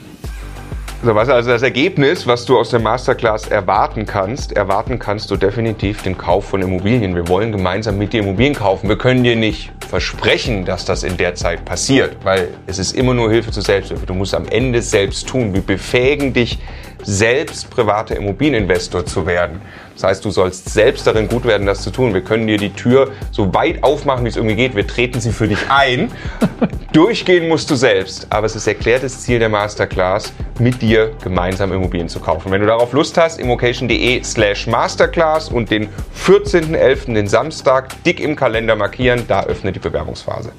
Was 1.15 1.30
also 1.30 1.52
das 1.52 1.62
Ergebnis, 1.62 2.28
was 2.28 2.43
du 2.43 2.60
aus 2.60 2.70
der 2.70 2.82
Masterclass 2.82 3.48
erwarten 3.48 4.06
kannst, 4.06 4.52
erwarten 4.52 5.00
kannst 5.00 5.32
du 5.32 5.38
definitiv 5.38 6.04
den 6.04 6.17
Kauf 6.17 6.50
von 6.50 6.62
Immobilien. 6.62 7.15
Wir 7.15 7.30
wollen 7.30 7.54
gemeinsam 7.54 7.98
mit 7.98 8.12
dir 8.12 8.20
Immobilien 8.20 8.54
kaufen. 8.54 8.89
Wir 8.89 8.98
können 8.98 9.24
dir 9.24 9.38
nicht 9.38 9.72
versprechen, 9.88 10.65
dass 10.65 10.84
das 10.84 11.04
in 11.04 11.15
der 11.15 11.34
Zeit 11.36 11.63
passiert, 11.63 12.17
weil 12.24 12.50
es 12.65 12.78
ist 12.78 12.93
immer 12.93 13.13
nur 13.13 13.32
Hilfe 13.32 13.52
zur 13.52 13.63
Selbsthilfe. 13.63 14.06
Du 14.06 14.13
musst 14.13 14.36
am 14.36 14.48
Ende 14.50 14.82
selbst 14.82 15.30
tun. 15.30 15.54
Wir 15.54 15.62
befähigen 15.62 16.34
dich, 16.34 16.60
selbst 17.04 17.70
privater 17.70 18.17
Immobilieninvestor 18.17 19.06
zu 19.06 19.26
werden. 19.26 19.62
Das 19.97 20.03
heißt, 20.03 20.25
du 20.25 20.29
sollst 20.29 20.69
selbst 20.69 21.07
darin 21.07 21.27
gut 21.27 21.43
werden, 21.43 21.65
das 21.65 21.81
zu 21.81 21.89
tun. 21.89 22.13
Wir 22.13 22.21
können 22.21 22.45
dir 22.45 22.57
die 22.57 22.71
Tür 22.71 23.13
so 23.31 23.51
weit 23.55 23.83
aufmachen, 23.83 24.25
wie 24.25 24.29
es 24.29 24.36
irgendwie 24.36 24.55
geht. 24.55 24.75
Wir 24.75 24.86
treten 24.86 25.19
sie 25.19 25.31
für 25.31 25.47
dich 25.47 25.57
ein. 25.69 26.12
Durchgehen 26.93 27.47
musst 27.47 27.71
du 27.71 27.75
selbst. 27.75 28.27
Aber 28.29 28.45
es 28.45 28.55
ist 28.55 28.67
erklärtes 28.67 29.21
Ziel 29.21 29.39
der 29.39 29.49
Masterclass, 29.49 30.33
mit 30.60 30.83
dir 30.83 31.13
gemeinsam 31.23 31.73
Immobilien 31.73 32.10
zu 32.10 32.19
kaufen. 32.19 32.51
Wenn 32.51 32.62
du 32.62 32.67
darauf 32.67 32.93
Lust 32.93 33.17
hast, 33.17 33.39
immocation.de 33.39 34.23
slash 34.23 34.67
Masterclass 34.67 35.49
und 35.49 35.71
den 35.71 35.89
14.11., 36.15 37.15
den 37.15 37.27
Samstag, 37.27 38.03
dick 38.03 38.19
im 38.19 38.36
Kalender 38.36 38.75
markieren, 38.75 39.23
da 39.27 39.45
öffnet 39.45 39.77
die 39.77 39.79
Bewerbungsphase. 39.79 40.51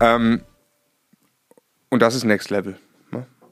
Ähm, 0.00 0.40
und 1.88 2.02
das 2.02 2.16
ist 2.16 2.24
Next 2.24 2.50
Level. 2.50 2.76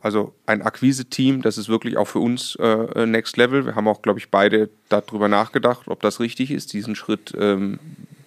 Also 0.06 0.32
ein 0.46 0.62
Akquise-Team, 0.62 1.42
das 1.42 1.58
ist 1.58 1.68
wirklich 1.68 1.96
auch 1.96 2.06
für 2.06 2.20
uns 2.20 2.54
äh, 2.60 3.06
Next 3.06 3.36
Level. 3.36 3.66
Wir 3.66 3.74
haben 3.74 3.88
auch, 3.88 4.02
glaube 4.02 4.20
ich, 4.20 4.30
beide 4.30 4.70
darüber 4.88 5.26
nachgedacht, 5.26 5.88
ob 5.88 6.00
das 6.00 6.20
richtig 6.20 6.52
ist, 6.52 6.72
diesen 6.74 6.94
Schritt 6.94 7.34
ähm, 7.36 7.80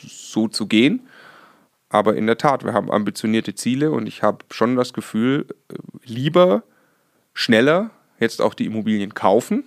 so 0.06 0.50
zu 0.50 0.68
gehen. 0.68 1.08
Aber 1.88 2.18
in 2.18 2.28
der 2.28 2.38
Tat, 2.38 2.66
wir 2.66 2.74
haben 2.74 2.92
ambitionierte 2.92 3.56
Ziele 3.56 3.92
und 3.92 4.08
ich 4.08 4.24
habe 4.24 4.40
schon 4.52 4.76
das 4.76 4.92
Gefühl, 4.92 5.46
äh, 5.72 5.76
lieber 6.04 6.64
schneller 7.34 7.92
jetzt 8.20 8.42
auch 8.42 8.56
die 8.56 8.66
Immobilien 8.66 9.14
kaufen. 9.14 9.64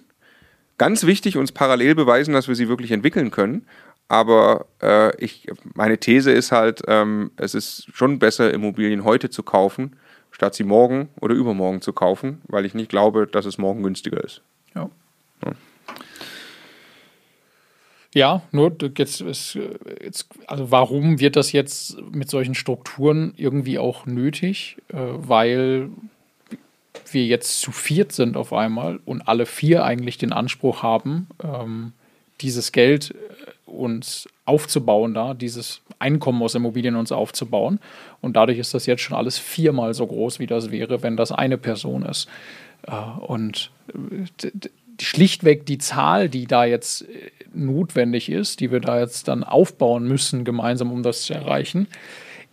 Ganz 0.77 1.07
wichtig, 1.07 1.39
uns 1.39 1.51
parallel 1.51 1.95
beweisen, 1.95 2.35
dass 2.35 2.47
wir 2.47 2.57
sie 2.57 2.69
wirklich 2.69 2.91
entwickeln 2.91 3.31
können. 3.31 3.67
Aber 4.09 4.67
äh, 4.83 5.17
ich, 5.17 5.47
meine 5.73 5.97
These 5.97 6.31
ist 6.31 6.53
halt, 6.53 6.83
ähm, 6.89 7.31
es 7.37 7.55
ist 7.55 7.87
schon 7.95 8.19
besser, 8.19 8.53
Immobilien 8.53 9.03
heute 9.03 9.31
zu 9.31 9.43
kaufen, 9.43 9.97
statt 10.43 10.57
sie 10.57 10.65
morgen 10.65 11.09
oder 11.21 11.37
übermorgen 11.37 11.83
zu 11.83 11.93
kaufen, 11.93 12.43
weil 12.49 12.67
ich 12.67 12.75
nicht 12.75 12.89
glaube, 12.89 13.29
dass 13.29 13.47
es 13.47 13.59
morgen 13.59 13.85
günstiger 13.85 14.25
ist. 14.25 14.43
Ja. 14.75 14.91
ja. 15.45 15.53
Ja, 18.13 18.43
nur 18.51 18.77
jetzt, 18.99 19.21
jetzt, 19.21 19.57
also 20.49 20.73
warum 20.73 21.21
wird 21.21 21.37
das 21.37 21.53
jetzt 21.53 21.97
mit 22.11 22.29
solchen 22.29 22.57
Strukturen 22.57 23.35
irgendwie 23.37 23.79
auch 23.79 24.05
nötig? 24.05 24.79
Äh, 24.89 24.97
weil 24.99 25.91
wir 27.13 27.25
jetzt 27.25 27.61
zu 27.61 27.71
viert 27.71 28.11
sind 28.11 28.37
auf 28.37 28.53
einmal 28.53 28.99
und 29.05 29.23
alle 29.29 29.47
vier 29.47 29.85
eigentlich 29.85 30.19
den 30.19 30.33
Anspruch 30.33 30.83
haben, 30.83 31.29
ähm, 31.43 31.93
dieses 32.41 32.73
Geld 32.73 33.15
uns 33.73 34.29
aufzubauen, 34.45 35.15
da 35.15 35.35
dieses 35.35 35.81
Einkommen 35.99 36.43
aus 36.43 36.55
Immobilien 36.55 36.97
uns 36.97 37.13
aufzubauen. 37.13 37.81
Und 38.21 38.37
dadurch 38.37 38.59
ist 38.59 38.75
das 38.75 38.87
jetzt 38.87 39.03
schon 39.03 39.17
alles 39.17 39.39
viermal 39.39 39.95
so 39.95 40.07
groß, 40.07 40.39
wie 40.39 40.47
das 40.47 40.71
wäre, 40.71 41.03
wenn 41.03 41.17
das 41.17 41.33
eine 41.33 41.59
Person 41.59 42.03
ist. 42.03 42.29
Äh, 42.87 42.95
und 43.27 43.71
schlichtweg 45.01 45.67
die 45.67 45.79
Zahl, 45.79 46.29
die 46.29 46.47
da 46.47 46.65
jetzt 46.65 47.03
äh, 47.03 47.31
notwendig 47.55 48.31
ist, 48.31 48.61
die 48.61 48.71
wir 48.71 48.81
da 48.81 49.01
jetzt 49.01 49.29
dann 49.29 49.45
aufbauen 49.45 50.07
müssen, 50.07 50.45
gemeinsam, 50.45 50.93
um 50.93 51.03
das 51.03 51.23
zu 51.23 51.35
erreichen, 51.35 51.87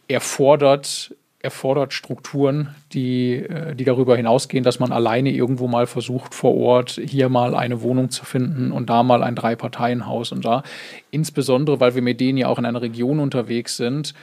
erfordert, 0.07 1.15
erfordert 1.41 1.93
Strukturen, 1.93 2.75
die, 2.91 3.35
äh, 3.35 3.73
die 3.73 3.85
darüber 3.85 4.17
hinausgehen, 4.17 4.63
dass 4.63 4.79
man 4.79 4.91
alleine 4.91 5.31
irgendwo 5.31 5.67
mal 5.67 5.87
versucht, 5.87 6.35
vor 6.35 6.55
Ort 6.55 6.99
hier 7.03 7.29
mal 7.29 7.55
eine 7.55 7.81
Wohnung 7.81 8.09
zu 8.09 8.25
finden 8.25 8.71
und 8.71 8.89
da 8.89 9.03
mal 9.03 9.23
ein 9.23 9.35
Drei-Parteien-Haus 9.35 10.33
und 10.33 10.43
da. 10.43 10.63
Insbesondere, 11.11 11.79
weil 11.79 11.95
wir 11.95 12.01
mit 12.01 12.19
denen 12.19 12.37
ja 12.37 12.47
auch 12.47 12.59
in 12.59 12.65
einer 12.65 12.81
Region 12.81 13.19
unterwegs 13.19 13.77
sind, 13.77 14.13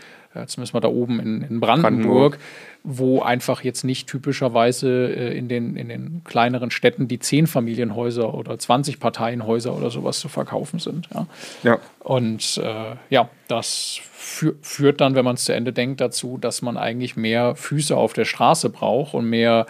müssen 0.57 0.75
wir 0.75 0.81
da 0.81 0.89
oben 0.89 1.21
in, 1.21 1.43
in 1.43 1.61
Brandenburg, 1.61 1.63
Brandenburg, 1.63 2.39
wo 2.83 3.21
einfach 3.21 3.65
jetzt 3.65 3.85
nicht 3.85 4.09
typischerweise 4.09 5.13
äh, 5.13 5.37
in, 5.37 5.49
den, 5.49 5.77
in 5.77 5.89
den 5.89 6.23
kleineren 6.25 6.71
Städten 6.71 7.09
die 7.09 7.19
zehn 7.19 7.47
Familienhäuser 7.47 8.35
oder 8.35 8.59
20 8.59 9.01
Parteienhäuser 9.01 9.77
oder 9.77 9.91
sowas 9.91 10.21
zu 10.21 10.29
verkaufen 10.29 10.79
sind. 10.79 11.09
Ja. 11.13 11.27
ja. 11.63 11.79
Und 12.01 12.61
äh, 12.63 12.97
ja, 13.11 13.29
das 13.49 14.01
fü 14.13 14.55
führt 14.63 15.01
dann, 15.01 15.15
wenn 15.15 15.25
man 15.25 15.35
es 15.35 15.45
zu 15.45 15.55
Ende 15.55 15.73
denkt, 15.73 16.01
dazu, 16.01 16.39
dass 16.39 16.63
man 16.63 16.77
eigentlich 16.77 17.17
mehr 17.17 17.57
Füße 17.57 17.97
auf 17.97 18.13
der 18.13 18.25
Straße 18.25 18.71
braucht 18.71 19.15
und 19.15 19.29
mehr 19.29 19.67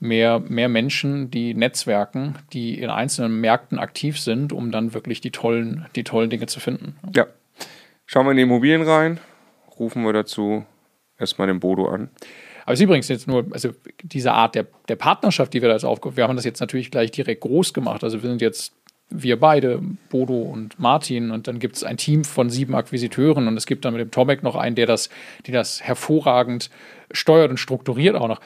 mehr, 0.00 0.40
mehr 0.40 0.68
Menschen, 0.68 1.30
die 1.30 1.54
netzwerken, 1.54 2.36
die 2.52 2.78
in 2.78 2.90
einzelnen 2.90 3.40
Märkten 3.40 3.78
aktiv 3.78 4.20
sind, 4.20 4.52
um 4.52 4.70
dann 4.70 4.94
wirklich 4.94 5.20
die 5.20 5.30
tollen, 5.30 5.86
die 5.96 6.04
tollen 6.04 6.30
Dinge 6.30 6.46
zu 6.46 6.60
finden. 6.60 6.96
Ja. 7.14 7.26
Schauen 8.06 8.26
wir 8.26 8.32
in 8.32 8.36
die 8.36 8.42
Immobilien 8.42 8.82
rein 8.82 9.18
rufen 9.78 10.02
wir 10.02 10.12
dazu 10.12 10.64
erstmal 11.18 11.46
den 11.46 11.60
Bodo 11.60 11.88
an. 11.88 12.10
Aber 12.64 12.72
es 12.72 12.80
ist 12.80 12.84
übrigens 12.84 13.08
jetzt 13.08 13.28
nur, 13.28 13.46
also 13.50 13.70
diese 14.02 14.32
Art 14.32 14.54
der, 14.54 14.66
der 14.88 14.96
Partnerschaft, 14.96 15.52
die 15.52 15.60
wir 15.60 15.68
da 15.68 15.74
jetzt 15.74 15.84
aufgebaut 15.84 16.16
wir 16.16 16.24
haben 16.24 16.36
das 16.36 16.44
jetzt 16.44 16.60
natürlich 16.60 16.90
gleich 16.90 17.10
direkt 17.10 17.42
groß 17.42 17.74
gemacht. 17.74 18.02
Also 18.02 18.22
wir 18.22 18.30
sind 18.30 18.40
jetzt 18.40 18.72
wir 19.10 19.38
beide, 19.38 19.80
Bodo 20.08 20.34
und 20.34 20.78
Martin, 20.78 21.30
und 21.30 21.46
dann 21.46 21.58
gibt 21.58 21.76
es 21.76 21.84
ein 21.84 21.96
Team 21.96 22.24
von 22.24 22.50
sieben 22.50 22.74
Akquisiteuren 22.74 23.46
und 23.46 23.56
es 23.56 23.66
gibt 23.66 23.84
dann 23.84 23.92
mit 23.94 24.00
dem 24.00 24.10
Tomek 24.10 24.42
noch 24.42 24.56
einen, 24.56 24.76
der 24.76 24.86
das, 24.86 25.08
der 25.46 25.54
das 25.54 25.82
hervorragend 25.82 26.70
steuert 27.12 27.50
und 27.50 27.58
strukturiert 27.58 28.16
auch 28.16 28.28
noch. 28.28 28.40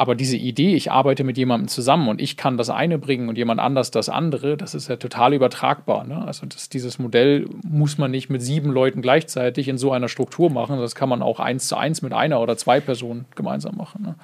Aber 0.00 0.14
diese 0.14 0.38
Idee, 0.38 0.74
ich 0.76 0.90
arbeite 0.90 1.24
mit 1.24 1.36
jemandem 1.36 1.68
zusammen 1.68 2.08
und 2.08 2.22
ich 2.22 2.38
kann 2.38 2.56
das 2.56 2.70
eine 2.70 2.96
bringen 2.96 3.28
und 3.28 3.36
jemand 3.36 3.60
anders 3.60 3.90
das 3.90 4.08
andere, 4.08 4.56
das 4.56 4.74
ist 4.74 4.88
ja 4.88 4.96
total 4.96 5.34
übertragbar. 5.34 6.06
Ne? 6.06 6.24
Also 6.26 6.46
das, 6.46 6.70
dieses 6.70 6.98
Modell 6.98 7.46
muss 7.68 7.98
man 7.98 8.10
nicht 8.10 8.30
mit 8.30 8.40
sieben 8.40 8.70
Leuten 8.70 9.02
gleichzeitig 9.02 9.68
in 9.68 9.76
so 9.76 9.92
einer 9.92 10.08
Struktur 10.08 10.48
machen. 10.48 10.80
Das 10.80 10.94
kann 10.94 11.10
man 11.10 11.20
auch 11.20 11.38
eins 11.38 11.68
zu 11.68 11.76
eins 11.76 12.00
mit 12.00 12.14
einer 12.14 12.40
oder 12.40 12.56
zwei 12.56 12.80
Personen 12.80 13.26
gemeinsam 13.34 13.76
machen. 13.76 14.00
Ne? 14.02 14.14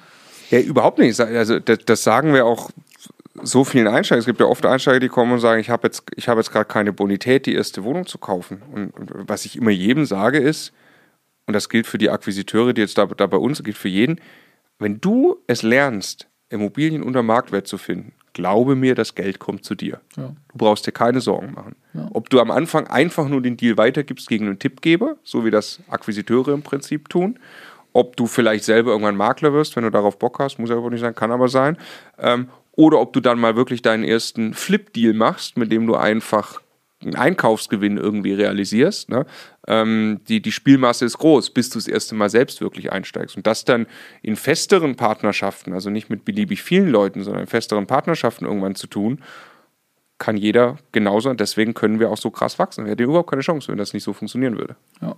Ja, 0.49 0.59
überhaupt 0.61 0.97
nicht. 0.97 1.19
Also 1.19 1.59
das, 1.59 1.77
das 1.85 2.01
sagen 2.01 2.33
wir 2.33 2.47
auch 2.47 2.71
so 3.43 3.63
vielen 3.63 3.87
Einsteigern. 3.87 4.21
Es 4.21 4.25
gibt 4.25 4.39
ja 4.39 4.47
oft 4.47 4.65
Einsteiger, 4.65 4.99
die 4.99 5.09
kommen 5.09 5.33
und 5.33 5.41
sagen, 5.41 5.61
ich 5.61 5.69
habe 5.69 5.85
jetzt, 5.85 6.05
hab 6.25 6.37
jetzt 6.37 6.51
gerade 6.51 6.65
keine 6.65 6.91
Bonität, 6.91 7.45
die 7.45 7.53
erste 7.53 7.83
Wohnung 7.83 8.07
zu 8.07 8.17
kaufen. 8.17 8.63
Und, 8.73 8.95
und, 8.95 9.11
was 9.29 9.45
ich 9.45 9.55
immer 9.55 9.69
jedem 9.69 10.05
sage 10.05 10.39
ist, 10.39 10.73
und 11.45 11.53
das 11.53 11.69
gilt 11.69 11.85
für 11.85 11.99
die 11.99 12.09
Akquisiteure, 12.09 12.73
die 12.73 12.81
jetzt 12.81 12.97
da, 12.97 13.05
da 13.05 13.27
bei 13.27 13.37
uns, 13.37 13.63
gilt 13.63 13.77
für 13.77 13.89
jeden, 13.89 14.19
wenn 14.79 15.01
du 15.01 15.37
es 15.47 15.63
lernst, 15.63 16.27
Immobilien 16.49 17.03
unter 17.03 17.23
Marktwert 17.23 17.67
zu 17.67 17.77
finden, 17.77 18.13
glaube 18.33 18.75
mir, 18.75 18.93
das 18.95 19.15
Geld 19.15 19.39
kommt 19.39 19.65
zu 19.65 19.75
dir. 19.75 19.99
Ja. 20.15 20.27
Du 20.27 20.57
brauchst 20.57 20.85
dir 20.85 20.91
keine 20.91 21.21
Sorgen 21.21 21.53
machen. 21.53 21.75
Ja. 21.93 22.07
Ob 22.13 22.29
du 22.29 22.39
am 22.39 22.51
Anfang 22.51 22.87
einfach 22.87 23.27
nur 23.27 23.41
den 23.41 23.57
Deal 23.57 23.77
weitergibst 23.77 24.29
gegen 24.29 24.45
einen 24.45 24.59
Tippgeber, 24.59 25.17
so 25.23 25.43
wie 25.43 25.51
das 25.51 25.79
Akquisiteure 25.89 26.53
im 26.53 26.61
Prinzip 26.61 27.09
tun, 27.09 27.39
ob 27.93 28.15
du 28.15 28.27
vielleicht 28.27 28.63
selber 28.63 28.91
irgendwann 28.91 29.15
Makler 29.15 29.53
wirst, 29.53 29.75
wenn 29.75 29.83
du 29.83 29.89
darauf 29.89 30.19
Bock 30.19 30.37
hast, 30.39 30.59
muss 30.59 30.69
ja 30.69 30.75
überhaupt 30.75 30.93
nicht 30.93 31.01
sein, 31.01 31.15
kann 31.15 31.31
aber 31.31 31.47
sein. 31.47 31.77
Ähm, 32.19 32.49
oder 32.73 32.99
ob 32.99 33.11
du 33.13 33.21
dann 33.21 33.39
mal 33.39 33.55
wirklich 33.55 33.81
deinen 33.81 34.03
ersten 34.03 34.53
Flip-Deal 34.53 35.13
machst, 35.13 35.57
mit 35.57 35.71
dem 35.71 35.87
du 35.87 35.95
einfach 35.95 36.61
einen 37.01 37.15
Einkaufsgewinn 37.15 37.97
irgendwie 37.97 38.33
realisierst. 38.33 39.09
Ne? 39.09 39.25
Ähm, 39.67 40.21
die, 40.27 40.41
die 40.41 40.51
Spielmasse 40.51 41.05
ist 41.05 41.17
groß, 41.19 41.51
bis 41.51 41.69
du 41.69 41.77
das 41.77 41.87
erste 41.87 42.15
Mal 42.15 42.29
selbst 42.29 42.59
wirklich 42.61 42.91
einsteigst. 42.91 43.37
Und 43.37 43.45
das 43.45 43.65
dann 43.65 43.85
in 44.21 44.35
festeren 44.35 44.95
Partnerschaften, 44.95 45.73
also 45.73 45.89
nicht 45.89 46.09
mit 46.09 46.25
beliebig 46.25 46.63
vielen 46.63 46.89
Leuten, 46.89 47.23
sondern 47.23 47.41
in 47.41 47.47
festeren 47.47 47.85
Partnerschaften 47.85 48.45
irgendwann 48.45 48.75
zu 48.75 48.87
tun, 48.87 49.23
kann 50.17 50.37
jeder 50.37 50.77
genauso. 50.91 51.29
Und 51.29 51.39
deswegen 51.39 51.75
können 51.75 51.99
wir 51.99 52.09
auch 52.09 52.17
so 52.17 52.31
krass 52.31 52.57
wachsen. 52.57 52.85
Wir 52.85 52.91
hätten 52.91 53.03
überhaupt 53.03 53.29
keine 53.29 53.43
Chance, 53.43 53.67
wenn 53.67 53.77
das 53.77 53.93
nicht 53.93 54.03
so 54.03 54.13
funktionieren 54.13 54.57
würde. 54.57 54.75
Ja. 55.01 55.15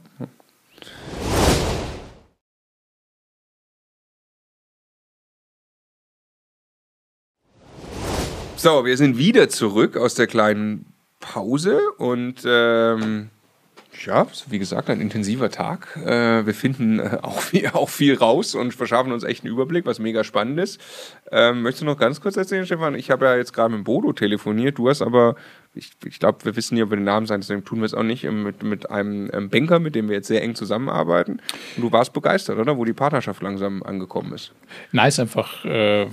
So, 8.58 8.84
wir 8.84 8.98
sind 8.98 9.18
wieder 9.18 9.48
zurück 9.48 9.96
aus 9.96 10.16
der 10.16 10.28
kleinen 10.28 10.89
Pause 11.20 11.80
und 11.98 12.44
ähm, 12.46 13.30
ja, 14.06 14.28
wie 14.48 14.60
gesagt, 14.60 14.90
ein 14.90 15.02
intensiver 15.02 15.50
Tag. 15.50 15.98
Äh, 15.98 16.46
wir 16.46 16.54
finden 16.54 17.00
äh, 17.00 17.18
auch, 17.22 17.42
viel, 17.42 17.68
auch 17.74 17.90
viel 17.90 18.16
raus 18.16 18.56
und 18.56 18.74
verschaffen 18.74 19.12
uns 19.12 19.24
echt 19.24 19.44
einen 19.44 19.54
Überblick, 19.54 19.86
was 19.86 20.00
mega 20.00 20.24
spannend 20.24 20.60
ist. 20.60 20.80
Ähm, 21.32 21.62
möchtest 21.62 21.82
du 21.82 21.86
noch 21.86 21.98
ganz 21.98 22.22
kurz 22.22 22.38
erzählen, 22.38 22.66
Stefan? 22.66 22.96
Ich 22.96 23.12
habe 23.12 23.26
ja 23.26 23.36
jetzt 23.36 23.54
gerade 23.54 23.76
mit 23.76 23.84
Bodo 23.84 24.14
telefoniert. 24.14 24.78
Du 24.78 24.90
hast 24.90 25.02
aber, 25.02 25.36
ich, 25.80 25.92
ich 26.06 26.20
glaube, 26.20 26.46
wir 26.46 26.56
wissen 26.56 26.78
ja 26.78 26.84
über 26.84 26.96
den 26.96 27.06
Namen 27.06 27.26
sein, 27.26 27.42
deswegen 27.42 27.64
tun 27.66 27.80
wir 27.80 27.86
es 27.86 27.94
auch 27.94 28.04
nicht, 28.04 28.24
ähm, 28.26 28.44
mit, 28.44 28.64
mit 28.64 28.90
einem 28.92 29.30
ähm, 29.34 29.50
Banker, 29.50 29.80
mit 29.80 29.96
dem 29.96 30.10
wir 30.10 30.16
jetzt 30.16 30.28
sehr 30.28 30.44
eng 30.44 30.56
zusammenarbeiten. 30.56 31.42
Und 31.76 31.84
du 31.84 31.92
warst 31.92 32.14
begeistert, 32.14 32.60
oder? 32.60 32.78
Wo 32.78 32.86
die 32.86 32.94
Partnerschaft 32.94 33.42
langsam 33.42 33.82
angekommen 33.84 34.34
ist. 34.34 34.52
Nice, 34.92 35.20
einfach. 35.20 35.66
Äh, 35.66 36.08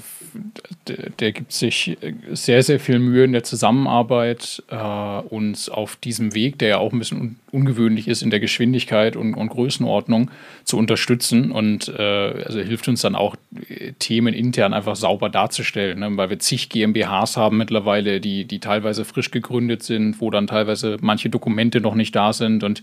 der, 0.86 1.10
der, 1.18 1.32
gibt 1.32 1.52
sich 1.52 1.96
sehr, 2.32 2.62
sehr 2.62 2.78
viel 2.78 2.98
Mühe 2.98 3.24
in 3.24 3.32
der 3.32 3.42
Zusammenarbeit, 3.42 4.62
äh, 4.68 4.76
uns 4.76 5.68
auf 5.68 5.96
diesem 5.96 6.34
Weg, 6.34 6.58
der 6.58 6.68
ja 6.68 6.78
auch 6.78 6.92
ein 6.92 6.98
bisschen 6.98 7.20
un 7.20 7.36
ungewöhnlich 7.56 8.06
ist 8.06 8.20
in 8.20 8.28
der 8.28 8.38
Geschwindigkeit 8.38 9.16
und, 9.16 9.32
und 9.32 9.48
Größenordnung, 9.48 10.30
zu 10.64 10.76
unterstützen. 10.76 11.50
Und 11.50 11.88
äh, 11.88 12.02
also 12.02 12.60
hilft 12.60 12.86
uns 12.86 13.00
dann 13.00 13.14
auch, 13.14 13.34
äh, 13.68 13.92
Themen 13.98 14.34
intern 14.34 14.74
einfach 14.74 14.94
sauber 14.94 15.30
darzustellen, 15.30 16.00
ne? 16.00 16.16
weil 16.18 16.28
wir 16.28 16.38
zig 16.38 16.68
GmbHs 16.68 17.38
haben 17.38 17.56
mittlerweile, 17.56 18.20
die, 18.20 18.44
die 18.44 18.58
teilweise 18.58 19.06
frisch 19.06 19.30
gegründet 19.30 19.55
sind, 19.82 20.20
wo 20.20 20.30
dann 20.30 20.46
teilweise 20.46 20.96
manche 21.00 21.30
Dokumente 21.30 21.80
noch 21.80 21.94
nicht 21.94 22.14
da 22.14 22.32
sind. 22.32 22.64
Und 22.64 22.82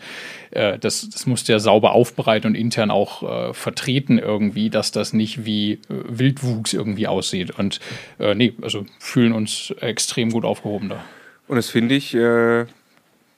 äh, 0.51 0.77
das, 0.79 1.09
das 1.09 1.25
musst 1.25 1.47
du 1.47 1.53
ja 1.53 1.59
sauber 1.59 1.93
aufbereiten 1.93 2.47
und 2.47 2.55
intern 2.55 2.91
auch 2.91 3.23
äh, 3.23 3.53
vertreten 3.53 4.17
irgendwie, 4.17 4.69
dass 4.69 4.91
das 4.91 5.13
nicht 5.13 5.45
wie 5.45 5.73
äh, 5.73 5.79
Wildwuchs 5.89 6.73
irgendwie 6.73 7.07
aussieht. 7.07 7.57
Und 7.57 7.79
äh, 8.19 8.35
nee, 8.35 8.53
also 8.61 8.85
fühlen 8.99 9.33
uns 9.33 9.73
extrem 9.79 10.31
gut 10.31 10.45
aufgehoben 10.45 10.89
da. 10.89 11.03
Und 11.47 11.57
das 11.57 11.69
finde 11.69 11.95
ich, 11.95 12.13
äh, 12.15 12.65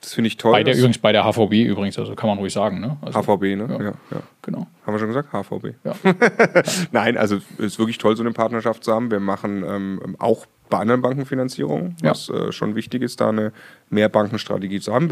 das 0.00 0.14
finde 0.14 0.28
ich 0.28 0.36
toll. 0.36 0.52
Bei 0.52 0.62
der, 0.62 0.76
übrigens 0.76 0.98
bei 0.98 1.12
der 1.12 1.24
HVB 1.24 1.52
übrigens, 1.66 1.98
also 1.98 2.14
kann 2.14 2.28
man 2.28 2.38
ruhig 2.38 2.52
sagen. 2.52 2.80
Ne? 2.80 2.96
Also, 3.02 3.20
HVB, 3.20 3.42
ne? 3.56 3.66
Ja. 3.68 3.82
ja, 3.82 3.92
ja. 4.12 4.22
Genau. 4.42 4.66
Haben 4.86 4.94
wir 4.94 4.98
schon 4.98 5.08
gesagt? 5.08 5.32
HVB. 5.32 5.74
Ja. 5.84 5.94
Nein, 6.92 7.16
also 7.16 7.36
es 7.36 7.58
ist 7.58 7.78
wirklich 7.78 7.98
toll, 7.98 8.16
so 8.16 8.22
eine 8.22 8.32
Partnerschaft 8.32 8.84
zu 8.84 8.92
haben. 8.92 9.10
Wir 9.10 9.20
machen 9.20 9.64
ähm, 9.66 10.16
auch 10.18 10.46
bei 10.68 10.78
anderen 10.78 11.02
Bankenfinanzierungen, 11.02 11.96
was 12.02 12.28
ja. 12.28 12.48
äh, 12.48 12.52
schon 12.52 12.74
wichtig 12.74 13.02
ist, 13.02 13.20
da 13.20 13.28
eine 13.28 13.52
Mehrbankenstrategie 13.90 14.80
zu 14.80 14.92
haben. 14.92 15.08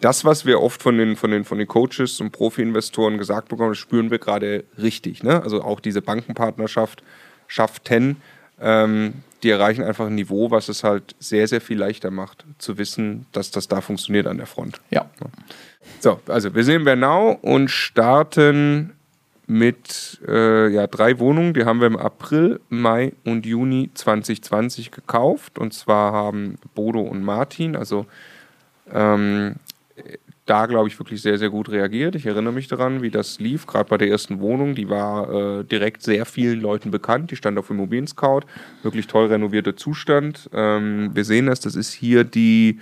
Das, 0.00 0.24
was 0.24 0.44
wir 0.44 0.60
oft 0.60 0.82
von 0.82 0.98
den, 0.98 1.16
von 1.16 1.30
den, 1.30 1.44
von 1.44 1.58
den 1.58 1.68
Coaches 1.68 2.20
und 2.20 2.32
Profi-Investoren 2.32 3.18
gesagt 3.18 3.48
bekommen, 3.48 3.70
das 3.70 3.78
spüren 3.78 4.10
wir 4.10 4.18
gerade 4.18 4.64
richtig. 4.78 5.22
Ne? 5.22 5.42
Also 5.42 5.62
auch 5.62 5.80
diese 5.80 6.02
Bankenpartnerschaft 6.02 7.02
schafften, 7.46 8.16
ähm, 8.60 9.14
die 9.42 9.50
erreichen 9.50 9.82
einfach 9.82 10.06
ein 10.06 10.14
Niveau, 10.14 10.50
was 10.50 10.68
es 10.68 10.84
halt 10.84 11.16
sehr, 11.18 11.48
sehr 11.48 11.60
viel 11.60 11.78
leichter 11.78 12.10
macht, 12.10 12.44
zu 12.58 12.78
wissen, 12.78 13.26
dass 13.32 13.50
das 13.50 13.68
da 13.68 13.80
funktioniert 13.80 14.26
an 14.26 14.36
der 14.36 14.46
Front. 14.46 14.80
Ja. 14.90 15.10
So, 16.00 16.20
also 16.28 16.54
wir 16.54 16.68
in 16.68 16.84
Bernau 16.84 17.38
und 17.42 17.68
starten 17.68 18.92
mit 19.46 20.20
äh, 20.26 20.68
ja, 20.68 20.86
drei 20.86 21.18
Wohnungen. 21.18 21.54
Die 21.54 21.64
haben 21.64 21.80
wir 21.80 21.86
im 21.86 21.96
April, 21.96 22.60
Mai 22.68 23.12
und 23.24 23.46
Juni 23.46 23.90
2020 23.94 24.90
gekauft. 24.90 25.58
Und 25.58 25.74
zwar 25.74 26.12
haben 26.12 26.56
Bodo 26.74 27.00
und 27.00 27.22
Martin, 27.22 27.76
also 27.76 28.06
ähm, 28.92 29.56
da, 30.46 30.66
glaube 30.66 30.88
ich, 30.88 30.98
wirklich 30.98 31.22
sehr, 31.22 31.38
sehr 31.38 31.50
gut 31.50 31.68
reagiert. 31.70 32.16
Ich 32.16 32.26
erinnere 32.26 32.52
mich 32.52 32.66
daran, 32.66 33.00
wie 33.00 33.10
das 33.10 33.38
lief, 33.38 33.66
gerade 33.66 33.88
bei 33.88 33.96
der 33.96 34.08
ersten 34.08 34.40
Wohnung. 34.40 34.74
Die 34.74 34.88
war 34.88 35.60
äh, 35.60 35.64
direkt 35.64 36.02
sehr 36.02 36.26
vielen 36.26 36.60
Leuten 36.60 36.90
bekannt. 36.90 37.30
Die 37.30 37.36
stand 37.36 37.58
auf 37.58 37.70
Immobilien 37.70 38.08
Scout. 38.08 38.42
Wirklich 38.82 39.06
toll 39.06 39.26
renovierter 39.26 39.76
Zustand. 39.76 40.50
Ähm, 40.52 41.10
wir 41.14 41.24
sehen 41.24 41.46
das, 41.46 41.60
das 41.60 41.76
ist 41.76 41.92
hier 41.92 42.24
die, 42.24 42.80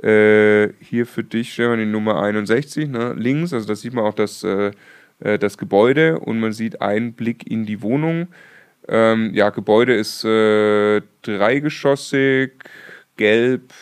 äh, 0.00 0.68
hier 0.80 1.06
für 1.06 1.24
dich, 1.24 1.52
Stefan, 1.52 1.80
die 1.80 1.86
Nummer 1.86 2.22
61, 2.22 2.88
ne? 2.88 3.14
links. 3.14 3.52
Also, 3.52 3.66
das 3.66 3.80
sieht 3.80 3.92
man 3.92 4.04
auch 4.04 4.14
das, 4.14 4.44
äh, 4.44 4.70
äh, 5.20 5.38
das 5.38 5.58
Gebäude 5.58 6.18
und 6.18 6.40
man 6.40 6.52
sieht 6.52 6.80
einen 6.80 7.12
Blick 7.12 7.50
in 7.50 7.66
die 7.66 7.82
Wohnung. 7.82 8.28
Ähm, 8.88 9.32
ja, 9.34 9.50
Gebäude 9.50 9.94
ist 9.94 10.24
äh, 10.24 11.02
dreigeschossig, 11.22 12.52
gelb, 13.16 13.72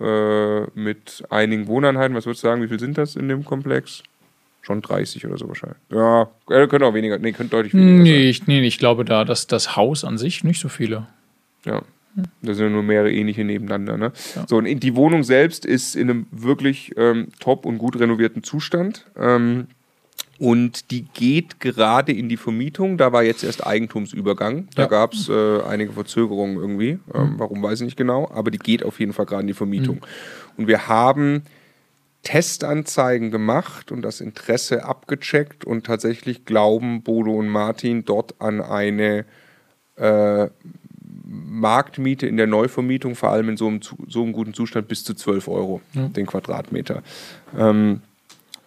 äh, 0.00 0.60
mit 0.78 1.24
einigen 1.28 1.66
Wohneinheiten. 1.66 2.16
Was 2.16 2.26
würdest 2.26 2.44
du 2.44 2.48
sagen, 2.48 2.62
wie 2.62 2.68
viel 2.68 2.80
sind 2.80 2.96
das 2.98 3.16
in 3.16 3.28
dem 3.28 3.44
Komplex? 3.44 4.02
Schon 4.62 4.80
30 4.80 5.26
oder 5.26 5.38
so 5.38 5.48
wahrscheinlich. 5.48 5.78
Ja, 5.90 6.28
äh, 6.50 6.66
könnte 6.66 6.86
auch 6.86 6.94
weniger, 6.94 7.18
nee, 7.18 7.32
könnte 7.32 7.56
deutlich 7.56 7.74
weniger 7.74 8.02
nee, 8.02 8.10
sein. 8.10 8.28
Ich, 8.28 8.46
nee, 8.46 8.66
ich 8.66 8.78
glaube 8.78 9.04
da, 9.04 9.24
dass 9.24 9.46
das 9.46 9.76
Haus 9.76 10.04
an 10.04 10.18
sich 10.18 10.44
nicht 10.44 10.60
so 10.60 10.68
viele. 10.68 11.06
Ja. 11.64 11.82
Da 12.42 12.54
sind 12.54 12.66
ja 12.66 12.70
nur 12.70 12.82
mehrere 12.82 13.12
ähnliche 13.12 13.44
nebeneinander. 13.44 13.96
Ne? 13.96 14.12
Ja. 14.34 14.46
So, 14.48 14.56
und 14.56 14.66
die 14.66 14.96
Wohnung 14.96 15.22
selbst 15.22 15.64
ist 15.64 15.94
in 15.94 16.10
einem 16.10 16.26
wirklich 16.30 16.92
ähm, 16.96 17.28
top 17.38 17.64
und 17.64 17.78
gut 17.78 17.98
renovierten 17.98 18.42
Zustand. 18.42 19.06
Ähm, 19.16 19.68
und 20.38 20.92
die 20.92 21.02
geht 21.02 21.58
gerade 21.58 22.12
in 22.12 22.28
die 22.28 22.36
Vermietung. 22.36 22.96
Da 22.96 23.12
war 23.12 23.24
jetzt 23.24 23.42
erst 23.42 23.66
Eigentumsübergang. 23.66 24.68
Da 24.74 24.82
ja. 24.82 24.88
gab 24.88 25.12
es 25.12 25.28
äh, 25.28 25.62
einige 25.62 25.92
Verzögerungen 25.92 26.56
irgendwie. 26.56 27.00
Ähm, 27.12 27.32
mhm. 27.32 27.38
Warum 27.38 27.62
weiß 27.62 27.80
ich 27.80 27.86
nicht 27.86 27.96
genau. 27.96 28.30
Aber 28.32 28.52
die 28.52 28.58
geht 28.58 28.84
auf 28.84 29.00
jeden 29.00 29.12
Fall 29.12 29.26
gerade 29.26 29.42
in 29.42 29.48
die 29.48 29.54
Vermietung. 29.54 29.96
Mhm. 29.96 30.02
Und 30.56 30.66
wir 30.68 30.86
haben 30.86 31.42
Testanzeigen 32.22 33.32
gemacht 33.32 33.90
und 33.90 34.02
das 34.02 34.20
Interesse 34.20 34.84
abgecheckt. 34.84 35.64
Und 35.64 35.86
tatsächlich 35.86 36.44
glauben 36.44 37.02
Bodo 37.02 37.32
und 37.34 37.48
Martin 37.48 38.04
dort 38.04 38.40
an 38.40 38.60
eine 38.60 39.24
äh, 39.96 40.48
Marktmiete 41.24 42.28
in 42.28 42.36
der 42.36 42.46
Neuvermietung, 42.46 43.16
vor 43.16 43.30
allem 43.30 43.48
in 43.48 43.56
so 43.56 43.66
einem, 43.66 43.80
so 44.06 44.22
einem 44.22 44.32
guten 44.32 44.54
Zustand, 44.54 44.86
bis 44.86 45.02
zu 45.02 45.14
12 45.14 45.48
Euro 45.48 45.80
ja. 45.94 46.06
den 46.08 46.26
Quadratmeter. 46.26 47.02
Ähm, 47.58 48.02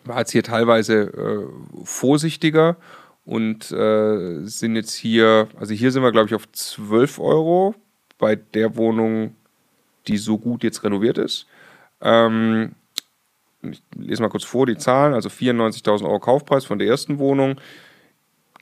war 0.04 0.20
jetzt 0.20 0.32
hier 0.32 0.44
teilweise 0.44 1.02
äh, 1.04 1.86
vorsichtiger 1.86 2.78
und 3.26 3.72
äh, 3.72 4.46
sind 4.46 4.76
jetzt 4.76 4.94
hier, 4.94 5.48
also 5.60 5.74
hier 5.74 5.92
sind 5.92 6.04
wir 6.04 6.12
glaube 6.12 6.28
ich 6.28 6.36
auf 6.36 6.52
12 6.52 7.20
Euro 7.20 7.76
bei 8.18 8.36
der 8.36 8.76
Wohnung, 8.76 9.36
die 10.08 10.18
so 10.18 10.38
gut 10.38 10.64
jetzt 10.64 10.84
renoviert 10.84 11.18
ist. 11.18 11.48
Ähm, 12.02 12.74
ich 13.62 13.82
lese 13.96 14.22
mal 14.22 14.30
kurz 14.30 14.44
vor 14.44 14.66
die 14.66 14.78
Zahlen, 14.78 15.14
also 15.14 15.30
94.000 15.30 16.04
Euro 16.04 16.20
Kaufpreis 16.20 16.66
von 16.66 16.80
der 16.80 16.88
ersten 16.88 17.20
Wohnung, 17.20 17.60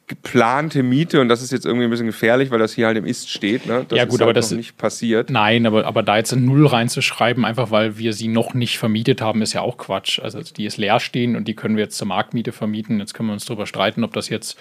geplante 0.10 0.84
Miete, 0.84 1.22
und 1.22 1.30
das 1.30 1.41
ist 1.41 1.51
jetzt 1.51 1.66
irgendwie 1.66 1.86
ein 1.86 1.89
bisschen 1.89 2.07
gefährlich, 2.07 2.51
weil 2.51 2.60
das 2.60 2.74
hier 2.74 2.88
halt 2.88 2.97
im 2.97 3.05
Ist 3.05 3.30
steht. 3.30 3.68
Ne? 3.68 3.86
Das 3.88 3.97
ja, 3.97 4.05
gut, 4.05 4.16
ist 4.16 4.22
aber 4.22 4.30
halt 4.30 4.38
das 4.38 4.51
noch 4.51 4.57
nicht 4.57 4.78
passiert. 4.78 5.30
Nein, 5.30 5.66
aber, 5.66 5.86
aber 5.86 6.03
da 6.03 6.18
jetzt 6.18 6.34
ein 6.34 6.43
Null 6.43 6.66
reinzuschreiben, 6.66 7.45
einfach 7.45 7.72
weil 7.72 7.97
wir 7.97 8.12
sie 8.14 8.28
noch 8.28 8.53
nicht 8.53 8.80
vermietet 8.80 9.22
haben, 9.22 9.41
ist 9.41 9.53
ja 9.53 9.62
auch 9.62 9.78
Quatsch. 9.78 10.20
Also 10.20 10.41
die 10.41 10.66
ist 10.66 10.78
leer 10.78 10.99
stehen 10.99 11.36
und 11.36 11.47
die 11.47 11.55
können 11.55 11.78
wir 11.78 11.84
jetzt 11.84 11.97
zur 11.97 12.07
Marktmiete 12.07 12.51
vermieten. 12.51 12.99
Jetzt 12.99 13.14
können 13.14 13.30
wir 13.30 13.34
uns 13.34 13.45
darüber 13.45 13.68
streiten, 13.68 14.03
ob 14.03 14.12
das 14.12 14.30
jetzt 14.30 14.57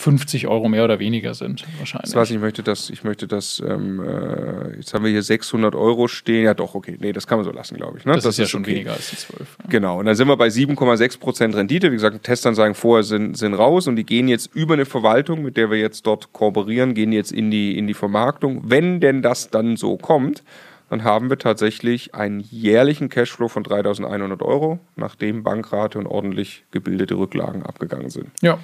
50 0.00 0.46
Euro 0.46 0.70
mehr 0.70 0.82
oder 0.82 0.98
weniger 0.98 1.34
sind, 1.34 1.66
wahrscheinlich. 1.78 2.10
Das 2.10 2.14
weiß 2.14 2.30
ich, 2.30 2.36
ich 2.36 2.40
möchte 2.40 2.62
das, 2.62 2.88
ich 2.88 3.04
möchte 3.04 3.26
das, 3.26 3.62
ähm, 3.64 4.00
äh, 4.00 4.76
jetzt 4.76 4.94
haben 4.94 5.04
wir 5.04 5.10
hier 5.10 5.22
600 5.22 5.74
Euro 5.74 6.08
stehen. 6.08 6.44
Ja, 6.44 6.54
doch, 6.54 6.74
okay. 6.74 6.96
Nee, 6.98 7.12
das 7.12 7.26
kann 7.26 7.36
man 7.36 7.44
so 7.44 7.52
lassen, 7.52 7.76
glaube 7.76 7.98
ich. 7.98 8.06
Ne? 8.06 8.14
Das, 8.14 8.24
das, 8.24 8.36
ist 8.36 8.38
ja 8.38 8.46
schon 8.46 8.62
okay. 8.62 8.76
weniger 8.76 8.94
als 8.94 9.10
die 9.10 9.16
12. 9.16 9.40
Ja. 9.40 9.64
Genau. 9.68 9.98
Und 9.98 10.06
dann 10.06 10.14
sind 10.14 10.26
wir 10.26 10.38
bei 10.38 10.48
7,6% 10.48 11.54
Rendite. 11.54 11.90
Wie 11.90 11.96
gesagt, 11.96 12.22
Testanzeigen 12.22 12.74
vorher 12.74 13.04
sind, 13.04 13.36
sind 13.36 13.52
raus 13.52 13.88
und 13.88 13.96
die 13.96 14.04
gehen 14.04 14.26
jetzt 14.26 14.48
über 14.54 14.72
eine 14.72 14.86
Verwaltung, 14.86 15.42
mit 15.42 15.58
der 15.58 15.70
wir 15.70 15.78
jetzt 15.78 16.06
dort 16.06 16.32
kooperieren, 16.32 16.94
gehen 16.94 17.12
jetzt 17.12 17.30
in 17.30 17.50
die, 17.50 17.76
in 17.76 17.86
die 17.86 17.92
Vermarktung. 17.92 18.62
Wenn 18.64 19.00
denn 19.00 19.20
das 19.20 19.50
dann 19.50 19.76
so 19.76 19.98
kommt, 19.98 20.42
dann 20.88 21.04
haben 21.04 21.28
wir 21.28 21.36
tatsächlich 21.36 22.14
einen 22.14 22.40
jährlichen 22.40 23.10
Cashflow 23.10 23.48
von 23.48 23.64
3.100 23.64 24.42
Euro, 24.42 24.78
nachdem 24.96 25.42
Bankrate 25.42 25.98
und 25.98 26.06
ordentlich 26.06 26.64
gebildete 26.70 27.18
Rücklagen 27.18 27.64
abgegangen 27.64 28.08
sind. 28.08 28.28
Ja 28.40 28.58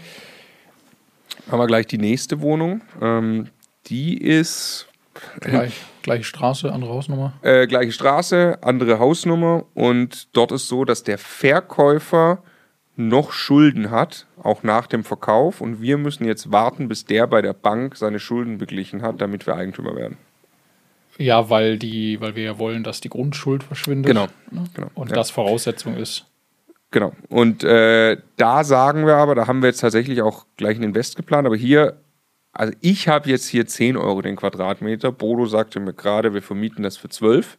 haben 1.51 1.59
wir 1.59 1.66
gleich 1.66 1.87
die 1.87 1.99
nächste 1.99 2.41
Wohnung. 2.41 2.81
Ähm, 3.01 3.49
die 3.87 4.16
ist. 4.18 4.87
Gleich, 5.41 5.74
gleiche 6.03 6.24
Straße, 6.24 6.70
andere 6.72 6.93
Hausnummer? 6.93 7.33
Äh, 7.43 7.66
gleiche 7.66 7.93
Straße, 7.93 8.59
andere 8.62 8.99
Hausnummer. 8.99 9.64
Und 9.74 10.29
dort 10.37 10.53
ist 10.53 10.68
so, 10.68 10.85
dass 10.85 11.05
der 11.05 11.18
Verkäufer 11.18 12.43
noch 12.97 13.33
Schulden 13.33 13.91
hat, 13.91 14.27
auch 14.43 14.62
nach 14.62 14.87
dem 14.87 15.05
Verkauf. 15.05 15.61
Und 15.61 15.81
wir 15.81 15.99
müssen 15.99 16.27
jetzt 16.27 16.51
warten, 16.51 16.89
bis 16.89 17.05
der 17.05 17.27
bei 17.27 17.43
der 17.43 17.53
Bank 17.53 17.97
seine 17.97 18.18
Schulden 18.18 18.59
beglichen 18.59 19.03
hat, 19.03 19.20
damit 19.20 19.47
wir 19.47 19.55
Eigentümer 19.55 19.95
werden. 19.97 20.16
Ja, 21.18 21.49
weil, 21.49 21.79
die, 21.79 22.20
weil 22.20 22.37
wir 22.37 22.45
ja 22.45 22.59
wollen, 22.59 22.85
dass 22.85 23.01
die 23.01 23.09
Grundschuld 23.09 23.62
verschwindet. 23.62 24.07
Genau. 24.07 24.27
Ne? 24.51 24.64
genau. 24.74 24.91
Und 24.95 25.11
ja. 25.11 25.16
das 25.16 25.31
Voraussetzung 25.31 25.97
ist. 25.97 26.27
Genau. 26.91 27.12
Und 27.28 27.64
äh, 27.64 28.16
da 28.37 28.64
sagen 28.64 29.07
wir 29.07 29.16
aber, 29.16 29.34
da 29.34 29.47
haben 29.47 29.62
wir 29.62 29.68
jetzt 29.68 29.80
tatsächlich 29.80 30.22
auch 30.22 30.47
gleich 30.57 30.76
ein 30.76 30.82
Invest 30.82 31.16
geplant, 31.16 31.47
aber 31.47 31.57
hier, 31.57 32.01
also 32.53 32.72
ich 32.80 33.09
habe 33.09 33.28
jetzt 33.28 33.49
hier 33.49 33.66
10 33.66 33.97
Euro 33.97 34.22
den 34.22 34.37
Quadratmeter. 34.37 35.12
Bodo 35.12 35.47
sagte 35.47 35.80
mir 35.80 35.93
gerade, 35.93 36.32
wir 36.32 36.43
vermieten 36.43 36.82
das 36.82 36.97
für 36.97 37.09
12. 37.09 37.59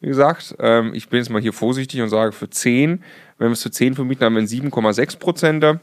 Wie 0.00 0.08
gesagt, 0.08 0.54
ähm, 0.60 0.92
ich 0.94 1.08
bin 1.08 1.18
jetzt 1.18 1.30
mal 1.30 1.42
hier 1.42 1.52
vorsichtig 1.52 2.00
und 2.02 2.08
sage 2.10 2.32
für 2.32 2.48
10. 2.48 3.02
Wenn 3.38 3.48
wir 3.48 3.52
es 3.52 3.62
für 3.62 3.70
10 3.70 3.94
vermieten, 3.94 4.24
haben 4.24 4.34
wir 4.34 4.40
einen 4.40 4.48
7,6 4.48 5.18
Prozenter. 5.18 5.80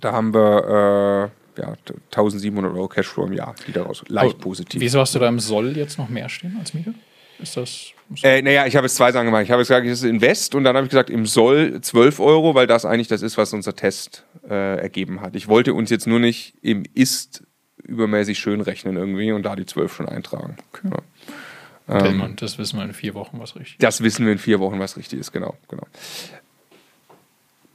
Da 0.00 0.12
haben 0.12 0.32
wir 0.32 1.30
äh, 1.56 1.60
ja, 1.60 1.74
1700 2.10 2.72
Euro 2.72 2.88
Cashflow 2.88 3.26
im 3.26 3.32
Jahr, 3.32 3.54
die 3.66 3.72
daraus 3.72 4.04
leicht 4.08 4.34
Aber 4.34 4.42
positiv. 4.42 4.80
Wieso 4.80 5.00
hast 5.00 5.14
du 5.14 5.18
da 5.18 5.28
im 5.28 5.40
Soll 5.40 5.76
jetzt 5.76 5.98
noch 5.98 6.08
mehr 6.08 6.28
stehen 6.28 6.56
als 6.58 6.74
Miete? 6.74 6.94
Ist 7.38 7.56
das. 7.56 7.92
Äh, 8.22 8.42
naja, 8.42 8.66
ich 8.66 8.74
habe 8.74 8.86
jetzt 8.86 8.96
zwei 8.96 9.12
Sachen 9.12 9.26
gemacht. 9.26 9.42
Ich 9.42 9.50
habe 9.50 9.60
jetzt 9.60 9.68
gesagt, 9.68 9.86
das 9.86 9.98
ist 9.98 10.04
Invest 10.04 10.54
und 10.54 10.64
dann 10.64 10.76
habe 10.76 10.86
ich 10.86 10.90
gesagt, 10.90 11.10
im 11.10 11.26
Soll 11.26 11.80
12 11.80 12.20
Euro, 12.20 12.54
weil 12.54 12.66
das 12.66 12.84
eigentlich 12.84 13.08
das 13.08 13.22
ist, 13.22 13.36
was 13.36 13.52
unser 13.52 13.76
Test 13.76 14.24
äh, 14.48 14.80
ergeben 14.80 15.20
hat. 15.20 15.36
Ich 15.36 15.46
wollte 15.46 15.74
uns 15.74 15.90
jetzt 15.90 16.06
nur 16.06 16.18
nicht 16.18 16.54
im 16.62 16.84
Ist 16.94 17.42
übermäßig 17.82 18.38
schön 18.38 18.60
rechnen 18.60 18.96
irgendwie 18.96 19.32
und 19.32 19.42
da 19.42 19.56
die 19.56 19.66
12 19.66 19.92
schon 19.92 20.08
eintragen. 20.08 20.56
Okay. 20.72 20.88
Ja. 20.90 22.06
Ähm, 22.06 22.34
das 22.36 22.58
wissen 22.58 22.78
wir 22.78 22.84
in 22.84 22.92
vier 22.92 23.14
Wochen, 23.14 23.38
was 23.40 23.56
richtig 23.56 23.78
Das 23.78 24.02
wissen 24.02 24.26
wir 24.26 24.32
in 24.32 24.38
vier 24.38 24.60
Wochen, 24.60 24.78
was 24.78 24.96
richtig 24.96 25.20
ist, 25.20 25.32
genau. 25.32 25.56
genau. 25.68 25.86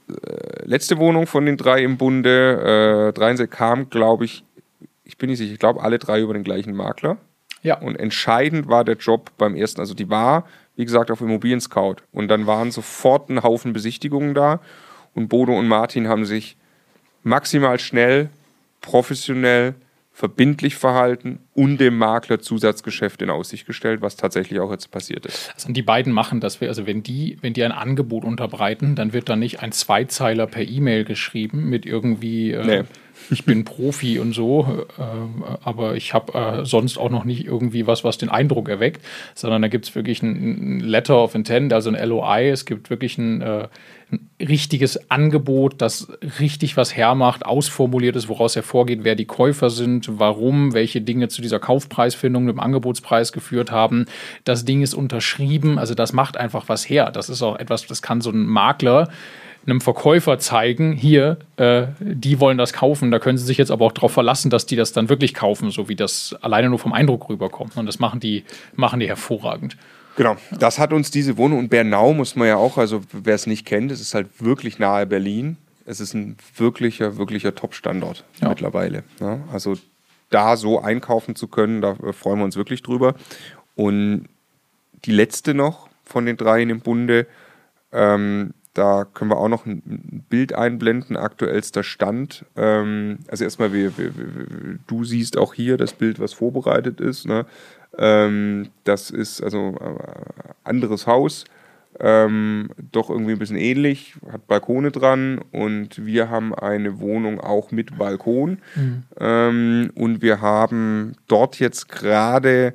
Äh, 0.08 0.64
letzte 0.66 0.98
Wohnung 0.98 1.26
von 1.26 1.46
den 1.46 1.56
drei 1.56 1.82
im 1.82 1.96
Bunde, 1.96 3.08
äh, 3.08 3.12
63 3.12 3.50
kam, 3.50 3.90
glaube 3.90 4.24
ich, 4.24 4.44
ich 5.04 5.16
bin 5.16 5.30
nicht 5.30 5.38
sicher, 5.38 5.52
ich 5.52 5.58
glaube 5.58 5.82
alle 5.82 5.98
drei 5.98 6.20
über 6.20 6.32
den 6.32 6.44
gleichen 6.44 6.74
Makler. 6.74 7.18
Ja. 7.64 7.80
Und 7.80 7.96
entscheidend 7.96 8.68
war 8.68 8.84
der 8.84 8.96
Job 8.96 9.32
beim 9.36 9.56
ersten. 9.56 9.80
Also 9.80 9.94
die 9.94 10.08
war, 10.08 10.46
wie 10.76 10.84
gesagt, 10.84 11.10
auf 11.10 11.20
Immobilien 11.20 11.60
Scout. 11.60 11.96
Und 12.12 12.28
dann 12.28 12.46
waren 12.46 12.70
sofort 12.70 13.28
ein 13.28 13.42
Haufen 13.42 13.72
Besichtigungen 13.72 14.34
da. 14.34 14.60
Und 15.14 15.28
Bodo 15.28 15.58
und 15.58 15.66
Martin 15.66 16.06
haben 16.06 16.24
sich 16.24 16.56
maximal 17.22 17.80
schnell, 17.80 18.28
professionell, 18.80 19.74
verbindlich 20.12 20.76
verhalten 20.76 21.40
und 21.54 21.78
dem 21.78 21.98
Makler 21.98 22.38
Zusatzgeschäft 22.38 23.20
in 23.20 23.30
Aussicht 23.30 23.66
gestellt, 23.66 24.00
was 24.00 24.14
tatsächlich 24.14 24.60
auch 24.60 24.70
jetzt 24.70 24.92
passiert 24.92 25.26
ist. 25.26 25.50
Also 25.54 25.72
die 25.72 25.82
beiden 25.82 26.12
machen 26.12 26.38
das. 26.38 26.62
Also 26.62 26.86
wenn 26.86 27.02
die, 27.02 27.36
wenn 27.40 27.52
die 27.52 27.64
ein 27.64 27.72
Angebot 27.72 28.22
unterbreiten, 28.22 28.94
dann 28.94 29.12
wird 29.12 29.28
da 29.28 29.34
nicht 29.34 29.60
ein 29.60 29.72
Zweizeiler 29.72 30.46
per 30.46 30.62
E-Mail 30.62 31.04
geschrieben 31.04 31.68
mit 31.68 31.84
irgendwie, 31.84 32.52
äh, 32.52 32.64
Nee. 32.64 32.82
Ich 33.30 33.44
bin 33.44 33.64
Profi 33.64 34.18
und 34.18 34.32
so, 34.32 34.86
äh, 34.98 35.02
aber 35.62 35.96
ich 35.96 36.14
habe 36.14 36.34
äh, 36.34 36.64
sonst 36.64 36.98
auch 36.98 37.10
noch 37.10 37.24
nicht 37.24 37.46
irgendwie 37.46 37.86
was, 37.86 38.04
was 38.04 38.18
den 38.18 38.28
Eindruck 38.28 38.68
erweckt, 38.68 39.04
sondern 39.34 39.62
da 39.62 39.68
gibt 39.68 39.86
es 39.86 39.94
wirklich 39.94 40.22
ein, 40.22 40.78
ein 40.78 40.80
Letter 40.80 41.22
of 41.22 41.34
Intent, 41.34 41.72
also 41.72 41.90
ein 41.90 42.08
LOI. 42.08 42.50
Es 42.50 42.64
gibt 42.64 42.90
wirklich 42.90 43.18
ein, 43.18 43.40
äh, 43.42 43.68
ein 44.12 44.30
richtiges 44.40 45.10
Angebot, 45.10 45.80
das 45.80 46.08
richtig 46.40 46.76
was 46.76 46.96
hermacht, 46.96 47.46
ausformuliert 47.46 48.16
ist, 48.16 48.28
woraus 48.28 48.56
hervorgeht, 48.56 49.00
wer 49.02 49.14
die 49.14 49.26
Käufer 49.26 49.70
sind, 49.70 50.18
warum, 50.18 50.74
welche 50.74 51.00
Dinge 51.00 51.28
zu 51.28 51.42
dieser 51.42 51.60
Kaufpreisfindung, 51.60 52.46
dem 52.46 52.60
Angebotspreis 52.60 53.32
geführt 53.32 53.70
haben. 53.70 54.06
Das 54.44 54.64
Ding 54.64 54.82
ist 54.82 54.94
unterschrieben, 54.94 55.78
also 55.78 55.94
das 55.94 56.12
macht 56.12 56.36
einfach 56.36 56.68
was 56.68 56.88
her. 56.88 57.10
Das 57.10 57.28
ist 57.28 57.42
auch 57.42 57.58
etwas, 57.58 57.86
das 57.86 58.02
kann 58.02 58.20
so 58.20 58.30
ein 58.30 58.46
Makler 58.46 59.08
einem 59.66 59.80
Verkäufer 59.80 60.38
zeigen, 60.38 60.92
hier, 60.92 61.38
äh, 61.56 61.86
die 62.00 62.40
wollen 62.40 62.58
das 62.58 62.72
kaufen, 62.72 63.10
da 63.10 63.18
können 63.18 63.38
sie 63.38 63.44
sich 63.44 63.56
jetzt 63.58 63.70
aber 63.70 63.86
auch 63.86 63.92
darauf 63.92 64.12
verlassen, 64.12 64.50
dass 64.50 64.66
die 64.66 64.76
das 64.76 64.92
dann 64.92 65.08
wirklich 65.08 65.34
kaufen, 65.34 65.70
so 65.70 65.88
wie 65.88 65.96
das 65.96 66.34
alleine 66.42 66.68
nur 66.68 66.78
vom 66.78 66.92
Eindruck 66.92 67.28
rüberkommt. 67.28 67.76
Und 67.76 67.86
das 67.86 67.98
machen 67.98 68.20
die, 68.20 68.44
machen 68.74 69.00
die 69.00 69.08
hervorragend. 69.08 69.76
Genau, 70.16 70.36
das 70.58 70.78
hat 70.78 70.92
uns 70.92 71.10
diese 71.10 71.36
Wohnung 71.38 71.58
und 71.58 71.68
Bernau 71.70 72.12
muss 72.12 72.36
man 72.36 72.46
ja 72.46 72.56
auch, 72.56 72.78
also 72.78 73.02
wer 73.12 73.34
es 73.34 73.46
nicht 73.46 73.64
kennt, 73.66 73.90
es 73.90 74.00
ist 74.00 74.14
halt 74.14 74.28
wirklich 74.40 74.78
nahe 74.78 75.06
Berlin. 75.06 75.56
Es 75.86 76.00
ist 76.00 76.14
ein 76.14 76.36
wirklicher, 76.56 77.16
wirklicher 77.18 77.54
Top-Standort 77.54 78.24
Ja. 78.40 78.48
mittlerweile. 78.48 79.02
Ja, 79.20 79.40
also 79.52 79.76
da 80.30 80.56
so 80.56 80.80
einkaufen 80.80 81.36
zu 81.36 81.48
können, 81.48 81.80
da 81.82 81.92
äh, 82.02 82.12
freuen 82.12 82.38
wir 82.38 82.44
uns 82.44 82.56
wirklich 82.56 82.82
drüber. 82.82 83.14
Und 83.74 84.28
die 85.04 85.12
letzte 85.12 85.52
noch 85.52 85.88
von 86.04 86.26
den 86.26 86.36
dreien 86.36 86.70
im 86.70 86.80
Bunde, 86.80 87.26
ähm, 87.92 88.54
da 88.74 89.04
können 89.04 89.30
wir 89.30 89.38
auch 89.38 89.48
noch 89.48 89.66
ein 89.66 90.24
Bild 90.28 90.52
einblenden, 90.52 91.16
aktuellster 91.16 91.82
Stand. 91.82 92.44
Ähm, 92.56 93.20
also 93.28 93.44
erstmal, 93.44 93.72
wir, 93.72 93.96
wir, 93.96 94.16
wir, 94.16 94.78
du 94.86 95.04
siehst 95.04 95.38
auch 95.38 95.54
hier 95.54 95.76
das 95.76 95.92
Bild, 95.92 96.18
was 96.18 96.32
vorbereitet 96.32 97.00
ist. 97.00 97.26
Ne? 97.26 97.46
Ähm, 97.96 98.68
das 98.82 99.10
ist 99.10 99.40
also 99.42 99.76
äh, 99.80 100.50
anderes 100.64 101.06
Haus, 101.06 101.44
ähm, 102.00 102.70
doch 102.90 103.10
irgendwie 103.10 103.32
ein 103.32 103.38
bisschen 103.38 103.56
ähnlich, 103.56 104.14
hat 104.32 104.48
Balkone 104.48 104.90
dran 104.90 105.40
und 105.52 106.04
wir 106.04 106.28
haben 106.28 106.52
eine 106.52 106.98
Wohnung 106.98 107.40
auch 107.40 107.70
mit 107.70 107.96
Balkon. 107.96 108.58
Ähm, 109.20 109.90
und 109.94 110.20
wir 110.20 110.40
haben 110.40 111.12
dort 111.28 111.60
jetzt 111.60 111.88
gerade 111.88 112.74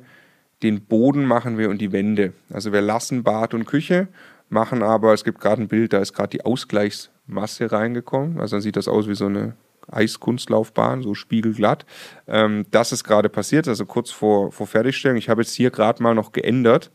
den 0.62 0.82
Boden 0.82 1.26
machen 1.26 1.58
wir 1.58 1.70
und 1.70 1.80
die 1.80 1.92
Wände. 1.92 2.32
Also 2.50 2.72
wir 2.72 2.80
lassen 2.80 3.22
Bad 3.22 3.54
und 3.54 3.66
Küche, 3.66 4.08
machen 4.50 4.82
aber, 4.82 5.14
es 5.14 5.24
gibt 5.24 5.40
gerade 5.40 5.62
ein 5.62 5.68
Bild, 5.68 5.92
da 5.92 5.98
ist 5.98 6.12
gerade 6.12 6.30
die 6.30 6.44
Ausgleichsmasse 6.44 7.72
reingekommen. 7.72 8.40
Also 8.40 8.56
dann 8.56 8.62
sieht 8.62 8.76
das 8.76 8.88
aus 8.88 9.08
wie 9.08 9.14
so 9.14 9.26
eine 9.26 9.54
Eiskunstlaufbahn, 9.90 11.02
so 11.02 11.14
spiegelglatt. 11.14 11.86
Ähm, 12.28 12.66
das 12.70 12.92
ist 12.92 13.04
gerade 13.04 13.28
passiert, 13.28 13.68
also 13.68 13.86
kurz 13.86 14.10
vor, 14.10 14.52
vor 14.52 14.66
Fertigstellung. 14.66 15.16
Ich 15.16 15.28
habe 15.28 15.42
jetzt 15.42 15.54
hier 15.54 15.70
gerade 15.70 16.02
mal 16.02 16.14
noch 16.14 16.32
geändert. 16.32 16.90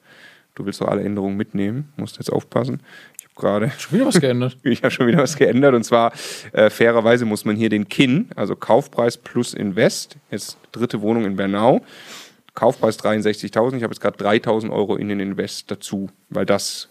Du 0.53 0.66
willst 0.66 0.80
doch 0.80 0.88
alle 0.88 1.03
Änderungen 1.03 1.36
mitnehmen, 1.36 1.91
musst 1.97 2.18
jetzt 2.18 2.32
aufpassen. 2.32 2.82
Ich 3.18 3.26
habe 3.26 3.36
gerade 3.36 3.72
Schon 3.78 3.95
wieder 3.95 4.06
was 4.06 4.22
geändert. 4.22 4.58
ich 4.64 4.84
habe 4.84 4.91
schon 4.91 5.08
wieder 5.08 5.18
was 5.18 5.36
geändert. 5.36 5.74
Und 5.74 5.84
zwar, 5.84 6.14
äh, 6.53 6.70
fairerweise 6.70 7.26
muss 7.26 7.43
man 7.43 7.58
hier 7.58 7.70
den 7.70 7.89
KIN, 7.89 8.30
also 8.36 8.56
Kaufpreis 8.56 9.18
plus 9.18 9.53
Invest, 9.53 10.18
jetzt 10.32 10.58
dritte 10.72 11.01
Wohnung 11.01 11.26
in 11.26 11.36
Bernau, 11.36 11.82
Kaufpreis 12.53 12.97
63.000. 12.99 13.76
Ich 13.76 13.84
habe 13.84 13.93
jetzt 13.93 13.99
gerade 13.99 14.18
3.000 14.18 14.72
Euro 14.72 14.95
in 14.95 15.10
den 15.10 15.20
Invest 15.20 15.70
dazu, 15.70 16.10
weil 16.30 16.45
das 16.45 16.88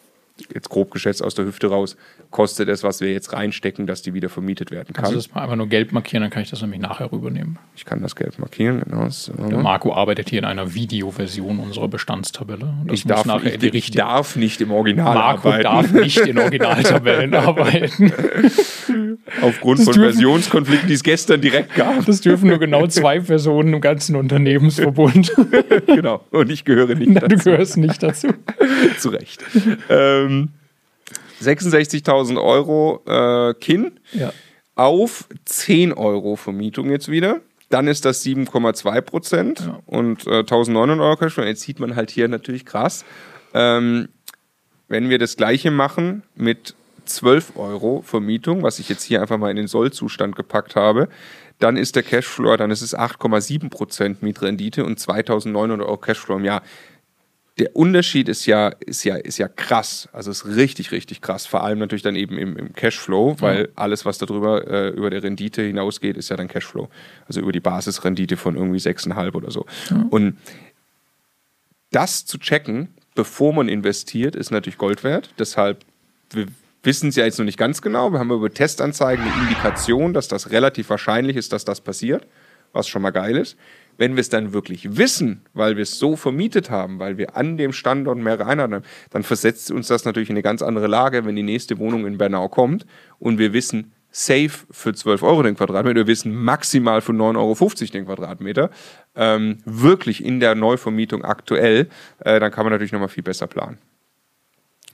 jetzt 0.53 0.69
grob 0.69 0.91
geschätzt 0.91 1.23
aus 1.23 1.35
der 1.37 1.45
Hüfte 1.45 1.69
raus 1.69 1.97
kostet 2.31 2.69
es, 2.69 2.83
was 2.83 3.01
wir 3.01 3.13
jetzt 3.13 3.33
reinstecken, 3.33 3.87
dass 3.87 4.03
die 4.03 4.15
wieder 4.15 4.29
vermietet 4.29 4.73
werden 4.73 4.89
Kannst 4.93 5.03
kann. 5.03 5.11
du 5.13 5.17
das 5.19 5.33
mal 5.33 5.43
einfach 5.43 5.55
nur 5.55 5.69
gelb 5.69 5.93
markieren, 5.93 6.23
dann 6.23 6.31
kann 6.33 6.43
ich 6.43 6.51
das 6.51 6.61
nämlich 6.61 6.81
nachher 6.81 7.13
rübernehmen. 7.13 7.59
Ich 7.77 7.85
kann 7.85 8.03
das 8.03 8.17
Geld 8.17 8.41
markieren. 8.41 8.83
Genau. 8.85 9.09
So. 9.11 9.33
Der 9.35 9.59
Marco 9.59 9.95
arbeitet 9.95 10.31
hier 10.31 10.41
in 10.41 10.45
einer 10.45 10.75
Videoversion 10.75 11.61
unserer 11.61 11.87
Bestandstabelle. 11.87 12.75
Das 12.87 12.95
Ich 12.95 13.05
darf, 13.05 13.25
ich, 13.45 13.59
die 13.59 13.67
ich 13.69 13.73
richtige. 13.75 13.99
darf 13.99 14.35
nicht 14.35 14.61
im 14.61 14.73
Original 14.73 15.15
Marco 15.15 15.49
arbeiten. 15.51 15.63
darf 15.63 15.93
nicht 15.93 16.19
in 16.19 16.37
Originaltabellen 16.39 17.35
arbeiten. 17.35 18.13
Aufgrund 19.43 19.79
Das 19.79 19.85
von 19.87 19.95
dürfen- 19.95 20.13
Versionskonflikten, 20.15 20.89
die 20.89 20.95
es 20.95 21.05
gestern 21.05 21.41
direkt 21.41 21.75
gab. 21.77 22.05
Das 22.07 22.21
dürfen 22.21 22.49
nur 22.49 22.59
genau 22.59 22.87
zwei 22.89 23.21
Personen 23.21 23.75
im 23.75 23.81
ganzen 23.81 24.17
Unternehmensverbund. 24.17 25.33
genau. 25.87 26.25
Und 26.31 26.51
ich 26.51 26.65
gehöre 26.65 26.95
nicht 26.97 27.11
Na, 27.13 27.21
du 27.21 27.29
dazu. 27.37 27.51
gehörst 27.51 27.77
nicht 27.77 28.03
dazu. 28.03 28.29
zu 28.99 29.11
Recht. 29.11 29.45
ähm, 29.89 30.24
66.000 31.43 32.41
Euro 32.43 33.03
äh, 33.07 33.55
KIN 33.55 33.99
Ja. 34.13 34.33
auf 34.75 35.29
10 35.45 35.93
Euro 35.93 36.37
Vermietung 36.37 36.91
jetzt 36.91 37.09
wieder. 37.11 37.41
Dann 37.71 37.89
ist 37.89 38.05
das 38.05 38.25
7,2 38.25 39.01
Prozent 39.01 39.61
Ja. 39.61 39.81
und 39.87 40.27
äh, 40.27 40.41
1.900 40.43 41.01
Euro 41.03 41.17
Cashflow. 41.17 41.45
Jetzt 41.45 41.63
sieht 41.63 41.81
man 41.81 41.97
halt 41.97 42.11
hier 42.11 42.29
natürlich 42.29 42.65
krass. 42.65 43.05
Ähm, 43.53 44.09
wenn 44.89 45.09
wir 45.11 45.19
das 45.19 45.37
gleiche 45.37 45.71
machen 45.71 46.23
mit 46.37 46.75
12 47.07 47.57
Euro 47.57 48.03
Vermietung, 48.03 48.63
was 48.63 48.79
ich 48.79 48.89
jetzt 48.89 49.03
hier 49.03 49.21
einfach 49.21 49.39
mal 49.39 49.51
in 49.51 49.57
den 49.57 49.67
Sollzustand 49.67 50.37
gepackt 50.37 50.77
habe, 50.77 51.09
dann 51.59 51.77
ist 51.77 51.97
der 51.97 52.03
Cashflow, 52.03 52.57
dann 52.57 52.71
ist 52.71 52.83
es 52.83 52.97
8,7 52.97 53.71
Prozent 53.71 54.23
Mietrendite 54.23 54.85
und 54.85 54.99
2.900 54.99 55.81
Euro 55.81 55.97
Cashflow 55.97 56.37
im 56.37 56.45
Jahr 56.45 56.63
der 57.59 57.77
Unterschied 57.77 58.29
ist 58.29 58.47
ja, 58.47 58.69
ist 58.69 59.05
ja, 59.05 59.15
ist 59.15 59.39
ja 59.39 59.47
krass. 59.47 60.09
Also 60.13 60.31
ist 60.33 60.45
richtig, 60.45 60.91
richtig 60.91 61.21
krass. 61.21 61.47
Vor 61.47 61.63
allem 61.63 61.79
natürlich 61.79 62.03
dann 62.03 62.17
eben 62.17 62.37
im, 62.37 62.57
im 62.57 62.73
Cashflow, 62.73 63.37
weil 63.41 63.69
alles, 63.77 64.05
was 64.05 64.19
darüber 64.19 64.67
äh, 64.67 64.89
über 64.89 65.09
der 65.09 65.23
Rendite 65.23 65.63
hinausgeht, 65.63 66.17
ist 66.17 66.31
ja 66.31 66.37
dann 66.37 66.49
Cashflow. 66.49 66.89
Also 67.29 67.41
über 67.41 67.53
die 67.53 67.61
Basisrendite 67.61 68.37
von 68.37 68.57
irgendwie 68.57 68.79
6,5 68.79 69.35
oder 69.35 69.53
so. 69.53 69.67
Und 70.11 70.39
das 71.93 72.27
zu 72.27 72.39
checken, 72.39 72.89
bevor 73.15 73.53
man 73.53 73.69
investiert, 73.69 74.35
ist 74.35 74.51
natürlich 74.51 74.79
Gold 74.79 75.05
wert. 75.05 75.33
Deshalb, 75.39 75.85
wir 76.31 76.47
wissen 76.83 77.11
es 77.11 77.17
ja 77.17 77.25
jetzt 77.25 77.39
noch 77.39 77.45
nicht 77.45 77.59
ganz 77.59 77.83
genau. 77.83 78.11
Wir 78.11 78.19
haben 78.19 78.33
über 78.33 78.53
Testanzeigen 78.53 79.25
eine 79.25 79.43
Indikation, 79.45 80.13
dass 80.13 80.27
das 80.27 80.51
relativ 80.51 80.91
wahrscheinlich 80.91 81.37
ist, 81.37 81.53
dass 81.53 81.65
das 81.65 81.81
passiert, 81.81 82.27
was 82.73 82.89
schon 82.89 83.03
mal 83.03 83.11
geil 83.11 83.37
ist. 83.37 83.57
Wenn 83.97 84.17
wir 84.17 84.21
es 84.21 84.29
dann 84.29 84.53
wirklich 84.53 84.97
wissen, 84.97 85.43
weil 85.53 85.77
wir 85.77 85.83
es 85.83 85.99
so 85.99 86.17
vermietet 86.17 86.71
haben, 86.71 86.99
weil 86.99 87.19
wir 87.19 87.37
an 87.37 87.57
dem 87.57 87.73
Standort 87.73 88.19
mehrere 88.19 88.47
Einheiten 88.47 88.75
haben, 88.75 88.85
dann 89.11 89.23
versetzt 89.23 89.71
uns 89.71 89.89
das 89.89 90.05
natürlich 90.05 90.31
in 90.31 90.35
eine 90.35 90.43
ganz 90.43 90.63
andere 90.63 90.87
Lage, 90.87 91.25
wenn 91.25 91.37
die 91.37 91.43
nächste 91.43 91.79
Wohnung 91.79 92.07
in 92.07 92.19
Bernau 92.19 92.49
kommt 92.49 92.87
und 93.19 93.39
wir 93.39 93.53
wissen, 93.53 93.93
safe 94.11 94.67
für 94.71 94.95
12 94.95 95.23
Euro 95.25 95.43
den 95.43 95.57
Quadratmeter, 95.57 95.97
wir 95.97 96.07
wissen 96.07 96.35
maximal 96.35 97.01
für 97.01 97.13
9,50 97.13 97.37
Euro 97.37 97.93
den 97.93 98.07
Quadratmeter, 98.07 98.71
ähm, 99.17 99.59
wirklich 99.65 100.25
in 100.25 100.39
der 100.39 100.55
Neuvermietung 100.55 101.25
aktuell, 101.25 101.89
äh, 102.21 102.39
dann 102.39 102.53
kann 102.53 102.65
man 102.65 102.73
natürlich 102.73 102.93
nochmal 102.93 103.09
viel 103.09 103.25
besser 103.25 103.49
planen. 103.49 103.79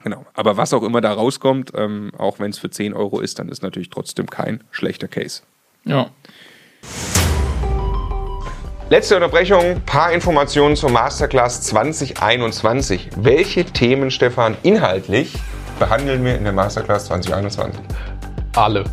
Genau. 0.03 0.25
Aber 0.33 0.57
was 0.57 0.73
auch 0.73 0.83
immer 0.83 1.01
da 1.01 1.13
rauskommt, 1.13 1.71
ähm, 1.75 2.11
auch 2.17 2.39
wenn 2.39 2.49
es 2.49 2.57
für 2.57 2.71
10 2.71 2.93
Euro 2.93 3.19
ist, 3.19 3.37
dann 3.37 3.49
ist 3.49 3.61
natürlich 3.61 3.91
trotzdem 3.91 4.27
kein 4.27 4.63
schlechter 4.71 5.07
Case. 5.07 5.43
Ja. 5.85 6.09
Letzte 8.91 9.15
Unterbrechung, 9.15 9.79
paar 9.85 10.11
Informationen 10.11 10.75
zur 10.75 10.89
Masterclass 10.89 11.61
2021. 11.61 13.11
Welche 13.15 13.63
Themen, 13.63 14.11
Stefan, 14.11 14.57
inhaltlich 14.63 15.33
behandeln 15.79 16.25
wir 16.25 16.35
in 16.35 16.43
der 16.43 16.51
Masterclass 16.51 17.05
2021? 17.05 17.79
Alle. 18.53 18.83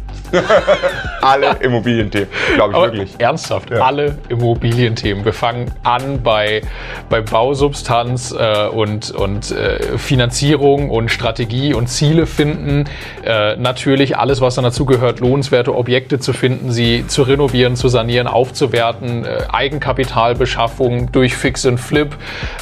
Alle 1.20 1.57
Immobilienthemen, 1.61 2.29
glaube 2.55 2.70
ich 2.72 2.76
Aber 2.76 2.87
wirklich. 2.87 3.14
Ernsthaft, 3.18 3.70
Ja. 3.70 3.81
alle 3.81 4.18
Immobilienthemen. 4.29 5.24
Wir 5.24 5.33
fangen 5.33 5.70
an 5.83 6.22
bei, 6.22 6.62
bei 7.09 7.20
Bausubstanz 7.20 8.33
äh, 8.39 8.66
und, 8.68 9.11
und 9.11 9.51
äh, 9.51 9.99
Finanzierung 9.99 10.91
und 10.91 11.11
Strategie 11.11 11.74
und 11.74 11.89
Ziele 11.89 12.26
finden. 12.26 12.85
Äh, 13.24 13.57
natürlich 13.57 14.16
alles, 14.16 14.41
was 14.41 14.55
dann 14.55 14.64
dazu 14.64 14.85
gehört, 14.85 15.20
lohnenswerte 15.20 15.74
Objekte 15.74 16.18
zu 16.18 16.33
finden, 16.33 16.70
sie 16.70 17.07
zu 17.07 17.22
renovieren, 17.22 17.76
zu 17.76 17.89
sanieren, 17.89 18.26
aufzuwerten, 18.26 19.24
äh, 19.24 19.39
Eigenkapitalbeschaffung 19.53 21.11
durch 21.12 21.37
Fix 21.37 21.66
and 21.66 21.81
Flip, 21.81 22.14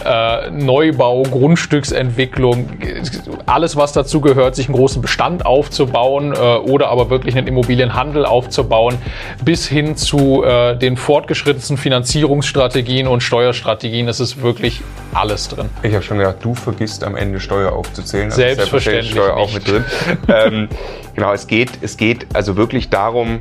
äh, 0.04 0.50
Neubau, 0.50 1.22
Grundstücksentwicklung, 1.22 2.68
äh, 2.80 3.02
alles, 3.46 3.76
was 3.76 3.92
dazu 3.92 4.20
gehört, 4.20 4.56
sich 4.56 4.68
einen 4.68 4.76
großen 4.76 5.02
Bestand 5.02 5.44
aufzubauen 5.46 6.34
oder 6.36 6.88
aber 6.88 7.10
wirklich 7.10 7.36
einen 7.36 7.46
Immobilienhandel 7.56 8.26
aufzubauen, 8.26 8.98
bis 9.42 9.66
hin 9.66 9.96
zu 9.96 10.44
äh, 10.44 10.76
den 10.76 10.96
fortgeschrittensten 10.98 11.78
Finanzierungsstrategien 11.78 13.06
und 13.06 13.22
Steuerstrategien. 13.22 14.08
Es 14.08 14.20
ist 14.20 14.42
wirklich 14.42 14.82
alles 15.14 15.48
drin. 15.48 15.70
Ich 15.82 15.94
habe 15.94 16.02
schon 16.02 16.18
gedacht, 16.18 16.36
du 16.42 16.54
vergisst 16.54 17.02
am 17.02 17.16
Ende 17.16 17.40
Steuer 17.40 17.72
aufzuzählen. 17.72 18.26
Also 18.26 18.36
Selbstverständlich 18.36 19.10
Steuer 19.12 19.34
auch 19.34 19.52
nicht. 19.52 19.66
mit 19.66 19.68
drin. 19.68 19.84
ähm, 20.28 20.68
genau, 21.14 21.32
es 21.32 21.46
geht, 21.46 21.70
es 21.80 21.96
geht 21.96 22.26
also 22.34 22.56
wirklich 22.56 22.90
darum, 22.90 23.40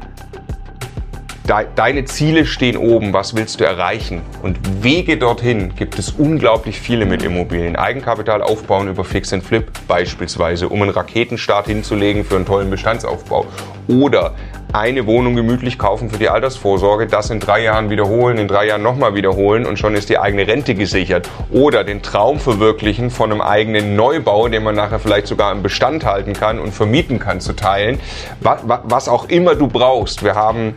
de 1.47 1.65
deine 1.75 2.05
Ziele 2.05 2.45
stehen 2.45 2.77
oben, 2.77 3.13
was 3.13 3.35
willst 3.35 3.59
du 3.59 3.65
erreichen? 3.65 4.21
Und 4.41 4.83
Wege 4.83 5.17
dorthin 5.17 5.75
gibt 5.75 5.99
es 5.99 6.11
unglaublich 6.11 6.79
viele 6.79 7.05
mit 7.05 7.23
Immobilien. 7.23 7.75
Eigenkapital 7.75 8.41
aufbauen 8.41 8.87
über 8.87 9.03
Fix 9.03 9.31
and 9.33 9.43
Flip 9.43 9.69
beispielsweise, 9.87 10.69
um 10.69 10.81
einen 10.81 10.91
Raketenstart 10.91 11.67
hinzulegen 11.67 12.23
für 12.23 12.35
einen 12.35 12.45
tollen 12.45 12.69
Bestandsaufbau. 12.69 13.45
Oder 13.87 14.33
eine 14.73 15.05
Wohnung 15.05 15.35
gemütlich 15.35 15.77
kaufen 15.77 16.09
für 16.09 16.17
die 16.17 16.27
Altersvorsorge, 16.27 17.07
das 17.07 17.29
in 17.29 17.39
drei 17.39 17.63
Jahren 17.63 17.89
wiederholen, 17.89 18.37
in 18.37 18.47
drei 18.47 18.67
Jahren 18.67 18.83
nochmal 18.83 19.15
wiederholen 19.15 19.65
und 19.65 19.79
schon 19.79 19.95
ist 19.95 20.09
die 20.09 20.17
eigene 20.17 20.47
Rente 20.47 20.75
gesichert. 20.75 21.29
Oder 21.51 21.83
den 21.83 22.01
Traum 22.01 22.39
verwirklichen 22.39 23.09
von 23.09 23.31
einem 23.31 23.41
eigenen 23.41 23.95
Neubau, 23.95 24.49
den 24.49 24.63
man 24.63 24.75
nachher 24.75 24.99
vielleicht 24.99 25.27
sogar 25.27 25.51
im 25.53 25.63
Bestand 25.63 26.03
halten 26.03 26.33
kann 26.33 26.59
und 26.59 26.73
vermieten 26.73 27.19
kann, 27.19 27.39
zu 27.39 27.53
teilen. 27.53 27.99
Was 28.41 29.07
auch 29.07 29.29
immer 29.29 29.55
du 29.55 29.67
brauchst. 29.67 30.23
Wir 30.23 30.35
haben 30.35 30.73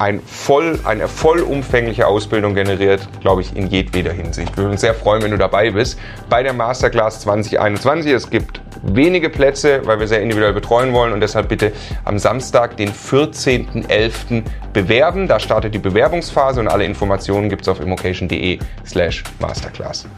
ein 0.00 0.20
voll, 0.20 0.78
eine 0.84 1.08
vollumfängliche 1.08 2.06
Ausbildung 2.06 2.54
generiert, 2.54 3.06
glaube 3.20 3.42
ich, 3.42 3.54
in 3.54 3.66
jedweder 3.66 4.12
Hinsicht. 4.12 4.56
Wir 4.56 4.64
würden 4.64 4.72
uns 4.72 4.80
sehr 4.80 4.94
freuen, 4.94 5.22
wenn 5.22 5.30
du 5.30 5.36
dabei 5.36 5.70
bist 5.70 5.98
bei 6.30 6.42
der 6.42 6.54
Masterclass 6.54 7.20
2021. 7.20 8.10
Es 8.10 8.30
gibt 8.30 8.62
wenige 8.82 9.28
Plätze, 9.28 9.82
weil 9.84 10.00
wir 10.00 10.08
sehr 10.08 10.22
individuell 10.22 10.54
betreuen 10.54 10.94
wollen 10.94 11.12
und 11.12 11.20
deshalb 11.20 11.50
bitte 11.50 11.72
am 12.06 12.18
Samstag, 12.18 12.78
den 12.78 12.90
14.11. 12.90 14.42
bewerben. 14.72 15.28
Da 15.28 15.38
startet 15.38 15.74
die 15.74 15.78
Bewerbungsphase 15.78 16.60
und 16.60 16.68
alle 16.68 16.86
Informationen 16.86 17.50
gibt 17.50 17.62
es 17.62 17.68
auf 17.68 17.78
immocation.de 17.78 18.58
slash 18.86 19.22
masterclass. 19.38 20.08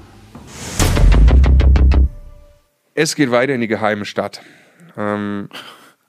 Es 2.94 3.16
geht 3.16 3.32
weiter 3.32 3.54
in 3.54 3.60
die 3.60 3.68
geheime 3.68 4.04
Stadt. 4.04 4.42
Ähm, 4.96 5.48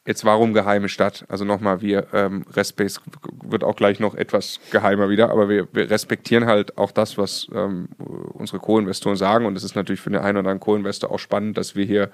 jetzt 0.06 0.26
warum 0.26 0.54
geheime 0.54 0.90
Stadt? 0.90 1.26
Also 1.30 1.46
nochmal, 1.46 1.82
wir 1.82 2.08
ähm, 2.14 2.46
Respekt 2.52 3.02
wird 3.44 3.64
auch 3.64 3.76
gleich 3.76 4.00
noch 4.00 4.16
etwas 4.16 4.60
geheimer 4.72 5.10
wieder, 5.10 5.30
aber 5.30 5.50
wir, 5.50 5.68
wir 5.72 5.90
respektieren 5.90 6.46
halt 6.46 6.78
auch 6.78 6.92
das, 6.92 7.18
was 7.18 7.48
ähm, 7.54 7.90
unsere 8.34 8.60
Co-Investoren 8.60 9.16
sagen. 9.16 9.46
Und 9.46 9.56
es 9.56 9.64
ist 9.64 9.76
natürlich 9.76 10.02
für 10.02 10.10
den 10.10 10.20
einen 10.20 10.38
oder 10.38 10.50
anderen 10.50 10.60
Co-Investor 10.60 11.12
auch 11.12 11.20
spannend, 11.20 11.58
dass 11.58 11.76
wir 11.76 11.86
hier 11.86 12.12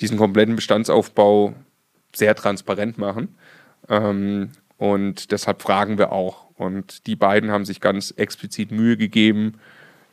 diesen 0.00 0.18
kompletten 0.18 0.56
Bestandsaufbau 0.56 1.54
sehr 2.14 2.34
transparent 2.34 2.98
machen. 2.98 3.36
Ähm, 3.88 4.50
und 4.76 5.32
deshalb 5.32 5.62
fragen 5.62 5.98
wir 5.98 6.12
auch. 6.12 6.46
Und 6.56 7.06
die 7.06 7.16
beiden 7.16 7.50
haben 7.50 7.64
sich 7.64 7.80
ganz 7.80 8.12
explizit 8.16 8.72
Mühe 8.72 8.96
gegeben, 8.96 9.54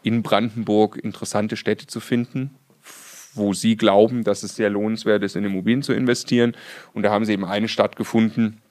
in 0.03 0.21
Brandenburg 0.21 0.97
interessante 0.97 1.57
Städte 1.57 1.87
zu 1.87 1.99
finden, 1.99 2.51
wo 3.35 3.53
sie 3.53 3.75
glauben, 3.75 4.23
dass 4.23 4.43
es 4.43 4.55
sehr 4.55 4.69
lohnenswert 4.69 5.23
ist, 5.23 5.35
in 5.35 5.43
Immobilien 5.43 5.83
zu 5.83 5.93
investieren. 5.93 6.53
Und 6.93 7.03
da 7.03 7.11
haben 7.11 7.25
sie 7.25 7.33
eben 7.33 7.45
eine 7.45 7.67
Stadt 7.67 7.95
gefunden, 7.95 8.61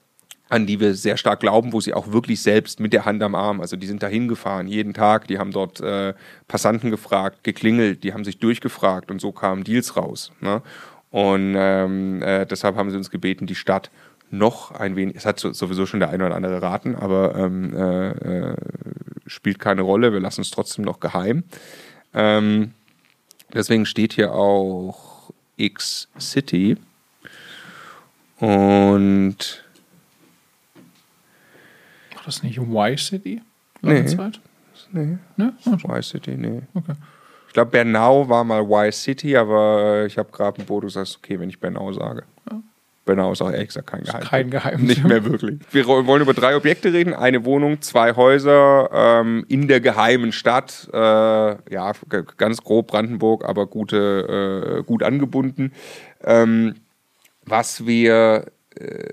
an 0.47 0.67
die 0.67 0.79
wir 0.79 0.93
sehr 0.93 1.17
stark 1.17 1.39
glauben, 1.39 1.73
wo 1.73 1.81
sie 1.81 1.93
auch 1.95 2.11
wirklich 2.11 2.41
selbst 2.41 2.79
mit 2.79 2.93
der 2.93 3.05
Hand 3.05 3.23
am 3.23 3.33
Arm, 3.33 3.61
also 3.61 3.75
die 3.77 3.87
sind 3.87 4.03
da 4.03 4.07
hingefahren, 4.07 4.67
jeden 4.67 4.93
Tag, 4.93 5.27
die 5.27 5.39
haben 5.39 5.51
dort 5.51 5.81
äh, 5.81 6.13
Passanten 6.47 6.91
gefragt, 6.91 7.43
geklingelt, 7.43 8.03
die 8.03 8.13
haben 8.13 8.23
sich 8.23 8.37
durchgefragt 8.37 9.09
und 9.09 9.19
so 9.19 9.31
kamen 9.31 9.63
Deals 9.63 9.97
raus. 9.97 10.31
Ne? 10.41 10.61
Und 11.09 11.55
ähm, 11.57 12.21
äh, 12.21 12.45
deshalb 12.45 12.75
haben 12.75 12.91
sie 12.91 12.97
uns 12.97 13.09
gebeten, 13.09 13.47
die 13.47 13.55
Stadt 13.55 13.89
noch 14.29 14.71
ein 14.71 14.95
wenig, 14.95 15.15
es 15.15 15.25
hat 15.25 15.39
so- 15.39 15.51
sowieso 15.51 15.87
schon 15.87 15.99
der 15.99 16.09
eine 16.09 16.25
oder 16.25 16.35
andere 16.35 16.61
raten, 16.61 16.93
aber 16.93 17.35
ähm, 17.35 17.73
äh, 17.75 18.09
äh, 18.11 18.55
spielt 19.25 19.57
keine 19.57 19.81
Rolle, 19.81 20.13
wir 20.13 20.19
lassen 20.19 20.41
es 20.41 20.51
trotzdem 20.51 20.85
noch 20.85 20.99
geheim. 20.99 21.43
Ähm, 22.13 22.73
deswegen 23.53 23.85
steht 23.85 24.13
hier 24.13 24.33
auch 24.33 25.31
X-City. 25.57 26.77
Und 28.39 29.63
War 32.13 32.23
das 32.25 32.43
nicht 32.43 32.57
Y-City? 32.57 33.41
Nee. 33.81 34.05
Zeit? 34.05 34.39
nee, 34.91 35.17
Ne? 35.37 35.53
Also, 35.65 35.87
Y-City, 35.87 36.35
nee. 36.35 36.61
okay. 36.73 36.93
Ich 37.47 37.53
glaube, 37.53 37.71
Bernau 37.71 38.27
war 38.27 38.43
mal 38.43 38.61
Y-City, 38.61 39.37
aber 39.37 40.05
ich 40.05 40.17
habe 40.17 40.29
gerade 40.31 40.61
ein 40.61 40.65
Bodo, 40.65 40.89
sagst 40.89 41.17
okay, 41.17 41.39
wenn 41.39 41.49
ich 41.49 41.59
Bernau 41.59 41.93
sage. 41.93 42.23
Bernau 43.05 43.31
ist 43.31 43.41
auch 43.41 43.51
ehrlich 43.51 43.67
gesagt 43.67 43.87
kein 43.87 44.03
Geheimnis. 44.03 44.29
Kein 44.29 44.49
Geheimnis. 44.49 44.87
Nicht 44.89 45.03
mehr 45.03 45.23
wirklich. 45.23 45.59
Wir 45.71 45.85
wollen 45.85 46.21
über 46.21 46.33
drei 46.33 46.55
Objekte 46.55 46.91
reden. 46.91 47.13
Eine 47.13 47.45
Wohnung, 47.45 47.81
zwei 47.81 48.15
Häuser 48.15 48.89
ähm, 48.91 49.45
in 49.47 49.67
der 49.67 49.79
geheimen 49.79 50.31
Stadt. 50.31 50.89
Äh, 50.91 50.97
ja, 50.97 51.91
ganz 52.37 52.61
grob 52.63 52.87
Brandenburg, 52.87 53.45
aber 53.45 53.67
gute, 53.67 54.79
äh, 54.79 54.83
gut 54.83 55.03
angebunden. 55.03 55.71
Ähm, 56.23 56.75
was 57.45 57.85
wir 57.85 58.47
äh, 58.75 59.09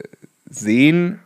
sehen, 0.48 1.20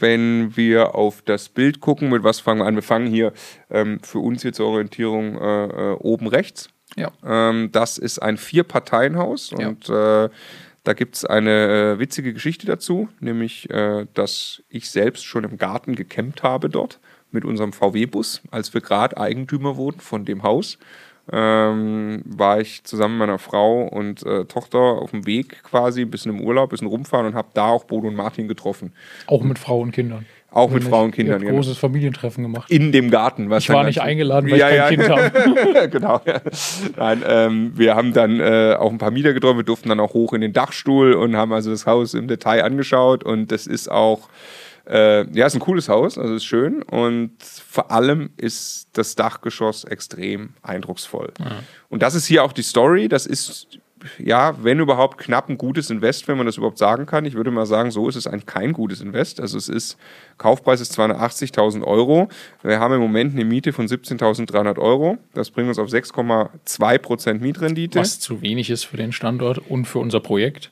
wenn 0.00 0.56
wir 0.56 0.94
auf 0.96 1.22
das 1.22 1.48
Bild 1.48 1.80
gucken, 1.80 2.10
mit 2.10 2.24
was 2.24 2.40
fangen 2.40 2.60
wir 2.60 2.66
an? 2.66 2.74
Wir 2.74 2.82
fangen 2.82 3.06
hier 3.06 3.32
ähm, 3.70 4.00
für 4.02 4.18
uns 4.18 4.42
hier 4.42 4.52
zur 4.52 4.66
Orientierung 4.66 5.40
äh, 5.40 5.64
äh, 5.66 5.92
oben 5.94 6.26
rechts. 6.26 6.68
Ja. 6.96 7.10
Ähm, 7.24 7.70
das 7.72 7.96
ist 7.98 8.18
ein 8.20 8.36
Vier-Parteien-Haus 8.36 9.54
Ja. 9.56 9.68
und 9.68 9.88
äh, 9.88 10.28
da 10.84 10.94
gibt 10.94 11.16
es 11.16 11.24
eine 11.24 11.94
äh, 11.94 11.98
witzige 11.98 12.32
Geschichte 12.32 12.66
dazu, 12.66 13.08
nämlich, 13.20 13.70
äh, 13.70 14.06
dass 14.14 14.62
ich 14.68 14.90
selbst 14.90 15.24
schon 15.24 15.44
im 15.44 15.56
Garten 15.56 15.94
gecampt 15.94 16.42
habe 16.42 16.68
dort 16.68 16.98
mit 17.30 17.44
unserem 17.44 17.72
VW-Bus, 17.72 18.42
als 18.50 18.74
wir 18.74 18.80
gerade 18.80 19.16
Eigentümer 19.16 19.76
wurden 19.76 20.00
von 20.00 20.24
dem 20.24 20.42
Haus. 20.42 20.78
Ähm, 21.30 22.22
war 22.24 22.60
ich 22.60 22.82
zusammen 22.82 23.16
mit 23.16 23.28
meiner 23.28 23.38
Frau 23.38 23.84
und 23.84 24.26
äh, 24.26 24.44
Tochter 24.46 24.78
auf 24.78 25.12
dem 25.12 25.24
Weg 25.24 25.62
quasi, 25.62 26.02
ein 26.02 26.10
bisschen 26.10 26.32
im 26.36 26.40
Urlaub, 26.40 26.68
ein 26.68 26.70
bisschen 26.70 26.88
rumfahren 26.88 27.26
und 27.26 27.34
habe 27.34 27.48
da 27.54 27.68
auch 27.68 27.84
Bodo 27.84 28.08
und 28.08 28.16
Martin 28.16 28.48
getroffen. 28.48 28.92
Auch 29.28 29.44
mit 29.44 29.60
Frauen 29.60 29.82
und 29.82 29.92
Kindern. 29.92 30.26
Auch 30.52 30.70
mit 30.70 30.84
Frauen 30.84 31.06
und 31.06 31.10
ihr 31.10 31.16
Kindern. 31.16 31.34
habt 31.36 31.44
genau. 31.44 31.56
großes 31.56 31.78
Familientreffen 31.78 32.42
gemacht. 32.42 32.70
In 32.70 32.92
dem 32.92 33.10
Garten. 33.10 33.48
Was 33.48 33.64
Ich 33.64 33.70
war 33.70 33.84
nicht 33.84 34.02
eingeladen, 34.02 34.50
weil 34.50 34.58
ich 34.58 34.62
kein 34.62 34.98
Kind 34.98 35.08
habe. 35.08 35.88
genau. 35.90 36.20
Ja. 36.26 36.40
Nein, 36.96 37.22
ähm, 37.26 37.72
wir 37.74 37.94
haben 37.94 38.12
dann 38.12 38.38
äh, 38.38 38.76
auch 38.78 38.90
ein 38.90 38.98
paar 38.98 39.10
Mieter 39.10 39.32
getroffen. 39.32 39.58
Wir 39.58 39.64
durften 39.64 39.88
dann 39.88 40.00
auch 40.00 40.12
hoch 40.12 40.34
in 40.34 40.42
den 40.42 40.52
Dachstuhl 40.52 41.14
und 41.14 41.36
haben 41.36 41.52
also 41.52 41.70
das 41.70 41.86
Haus 41.86 42.12
im 42.12 42.28
Detail 42.28 42.64
angeschaut. 42.64 43.24
Und 43.24 43.50
das 43.50 43.66
ist 43.66 43.90
auch, 43.90 44.28
äh, 44.86 45.26
ja, 45.32 45.46
ist 45.46 45.54
ein 45.54 45.60
cooles 45.60 45.88
Haus, 45.88 46.18
also 46.18 46.34
ist 46.34 46.44
schön. 46.44 46.82
Und 46.82 47.32
vor 47.42 47.90
allem 47.90 48.30
ist 48.36 48.88
das 48.92 49.14
Dachgeschoss 49.14 49.84
extrem 49.84 50.50
eindrucksvoll. 50.62 51.32
Und 51.88 52.02
das 52.02 52.14
ist 52.14 52.26
hier 52.26 52.44
auch 52.44 52.52
die 52.52 52.62
Story. 52.62 53.08
Das 53.08 53.24
ist 53.24 53.78
ja, 54.18 54.56
wenn 54.62 54.80
überhaupt 54.80 55.18
knapp 55.18 55.48
ein 55.48 55.58
gutes 55.58 55.90
Invest, 55.90 56.28
wenn 56.28 56.36
man 56.36 56.46
das 56.46 56.56
überhaupt 56.56 56.78
sagen 56.78 57.06
kann. 57.06 57.24
Ich 57.24 57.34
würde 57.34 57.50
mal 57.50 57.66
sagen, 57.66 57.90
so 57.90 58.08
ist 58.08 58.16
es 58.16 58.26
eigentlich 58.26 58.46
kein 58.46 58.72
gutes 58.72 59.00
Invest. 59.00 59.40
Also 59.40 59.58
es 59.58 59.68
ist, 59.68 59.96
Kaufpreis 60.38 60.80
ist 60.80 60.98
280.000 60.98 61.82
Euro. 61.84 62.28
Wir 62.62 62.80
haben 62.80 62.94
im 62.94 63.00
Moment 63.00 63.34
eine 63.34 63.44
Miete 63.44 63.72
von 63.72 63.86
17.300 63.86 64.78
Euro. 64.78 65.18
Das 65.34 65.50
bringt 65.50 65.68
uns 65.68 65.78
auf 65.78 65.88
6,2 65.88 66.98
Prozent 66.98 67.42
Mietrendite. 67.42 67.98
Was 67.98 68.20
zu 68.20 68.42
wenig 68.42 68.70
ist 68.70 68.84
für 68.84 68.96
den 68.96 69.12
Standort 69.12 69.58
und 69.58 69.86
für 69.86 69.98
unser 69.98 70.20
Projekt. 70.20 70.70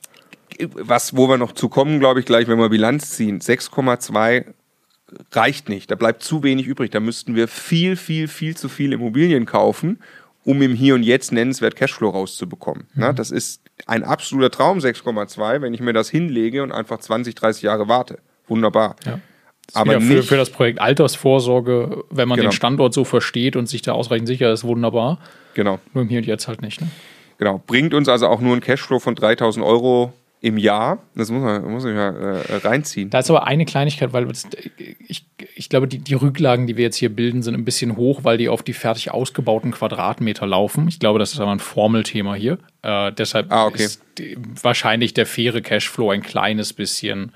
Was, 0.59 1.15
wo 1.15 1.27
wir 1.27 1.37
noch 1.37 1.53
zu 1.53 1.69
kommen, 1.69 1.99
glaube 1.99 2.19
ich, 2.19 2.25
gleich, 2.25 2.47
wenn 2.47 2.59
wir 2.59 2.69
Bilanz 2.69 3.11
ziehen. 3.11 3.39
6,2 3.39 4.45
reicht 5.31 5.69
nicht. 5.69 5.91
Da 5.91 5.95
bleibt 5.95 6.23
zu 6.23 6.43
wenig 6.43 6.67
übrig. 6.67 6.91
Da 6.91 6.99
müssten 6.99 7.35
wir 7.35 7.47
viel, 7.47 7.95
viel, 7.95 8.27
viel 8.27 8.55
zu 8.55 8.69
viel 8.69 8.93
Immobilien 8.93 9.45
kaufen 9.45 9.99
um 10.43 10.61
im 10.61 10.73
Hier 10.73 10.95
und 10.95 11.03
Jetzt 11.03 11.31
nennenswert 11.31 11.75
Cashflow 11.75 12.09
rauszubekommen. 12.09 12.83
Mhm. 12.93 13.01
Na, 13.01 13.13
das 13.13 13.31
ist 13.31 13.61
ein 13.85 14.03
absoluter 14.03 14.51
Traum, 14.51 14.79
6,2, 14.79 15.61
wenn 15.61 15.73
ich 15.73 15.81
mir 15.81 15.93
das 15.93 16.09
hinlege 16.09 16.63
und 16.63 16.71
einfach 16.71 16.99
20, 16.99 17.35
30 17.35 17.63
Jahre 17.63 17.87
warte. 17.87 18.19
Wunderbar. 18.47 18.95
Ja. 19.05 19.19
Aber 19.73 20.01
für, 20.01 20.23
für, 20.23 20.37
das 20.37 20.49
Projekt 20.49 20.81
Altersvorsorge, 20.81 22.03
wenn 22.09 22.27
man 22.27 22.37
genau. 22.37 22.49
den 22.49 22.53
Standort 22.53 22.93
so 22.93 23.05
versteht 23.05 23.55
und 23.55 23.67
sich 23.67 23.81
da 23.81 23.93
ausreichend 23.93 24.27
sicher 24.27 24.51
ist, 24.51 24.63
wunderbar. 24.63 25.19
Genau. 25.53 25.79
Nur 25.93 26.03
im 26.03 26.09
Hier 26.09 26.19
und 26.19 26.25
Jetzt 26.25 26.47
halt 26.47 26.61
nicht. 26.61 26.81
Ne? 26.81 26.87
Genau. 27.37 27.61
Bringt 27.65 27.93
uns 27.93 28.09
also 28.09 28.27
auch 28.27 28.41
nur 28.41 28.55
ein 28.55 28.61
Cashflow 28.61 28.99
von 28.99 29.15
3000 29.15 29.65
Euro 29.65 30.13
im 30.41 30.57
Jahr. 30.57 30.97
Das 31.15 31.29
muss 31.29 31.43
man, 31.43 31.71
muss 31.71 31.83
man 31.83 31.95
ja 31.95 32.09
äh, 32.09 32.57
reinziehen. 32.57 33.11
Da 33.11 33.19
ist 33.19 33.29
aber 33.29 33.45
eine 33.45 33.65
Kleinigkeit, 33.65 34.11
weil 34.11 34.27
ich, 35.07 35.25
ich 35.55 35.69
glaube, 35.69 35.87
die, 35.87 35.99
die 35.99 36.15
Rücklagen, 36.15 36.65
die 36.65 36.77
wir 36.77 36.83
jetzt 36.83 36.97
hier 36.97 37.09
bilden, 37.15 37.43
sind 37.43 37.53
ein 37.53 37.63
bisschen 37.63 37.95
hoch, 37.95 38.23
weil 38.23 38.39
die 38.39 38.49
auf 38.49 38.63
die 38.63 38.73
fertig 38.73 39.11
ausgebauten 39.11 39.71
Quadratmeter 39.71 40.47
laufen. 40.47 40.87
Ich 40.87 40.99
glaube, 40.99 41.19
das 41.19 41.33
ist 41.33 41.39
aber 41.39 41.51
ein 41.51 41.59
Formelthema 41.59 42.33
hier. 42.33 42.57
Äh, 42.81 43.11
deshalb 43.11 43.51
ah, 43.51 43.67
okay. 43.67 43.85
ist 43.85 44.01
wahrscheinlich 44.63 45.13
der 45.13 45.27
faire 45.27 45.61
Cashflow 45.61 46.09
ein 46.09 46.23
kleines 46.23 46.73
bisschen 46.73 47.31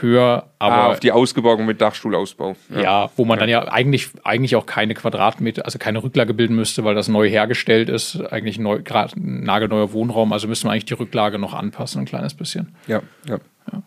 höher, 0.00 0.50
aber 0.58 0.74
ah, 0.74 0.86
auf 0.88 1.00
die 1.00 1.12
Ausgebauung 1.12 1.66
mit 1.66 1.80
Dachstuhlausbau. 1.80 2.56
Ja, 2.70 2.80
ja 2.80 3.10
wo 3.16 3.24
man 3.24 3.38
ja. 3.38 3.40
dann 3.40 3.48
ja 3.48 3.72
eigentlich, 3.72 4.08
eigentlich 4.24 4.56
auch 4.56 4.66
keine 4.66 4.94
Quadratmeter, 4.94 5.64
also 5.64 5.78
keine 5.78 6.02
Rücklage 6.02 6.34
bilden 6.34 6.56
müsste, 6.56 6.84
weil 6.84 6.94
das 6.94 7.08
neu 7.08 7.28
hergestellt 7.28 7.88
ist, 7.88 8.20
eigentlich 8.32 8.58
neu, 8.58 8.78
ein 8.78 9.44
nagelneuer 9.44 9.92
Wohnraum, 9.92 10.32
also 10.32 10.48
müssen 10.48 10.66
wir 10.66 10.72
eigentlich 10.72 10.86
die 10.86 10.94
Rücklage 10.94 11.38
noch 11.38 11.54
anpassen, 11.54 12.00
ein 12.00 12.06
kleines 12.06 12.34
bisschen. 12.34 12.74
Ja, 12.86 13.02
ja. 13.28 13.38
ja. 13.72 13.82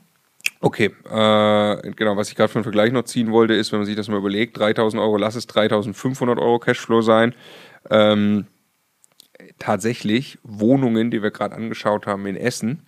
Okay, 0.61 0.85
äh, 0.85 1.91
genau, 1.91 2.17
was 2.17 2.29
ich 2.29 2.35
gerade 2.35 2.49
für 2.49 2.59
einen 2.59 2.63
Vergleich 2.63 2.91
noch 2.91 3.03
ziehen 3.03 3.31
wollte, 3.31 3.53
ist, 3.53 3.71
wenn 3.71 3.79
man 3.79 3.85
sich 3.85 3.95
das 3.95 4.07
mal 4.07 4.17
überlegt, 4.17 4.57
3000 4.57 5.01
Euro, 5.01 5.17
lass 5.17 5.35
es 5.35 5.47
3500 5.47 6.39
Euro 6.39 6.59
Cashflow 6.59 7.01
sein. 7.01 7.33
Ähm, 7.89 8.47
tatsächlich 9.59 10.37
Wohnungen, 10.43 11.11
die 11.11 11.21
wir 11.21 11.31
gerade 11.31 11.55
angeschaut 11.55 12.07
haben 12.07 12.25
in 12.25 12.35
Essen, 12.35 12.85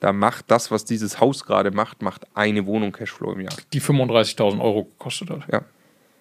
da 0.00 0.12
macht 0.12 0.50
das, 0.50 0.70
was 0.70 0.84
dieses 0.84 1.20
Haus 1.20 1.44
gerade 1.44 1.70
macht, 1.70 2.02
macht 2.02 2.26
eine 2.34 2.66
Wohnung 2.66 2.90
Cashflow 2.92 3.32
im 3.32 3.40
Jahr. 3.40 3.52
Die 3.72 3.80
35.000 3.80 4.60
Euro 4.60 4.84
gekostet 4.84 5.30
hat. 5.30 5.42
Ja. 5.52 5.62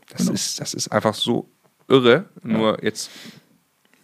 Das, 0.10 0.22
genau. 0.22 0.34
ist, 0.34 0.60
das 0.60 0.74
ist 0.74 0.90
einfach 0.90 1.14
so 1.14 1.50
irre. 1.88 2.26
Ja. 2.44 2.58
Nur 2.58 2.84
jetzt, 2.84 3.10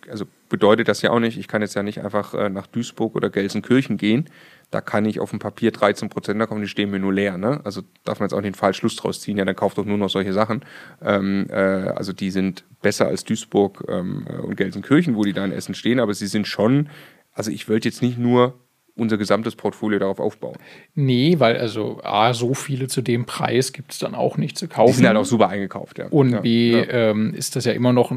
also 0.09 0.25
bedeutet 0.49 0.87
das 0.87 1.01
ja 1.01 1.11
auch 1.11 1.19
nicht, 1.19 1.37
ich 1.37 1.47
kann 1.47 1.61
jetzt 1.61 1.75
ja 1.75 1.83
nicht 1.83 1.99
einfach 1.99 2.33
äh, 2.33 2.49
nach 2.49 2.67
Duisburg 2.67 3.15
oder 3.15 3.29
Gelsenkirchen 3.29 3.97
gehen. 3.97 4.29
Da 4.71 4.79
kann 4.79 5.05
ich 5.05 5.19
auf 5.19 5.31
dem 5.31 5.39
Papier 5.39 5.71
13 5.71 6.09
Prozent, 6.09 6.39
da 6.39 6.45
kommen 6.45 6.61
die 6.61 6.67
stehen 6.67 6.89
mir 6.89 6.99
nur 6.99 7.13
leer. 7.13 7.37
Ne? 7.37 7.59
Also 7.65 7.81
darf 8.03 8.19
man 8.19 8.27
jetzt 8.27 8.33
auch 8.33 8.41
nicht 8.41 8.55
den 8.55 8.57
falschen 8.57 8.79
Schluss 8.79 8.95
draus 8.95 9.19
ziehen. 9.21 9.37
Ja, 9.37 9.45
dann 9.45 9.55
kauft 9.55 9.77
doch 9.77 9.85
nur 9.85 9.97
noch 9.97 10.09
solche 10.09 10.33
Sachen. 10.33 10.63
Ähm, 11.01 11.47
äh, 11.49 11.55
also 11.55 12.13
die 12.13 12.31
sind 12.31 12.63
besser 12.81 13.07
als 13.07 13.25
Duisburg 13.25 13.83
ähm, 13.89 14.25
äh, 14.29 14.37
und 14.37 14.55
Gelsenkirchen, 14.55 15.15
wo 15.15 15.23
die 15.23 15.33
da 15.33 15.43
in 15.43 15.51
Essen 15.51 15.75
stehen, 15.75 15.99
aber 15.99 16.13
sie 16.13 16.27
sind 16.27 16.47
schon, 16.47 16.89
also 17.33 17.51
ich 17.51 17.67
wollte 17.67 17.89
jetzt 17.89 18.01
nicht 18.01 18.17
nur 18.17 18.53
unser 18.97 19.17
gesamtes 19.17 19.55
Portfolio 19.55 19.99
darauf 19.99 20.19
aufbauen. 20.19 20.55
Nee, 20.93 21.35
weil 21.39 21.57
also 21.57 21.99
A, 22.03 22.33
so 22.33 22.53
viele 22.53 22.87
zu 22.87 23.01
dem 23.01 23.25
Preis 23.25 23.73
gibt 23.73 23.91
es 23.91 23.99
dann 23.99 24.15
auch 24.15 24.37
nicht 24.37 24.57
zu 24.57 24.69
kaufen. 24.69 24.91
Die 24.91 24.97
sind 24.97 25.07
halt 25.07 25.17
auch 25.17 25.25
super 25.25 25.49
eingekauft, 25.49 25.99
ja. 25.99 26.07
Und 26.07 26.31
ja, 26.31 26.39
B, 26.39 26.71
ja. 26.71 26.87
Ähm, 26.87 27.33
ist 27.33 27.57
das 27.57 27.65
ja 27.65 27.73
immer 27.73 27.91
noch, 27.91 28.13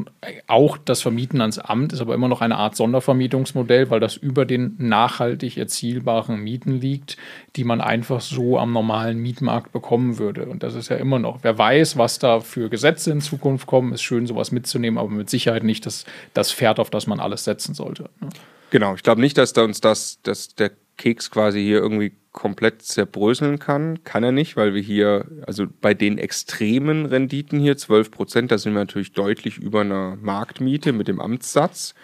auch 0.47 0.77
das 0.77 1.01
Vermieten 1.01 1.41
ans 1.41 1.59
Amt 1.59 1.91
ist 1.91 1.99
aber 1.99 2.15
immer 2.15 2.29
noch 2.29 2.39
eine 2.39 2.55
Art 2.55 2.77
Sondervermietungsmodell, 2.77 3.89
weil 3.89 3.99
das 3.99 4.15
über 4.15 4.45
den 4.45 4.75
nachhaltig 4.77 5.57
erzielbaren 5.57 6.39
Mieten 6.39 6.79
liegt, 6.79 7.17
die 7.57 7.65
man 7.65 7.81
einfach 7.81 8.21
so 8.21 8.57
am 8.57 8.71
normalen 8.71 9.19
Mietmarkt 9.19 9.73
bekommen 9.73 10.17
würde. 10.17 10.45
Und 10.45 10.63
das 10.63 10.75
ist 10.75 10.89
ja 10.89 10.95
immer 10.95 11.19
noch, 11.19 11.39
wer 11.41 11.57
weiß, 11.57 11.97
was 11.97 12.19
da 12.19 12.39
für 12.39 12.69
Gesetze 12.69 13.11
in 13.11 13.19
Zukunft 13.19 13.67
kommen, 13.67 13.91
ist 13.91 14.01
schön, 14.01 14.27
sowas 14.27 14.53
mitzunehmen, 14.53 14.97
aber 14.97 15.09
mit 15.09 15.29
Sicherheit 15.29 15.63
nicht 15.63 15.85
das, 15.85 16.05
das 16.33 16.53
Pferd, 16.53 16.79
auf 16.79 16.89
das 16.89 17.05
man 17.05 17.19
alles 17.19 17.43
setzen 17.43 17.73
sollte. 17.73 18.03
Ne? 18.21 18.29
Genau, 18.71 18.95
ich 18.95 19.03
glaube 19.03 19.21
nicht, 19.21 19.37
dass 19.37 19.53
da 19.53 19.63
uns 19.63 19.81
das, 19.81 20.21
dass 20.21 20.55
der 20.55 20.71
Keks 20.97 21.31
quasi 21.31 21.61
hier 21.61 21.79
irgendwie 21.79 22.13
komplett 22.31 22.81
zerbröseln 22.83 23.57
kann. 23.57 24.03
Kann 24.03 24.23
er 24.23 24.31
nicht, 24.31 24.55
weil 24.55 24.73
wir 24.73 24.81
hier, 24.81 25.25
also 25.47 25.65
bei 25.81 25.93
den 25.93 26.17
extremen 26.17 27.05
Renditen 27.05 27.59
hier, 27.59 27.77
12 27.77 28.11
Prozent, 28.11 28.51
da 28.51 28.57
sind 28.57 28.73
wir 28.73 28.79
natürlich 28.79 29.13
deutlich 29.13 29.57
über 29.57 29.81
einer 29.81 30.17
Marktmiete 30.21 30.93
mit 30.93 31.07
dem 31.07 31.19
Amtssatz. 31.19 31.95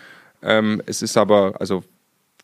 Ähm, 0.41 0.81
es 0.85 1.01
ist 1.01 1.17
aber, 1.17 1.55
also 1.59 1.83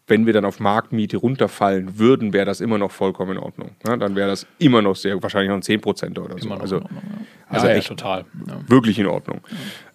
wenn 0.07 0.25
wir 0.25 0.33
dann 0.33 0.45
auf 0.45 0.59
Marktmiete 0.59 1.17
runterfallen 1.17 1.97
würden, 1.97 2.33
wäre 2.33 2.45
das 2.45 2.59
immer 2.59 2.77
noch 2.77 2.91
vollkommen 2.91 3.37
in 3.37 3.37
Ordnung. 3.37 3.71
Ja, 3.87 3.95
dann 3.95 4.15
wäre 4.15 4.29
das 4.29 4.45
immer 4.59 4.81
noch 4.81 4.95
sehr, 4.95 5.21
wahrscheinlich 5.23 5.49
noch 5.49 5.61
10 5.61 5.81
Prozent 5.81 6.19
oder 6.19 6.37
so. 6.37 6.51
also, 6.51 6.75
Ordnung, 6.77 7.01
ja. 7.03 7.25
also 7.47 7.67
ja, 7.67 7.73
echt 7.73 7.87
total. 7.87 8.25
Wirklich 8.67 8.99
in 8.99 9.07
Ordnung. 9.07 9.41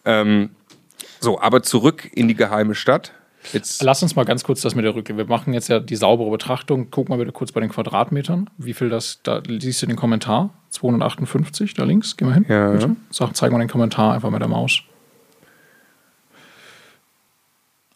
Ähm, 0.04 0.50
so, 1.20 1.40
aber 1.40 1.62
zurück 1.62 2.10
in 2.14 2.28
die 2.28 2.34
geheime 2.34 2.74
Stadt. 2.74 3.12
Jetzt 3.52 3.82
Lass 3.82 4.02
uns 4.02 4.16
mal 4.16 4.24
ganz 4.24 4.44
kurz 4.44 4.60
das 4.60 4.74
mit 4.74 4.84
der 4.84 4.94
Rückkehr. 4.94 5.16
Wir 5.16 5.26
machen 5.26 5.54
jetzt 5.54 5.68
ja 5.68 5.80
die 5.80 5.96
saubere 5.96 6.30
Betrachtung. 6.30 6.88
Guck 6.90 7.08
mal 7.08 7.18
bitte 7.18 7.32
kurz 7.32 7.52
bei 7.52 7.60
den 7.60 7.70
Quadratmetern. 7.70 8.50
Wie 8.58 8.74
viel 8.74 8.88
das, 8.88 9.20
da 9.22 9.42
siehst 9.46 9.82
du 9.82 9.86
den 9.86 9.96
Kommentar? 9.96 10.50
258, 10.70 11.74
da 11.74 11.84
links. 11.84 12.16
Geh 12.16 12.24
mal 12.24 12.34
hin. 12.34 12.46
Ja. 12.48 12.70
Bitte. 12.72 12.96
Sag, 13.10 13.34
zeig 13.36 13.52
mal 13.52 13.58
den 13.58 13.68
Kommentar 13.68 14.14
einfach 14.14 14.30
mit 14.30 14.40
der 14.40 14.48
Maus. 14.48 14.82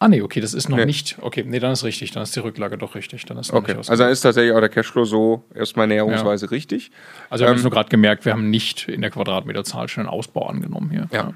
Ah, 0.01 0.07
nee, 0.07 0.23
okay, 0.23 0.41
das 0.41 0.55
ist 0.55 0.67
noch 0.67 0.77
nee. 0.77 0.85
nicht. 0.85 1.17
Okay, 1.21 1.43
nee, 1.45 1.59
dann 1.59 1.73
ist 1.73 1.83
richtig. 1.83 2.09
Dann 2.09 2.23
ist 2.23 2.35
die 2.35 2.39
Rücklage 2.39 2.75
doch 2.75 2.95
richtig. 2.95 3.23
Dann 3.25 3.37
ist 3.37 3.53
okay, 3.53 3.75
also 3.75 3.95
dann 3.95 4.11
ist 4.11 4.21
tatsächlich 4.21 4.51
auch 4.51 4.59
der 4.59 4.69
Cashflow 4.69 5.05
so 5.05 5.43
erstmal 5.53 5.85
näherungsweise 5.85 6.47
ja. 6.47 6.49
richtig. 6.49 6.89
Also, 7.29 7.43
wir 7.43 7.49
haben 7.49 7.57
ähm, 7.57 7.61
nur 7.61 7.71
gerade 7.71 7.89
gemerkt, 7.89 8.25
wir 8.25 8.33
haben 8.33 8.49
nicht 8.49 8.87
in 8.87 9.01
der 9.01 9.11
Quadratmeterzahl 9.11 9.87
schon 9.89 10.07
einen 10.07 10.09
Ausbau 10.09 10.47
angenommen 10.47 10.89
hier. 10.89 11.07
Ja. 11.11 11.19
ja. 11.19 11.33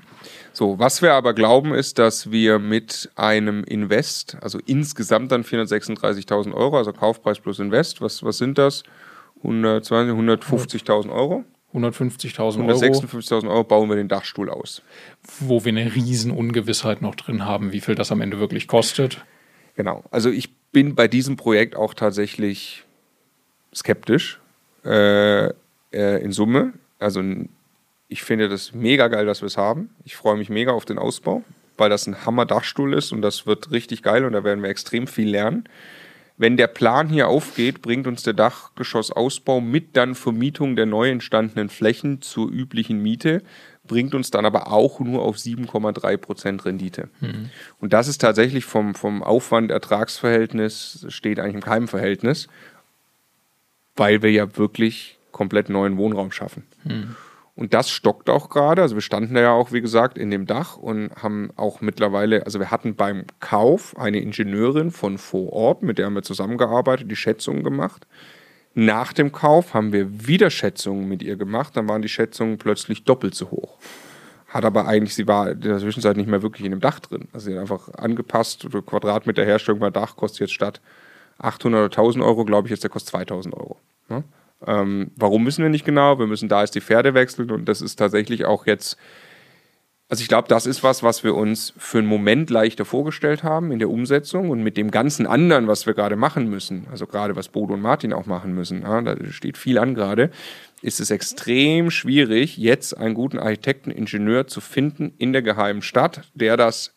So, 0.52 0.80
was 0.80 1.04
wir 1.04 1.14
aber 1.14 1.36
glauben, 1.36 1.76
ist, 1.76 2.00
dass 2.00 2.32
wir 2.32 2.58
mit 2.58 3.12
einem 3.16 3.64
Invest, 3.66 4.36
also 4.42 4.58
insgesamt 4.66 5.32
dann 5.32 5.44
436.000 5.44 6.52
Euro, 6.52 6.80
also 6.80 6.92
Kaufpreis 6.92 7.40
plus 7.40 7.60
Invest, 7.60 8.02
was, 8.02 8.24
was 8.24 8.40
sind 8.40 8.58
das? 8.58 8.82
120, 9.44 10.18
150.000 10.18 11.12
Euro. 11.12 11.46
150.000 11.76 12.68
Euro. 12.68 12.80
156.000 12.80 13.50
Euro 13.50 13.64
bauen 13.64 13.90
wir 13.90 13.96
den 13.96 14.08
Dachstuhl 14.08 14.50
aus. 14.50 14.82
Wo 15.40 15.66
wir 15.66 15.70
eine 15.70 15.94
riesen 15.94 16.32
Ungewissheit 16.32 17.02
noch 17.02 17.16
drin 17.16 17.46
haben, 17.46 17.72
wie 17.72 17.82
viel 17.82 17.96
das 17.96 18.12
am 18.12 18.22
Ende 18.22 18.40
wirklich 18.40 18.68
kostet. 18.68 19.26
Genau. 19.76 20.04
Also 20.12 20.30
ich 20.30 20.54
bin 20.72 20.96
bei 20.96 21.08
diesem 21.08 21.36
Projekt 21.36 21.76
auch 21.76 21.94
tatsächlich 21.94 22.86
skeptisch 23.74 24.40
äh, 24.86 25.48
äh, 25.48 25.52
in 25.92 26.32
Summe. 26.32 26.74
Also 27.00 27.22
ich 28.08 28.24
finde 28.24 28.50
das 28.50 28.74
mega 28.74 29.08
geil, 29.08 29.26
dass 29.26 29.42
wir 29.42 29.48
es 29.48 29.58
haben. 29.58 29.90
Ich 30.04 30.16
freue 30.16 30.38
mich 30.38 30.50
mega 30.50 30.72
auf 30.72 30.86
den 30.86 30.98
Ausbau, 30.98 31.44
weil 31.78 31.90
das 31.90 32.08
ein 32.08 32.26
Hammer-Dachstuhl 32.26 32.94
ist 32.94 33.12
und 33.12 33.22
das 33.22 33.46
wird 33.46 33.72
richtig 33.72 34.04
geil 34.04 34.26
und 34.26 34.34
da 34.34 34.44
werden 34.44 34.64
wir 34.64 34.70
extrem 34.70 35.08
viel 35.08 35.30
lernen. 35.30 35.68
Wenn 36.38 36.58
der 36.58 36.68
Plan 36.68 37.08
hier 37.08 37.30
aufgeht, 37.30 37.82
bringt 37.82 38.08
uns 38.08 38.24
der 38.24 38.34
Dachgeschossausbau 38.34 39.62
mit 39.62 39.96
dann 39.96 40.16
Vermietung 40.16 40.76
der 40.76 40.86
neu 40.86 41.10
entstandenen 41.10 41.70
Flächen 41.70 42.22
zur 42.22 42.50
üblichen 42.50 43.02
Miete, 43.02 43.42
bringt 43.88 44.14
uns 44.14 44.32
dann 44.32 44.46
aber 44.46 44.72
auch 44.72 45.00
nur 45.00 45.22
auf 45.22 45.38
7,3 45.38 46.18
Prozent 46.18 46.66
Rendite. 46.66 47.10
Mhm. 47.22 47.50
Und 47.80 47.94
das 47.94 48.08
ist 48.08 48.20
tatsächlich 48.20 48.66
vom, 48.66 48.96
vom 48.96 49.24
Aufwand-Ertragsverhältnis, 49.24 51.06
steht 51.10 51.40
eigentlich 51.40 51.56
im 51.56 51.62
Keimverhältnis, 51.62 52.48
weil 53.96 54.22
wir 54.22 54.32
ja 54.32 54.58
wirklich 54.58 55.18
komplett 55.32 55.70
neuen 55.70 55.98
Wohnraum 55.98 56.32
schaffen. 56.32 56.64
Mhm. 56.84 57.16
Und 57.56 57.74
das 57.74 57.90
stockt 57.90 58.30
auch 58.30 58.50
gerade. 58.50 58.82
Also 58.82 58.96
wir 58.96 59.02
standen 59.02 59.34
da 59.34 59.42
ja 59.42 59.52
auch, 59.52 59.72
wie 59.72 59.82
gesagt, 59.82 60.18
in 60.18 60.30
dem 60.30 60.46
Dach 60.46 60.76
und 60.76 61.16
haben 61.16 61.52
auch 61.56 61.80
mittlerweile, 61.80 62.46
also 62.46 62.60
wir 62.60 62.70
hatten 62.70 62.96
beim 62.96 63.26
Kauf 63.40 63.98
eine 63.98 64.20
Ingenieurin 64.20 64.92
von 64.92 65.18
vor 65.18 65.54
Ort, 65.54 65.82
mit 65.82 65.98
der 65.98 66.08
haben 66.08 66.16
wir 66.16 66.24
zusammengearbeitet, 66.24 67.10
die 67.10 67.16
Schätzungen 67.16 67.64
gemacht. 67.64 68.08
Nach 68.74 69.14
dem 69.14 69.32
Kauf 69.32 69.74
haben 69.74 69.94
wir 69.94 70.28
wieder 70.28 70.50
Schätzungen 70.50 71.08
mit 71.08 71.24
ihr 71.24 71.38
gemacht, 71.38 71.78
dann 71.78 71.88
waren 71.88 72.02
die 72.02 72.10
Schätzungen 72.10 72.58
plötzlich 72.58 73.06
doppelt 73.06 73.34
so 73.34 73.50
hoch. 73.52 73.78
Hat 74.48 74.66
aber 74.66 74.86
eigentlich, 74.86 75.16
sie 75.16 75.28
war 75.28 75.52
in 75.52 75.62
der 75.62 75.80
Zwischenzeit 75.80 76.18
nicht 76.18 76.28
mehr 76.28 76.42
wirklich 76.42 76.66
in 76.66 76.72
dem 76.72 76.82
Dach 76.82 77.00
drin. 77.00 77.30
Also 77.32 77.46
sie 77.46 77.54
hat 77.54 77.62
einfach 77.62 77.88
angepasst, 77.94 78.68
Quadratmeter 78.86 79.46
Herstellung 79.46 79.80
bei 79.80 79.92
Dach 79.92 80.18
kostet 80.18 80.42
jetzt 80.42 80.54
statt 80.54 80.82
800 81.38 81.80
oder 81.80 81.86
1000 81.86 82.24
Euro, 82.24 82.44
glaube 82.44 82.68
ich, 82.68 82.72
jetzt 82.72 82.84
der 82.84 82.90
kostet 82.90 83.12
2000 83.12 83.54
Euro. 83.54 83.78
Ja? 84.10 84.24
Ähm, 84.68 85.12
warum 85.16 85.44
müssen 85.44 85.64
wir 85.64 85.70
nicht 85.70 85.86
genau? 85.86 86.20
Wir 86.20 86.28
müssen 86.28 86.50
da 86.50 86.62
erst 86.62 86.76
die 86.76 86.82
Pferde 86.82 87.14
wechseln 87.14 87.52
und 87.52 87.66
das 87.66 87.82
ist 87.82 87.98
tatsächlich 87.98 88.46
auch 88.46 88.66
jetzt 88.66 88.98
Also 90.08 90.22
ich 90.22 90.28
glaube, 90.28 90.48
das 90.48 90.68
ist 90.68 90.84
was, 90.84 91.02
was 91.02 91.24
wir 91.24 91.34
uns 91.34 91.74
für 91.78 91.98
einen 91.98 92.08
Moment 92.08 92.52
leichter 92.52 92.86
vorgestellt 92.86 93.44
haben 93.44 93.72
in 93.72 93.80
der 93.80 93.90
Umsetzung 93.90 94.52
und 94.52 94.62
mit 94.62 94.78
dem 94.78 94.92
ganzen 94.92 95.26
anderen, 95.26 95.68
was 95.68 95.88
wir 95.88 95.96
gerade 95.96 96.16
machen 96.16 96.48
müssen, 96.48 96.86
also 96.92 97.08
gerade 97.08 97.36
was 97.36 97.50
Bodo 97.50 97.74
und 97.74 97.82
Martin 97.82 98.14
auch 98.14 98.28
machen 98.28 98.54
müssen, 98.54 98.84
ja, 98.84 99.02
da 99.02 99.16
steht 99.32 99.58
viel 99.58 99.80
an 99.80 99.96
gerade, 99.96 100.30
ist 100.84 101.00
es 101.00 101.10
extrem 101.10 101.90
schwierig, 101.90 102.58
jetzt 102.58 102.96
einen 102.96 103.16
guten 103.16 103.40
Architekten, 103.40 103.90
Ingenieur 103.90 104.46
zu 104.46 104.62
finden 104.62 105.14
in 105.18 105.34
der 105.34 105.42
geheimen 105.42 105.82
Stadt, 105.82 106.22
der 106.36 106.56
das 106.56 106.94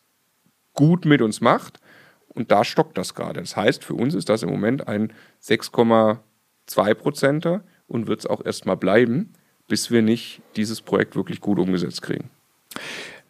gut 0.73 1.05
mit 1.05 1.21
uns 1.23 1.41
macht. 1.41 1.79
Und 2.27 2.51
da 2.51 2.63
stockt 2.63 2.95
das 2.97 3.15
gerade. 3.15 3.39
Das 3.39 3.57
heißt, 3.57 3.83
für 3.83 3.95
uns 3.95 4.13
ist 4.13 4.29
das 4.29 4.43
im 4.43 4.49
Moment 4.49 4.87
ein 4.87 5.11
6,2 6.69 6.93
Prozenter 6.93 7.61
und 7.87 8.07
wird 8.07 8.21
es 8.21 8.25
auch 8.25 8.43
erstmal 8.45 8.77
bleiben, 8.77 9.33
bis 9.67 9.91
wir 9.91 10.01
nicht 10.01 10.41
dieses 10.55 10.81
Projekt 10.81 11.15
wirklich 11.15 11.41
gut 11.41 11.59
umgesetzt 11.59 12.01
kriegen. 12.01 12.29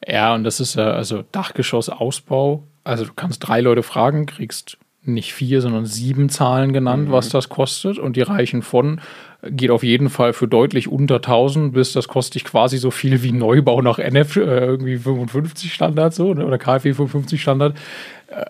Ja, 0.07 0.33
und 0.33 0.43
das 0.43 0.59
ist 0.59 0.75
ja 0.75 0.91
also 0.91 1.23
Dachgeschossausbau. 1.31 2.63
Also 2.83 3.05
du 3.05 3.13
kannst 3.13 3.47
drei 3.47 3.61
Leute 3.61 3.83
fragen, 3.83 4.25
kriegst 4.25 4.77
nicht 5.03 5.33
vier, 5.33 5.61
sondern 5.61 5.85
sieben 5.85 6.29
Zahlen 6.29 6.73
genannt, 6.73 7.07
mhm. 7.07 7.11
was 7.11 7.29
das 7.29 7.49
kostet. 7.49 7.97
Und 7.97 8.15
die 8.15 8.21
reichen 8.21 8.61
von, 8.61 9.01
geht 9.43 9.71
auf 9.71 9.83
jeden 9.83 10.09
Fall 10.09 10.33
für 10.33 10.47
deutlich 10.47 10.87
unter 10.87 11.15
1000 11.15 11.73
bis 11.73 11.93
das 11.93 12.07
kostet 12.07 12.35
dich 12.35 12.45
quasi 12.45 12.77
so 12.77 12.91
viel 12.91 13.23
wie 13.23 13.31
Neubau 13.31 13.81
nach 13.81 13.99
NF, 13.99 14.35
äh, 14.35 14.41
irgendwie 14.41 14.97
55 14.97 15.73
Standard 15.73 16.13
so, 16.13 16.33
ne, 16.33 16.45
oder 16.45 16.57
KfW 16.57 16.93
55 16.93 17.41
Standard. 17.41 17.77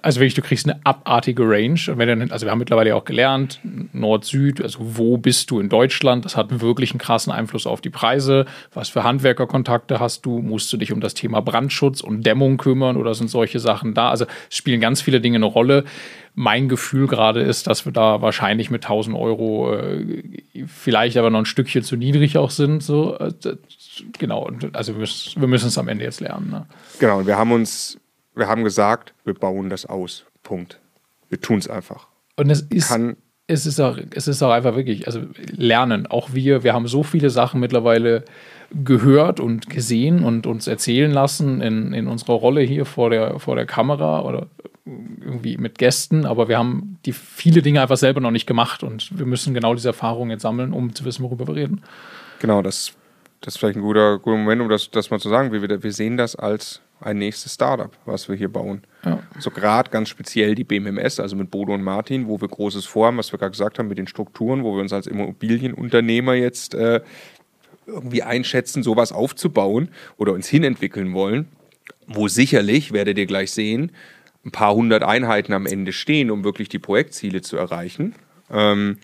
Also 0.02 0.20
wirklich, 0.20 0.34
du 0.34 0.42
kriegst 0.42 0.68
eine 0.68 0.80
abartige 0.86 1.44
Range. 1.44 1.80
Und 1.88 1.98
wenn 1.98 2.08
dann, 2.08 2.32
also 2.32 2.46
wir 2.46 2.52
haben 2.52 2.60
mittlerweile 2.60 2.96
auch 2.96 3.06
gelernt, 3.06 3.60
Nord-Süd, 3.94 4.62
also 4.62 4.80
wo 4.82 5.18
bist 5.18 5.52
du 5.52 5.60
in 5.60 5.70
Deutschland? 5.70 6.26
Das 6.26 6.36
hat 6.36 6.60
wirklich 6.60 6.92
einen 6.92 7.00
krassen 7.00 7.32
Einfluss 7.32 7.66
auf 7.66 7.80
die 7.80 7.90
Preise. 7.90 8.46
Was 8.74 8.90
für 8.90 9.04
Handwerkerkontakte 9.04 10.00
hast 10.00 10.26
du? 10.26 10.40
Musst 10.40 10.72
du 10.74 10.78
dich 10.78 10.92
um 10.92 11.00
das 11.00 11.14
Thema 11.14 11.42
Brandschutz 11.42 12.02
und 12.02 12.26
Dämmung 12.26 12.58
kümmern 12.58 12.98
oder 12.98 13.16
sind 13.16 13.30
solche 13.30 13.60
Sachen 13.60 13.94
da? 13.94 14.10
Also 14.10 14.26
es 14.50 14.58
spielen 14.58 14.82
ganz 14.82 15.02
viele 15.02 15.22
Dinge 15.22 15.38
eine 15.38 15.46
Rolle. 15.46 15.86
Mein 16.36 16.68
Gefühl 16.68 17.08
gerade 17.08 17.42
ist, 17.42 17.68
dass 17.68 17.86
wir 17.86 17.94
da 17.94 18.22
wahrscheinlich 18.22 18.70
mit 18.70 18.84
1000 18.84 19.16
Euro 19.16 19.76
äh, 19.76 20.24
vielleicht 20.68 21.16
aber 21.16 21.30
noch 21.30 21.40
ein 21.40 21.46
Stückchen 21.46 21.84
zu 21.84 21.96
niedrig 21.96 22.38
auch 22.38 22.52
sind. 22.52 22.84
So. 22.84 23.18
Äh, 23.18 23.32
genau, 24.18 24.50
also 24.74 24.94
wir 24.94 25.00
müssen, 25.00 25.42
wir 25.42 25.48
müssen 25.48 25.68
es 25.68 25.78
am 25.78 25.88
Ende 25.88 26.04
jetzt 26.04 26.20
lernen. 26.20 26.50
Ne? 26.50 26.66
Genau, 27.00 27.20
und 27.20 27.28
wir 27.28 27.38
haben 27.38 27.54
uns 27.54 27.98
wir 28.40 28.48
haben 28.48 28.64
gesagt, 28.64 29.14
wir 29.26 29.34
bauen 29.34 29.70
das 29.70 29.86
aus. 29.86 30.26
Punkt. 30.44 30.80
Wir 31.30 31.40
tun 31.40 31.60
es 31.60 31.70
einfach. 31.70 32.08
Und 32.36 32.50
es 32.50 32.62
ist, 32.62 32.88
Kann, 32.88 33.18
es, 33.48 33.66
ist 33.66 33.80
auch, 33.80 33.98
es 34.16 34.28
ist 34.28 34.42
auch 34.42 34.52
einfach 34.52 34.76
wirklich, 34.76 35.06
also 35.08 35.22
lernen. 35.52 36.08
Auch 36.08 36.34
wir, 36.34 36.64
wir 36.64 36.74
haben 36.74 36.88
so 36.88 37.04
viele 37.04 37.30
Sachen 37.30 37.60
mittlerweile 37.60 38.24
gehört 38.72 39.40
und 39.40 39.70
gesehen 39.70 40.24
und 40.24 40.48
uns 40.48 40.68
erzählen 40.68 41.12
lassen 41.12 41.62
in, 41.62 41.94
in 41.94 42.08
unserer 42.08 42.34
Rolle 42.34 42.62
hier 42.62 42.86
vor 42.86 43.10
der, 43.10 43.40
vor 43.40 43.56
der 43.56 43.66
Kamera 43.66 44.22
oder 44.22 44.48
irgendwie 44.86 45.58
mit 45.58 45.78
Gästen, 45.78 46.26
aber 46.26 46.48
wir 46.48 46.58
haben 46.58 46.98
die 47.06 47.14
viele 47.14 47.62
Dinge 47.62 47.82
einfach 47.82 47.98
selber 47.98 48.22
noch 48.22 48.32
nicht 48.32 48.48
gemacht 48.48 48.84
und 48.84 49.18
wir 49.18 49.26
müssen 49.26 49.54
genau 49.54 49.74
diese 49.76 49.90
Erfahrungen 49.90 50.32
jetzt 50.32 50.42
sammeln, 50.42 50.74
um 50.74 50.94
zu 50.96 51.06
wissen, 51.06 51.24
worüber 51.24 51.48
wir 51.48 51.56
reden. 51.56 51.82
Genau, 52.40 52.62
das, 52.62 52.94
das 53.42 53.56
ist 53.56 53.60
vielleicht 53.60 53.78
ein 53.78 53.82
guter, 53.82 54.18
guter 54.20 54.38
Moment, 54.38 54.62
um 54.62 54.70
das, 54.70 54.90
das 54.90 55.12
mal 55.12 55.20
zu 55.20 55.30
sagen. 55.30 55.52
Wir, 55.52 55.84
wir 55.84 55.94
sehen 55.94 56.18
das 56.18 56.36
als 56.36 56.82
ein 57.02 57.18
nächstes 57.18 57.54
Startup, 57.54 57.92
was 58.06 58.28
wir 58.28 58.36
hier 58.36 58.52
bauen. 58.52 58.84
Ja. 59.06 59.20
So 59.40 59.52
gerade 59.52 59.90
ganz 59.90 60.10
speziell 60.10 60.56
die 60.56 60.64
BMMS, 60.64 61.20
also 61.20 61.36
mit 61.36 61.50
Bodo 61.52 61.74
und 61.74 61.84
Martin, 61.84 62.28
wo 62.28 62.42
wir 62.42 62.48
Großes 62.48 62.86
vorhaben, 62.86 63.18
was 63.18 63.32
wir 63.32 63.40
gerade 63.40 63.52
gesagt 63.52 63.80
haben 63.80 63.88
mit 63.88 63.98
den 63.98 64.08
Strukturen, 64.08 64.64
wo 64.64 64.76
wir 64.76 64.82
uns 64.82 64.94
als 64.94 65.08
Immobilienunternehmer 65.08 66.34
jetzt 66.34 66.74
äh, 66.74 67.02
irgendwie 67.88 68.24
einschätzen, 68.24 68.84
sowas 68.84 69.12
aufzubauen 69.12 69.90
oder 70.18 70.34
uns 70.34 70.48
hinentwickeln 70.48 71.14
wollen, 71.14 71.48
wo 72.08 72.28
sicherlich, 72.28 72.92
werdet 72.92 73.18
ihr 73.18 73.26
gleich 73.26 73.52
sehen, 73.52 73.92
ein 74.46 74.52
paar 74.52 74.74
hundert 74.74 75.04
Einheiten 75.04 75.54
am 75.54 75.66
Ende 75.66 75.94
stehen, 75.94 76.32
um 76.32 76.44
wirklich 76.44 76.70
die 76.70 76.80
Projektziele 76.80 77.42
zu 77.42 77.58
erreichen. 77.58 78.16
Ähm, 78.50 78.98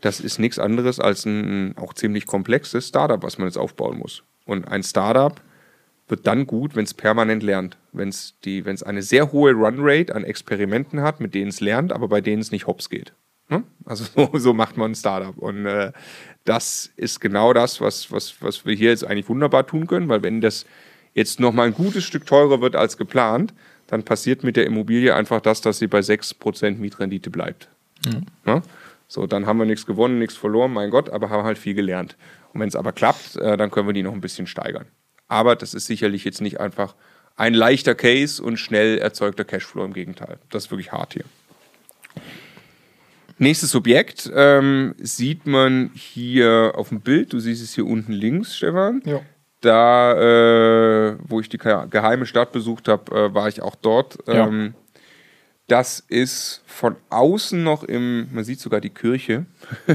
das 0.00 0.20
ist 0.20 0.38
nichts 0.38 0.58
anderes 0.58 1.00
als 1.00 1.24
ein 1.24 1.76
auch 1.76 1.94
ziemlich 1.94 2.26
komplexes 2.26 2.88
Startup, 2.88 3.22
was 3.22 3.38
man 3.38 3.48
jetzt 3.48 3.58
aufbauen 3.58 3.98
muss. 3.98 4.22
Und 4.44 4.68
ein 4.68 4.82
Startup 4.82 5.40
wird 6.08 6.26
dann 6.26 6.46
gut, 6.46 6.74
wenn 6.74 6.84
es 6.84 6.94
permanent 6.94 7.42
lernt. 7.42 7.76
Wenn 7.92 8.08
es 8.08 8.82
eine 8.82 9.02
sehr 9.02 9.32
hohe 9.32 9.52
Runrate 9.52 10.14
an 10.14 10.24
Experimenten 10.24 11.02
hat, 11.02 11.20
mit 11.20 11.34
denen 11.34 11.48
es 11.48 11.60
lernt, 11.60 11.92
aber 11.92 12.08
bei 12.08 12.20
denen 12.20 12.40
es 12.40 12.50
nicht 12.50 12.66
hops 12.66 12.88
geht. 12.88 13.12
Ne? 13.48 13.64
Also 13.84 14.04
so, 14.04 14.30
so, 14.38 14.54
macht 14.54 14.76
man 14.76 14.92
ein 14.92 14.94
Startup. 14.94 15.36
Und 15.36 15.66
äh, 15.66 15.92
das 16.44 16.90
ist 16.96 17.20
genau 17.20 17.52
das, 17.52 17.80
was, 17.80 18.10
was, 18.12 18.40
was 18.40 18.64
wir 18.64 18.74
hier 18.74 18.90
jetzt 18.90 19.04
eigentlich 19.04 19.28
wunderbar 19.28 19.66
tun 19.66 19.86
können, 19.86 20.08
weil 20.08 20.22
wenn 20.22 20.40
das 20.40 20.66
jetzt 21.14 21.40
nochmal 21.40 21.66
ein 21.66 21.74
gutes 21.74 22.04
Stück 22.04 22.26
teurer 22.26 22.60
wird 22.60 22.76
als 22.76 22.96
geplant, 22.96 23.54
dann 23.86 24.02
passiert 24.02 24.44
mit 24.44 24.56
der 24.56 24.66
Immobilie 24.66 25.14
einfach 25.14 25.40
das, 25.40 25.60
dass 25.60 25.78
sie 25.78 25.86
bei 25.86 26.00
6% 26.00 26.76
Mietrendite 26.76 27.30
bleibt. 27.30 27.68
Mhm. 28.06 28.26
Ne? 28.44 28.62
So, 29.08 29.26
dann 29.26 29.46
haben 29.46 29.58
wir 29.58 29.64
nichts 29.64 29.86
gewonnen, 29.86 30.18
nichts 30.18 30.36
verloren, 30.36 30.72
mein 30.72 30.90
Gott, 30.90 31.08
aber 31.08 31.30
haben 31.30 31.44
halt 31.44 31.56
viel 31.56 31.74
gelernt. 31.74 32.16
Und 32.52 32.60
wenn 32.60 32.68
es 32.68 32.76
aber 32.76 32.92
klappt, 32.92 33.36
äh, 33.36 33.56
dann 33.56 33.70
können 33.70 33.88
wir 33.88 33.94
die 33.94 34.02
noch 34.02 34.12
ein 34.12 34.20
bisschen 34.20 34.46
steigern. 34.46 34.86
Aber 35.28 35.56
das 35.56 35.74
ist 35.74 35.86
sicherlich 35.86 36.24
jetzt 36.24 36.40
nicht 36.40 36.60
einfach 36.60 36.94
ein 37.36 37.54
leichter 37.54 37.94
Case 37.94 38.42
und 38.42 38.56
schnell 38.56 38.98
erzeugter 38.98 39.44
Cashflow. 39.44 39.84
Im 39.84 39.92
Gegenteil. 39.92 40.38
Das 40.50 40.64
ist 40.64 40.70
wirklich 40.70 40.92
hart 40.92 41.14
hier. 41.14 41.24
Nächstes 43.38 43.76
Objekt 43.76 44.28
ähm, 44.34 44.94
sieht 44.98 45.46
man 45.46 45.92
hier 45.94 46.72
auf 46.74 46.88
dem 46.88 47.00
Bild. 47.00 47.32
Du 47.32 47.38
siehst 47.38 47.62
es 47.62 47.74
hier 47.74 47.86
unten 47.86 48.12
links, 48.12 48.56
Stefan. 48.56 49.00
Ja. 49.04 49.20
Da, 49.60 50.12
äh, 51.12 51.16
wo 51.20 51.40
ich 51.40 51.48
die 51.48 51.58
geheime 51.58 52.26
Stadt 52.26 52.50
besucht 52.50 52.88
habe, 52.88 53.14
äh, 53.14 53.34
war 53.34 53.48
ich 53.48 53.62
auch 53.62 53.76
dort. 53.76 54.18
Ähm, 54.26 54.74
ja. 54.74 54.87
Das 55.68 56.02
ist 56.08 56.62
von 56.66 56.96
außen 57.10 57.62
noch 57.62 57.84
im, 57.84 58.28
man 58.32 58.42
sieht 58.42 58.58
sogar 58.58 58.80
die 58.80 58.88
Kirche. 58.88 59.44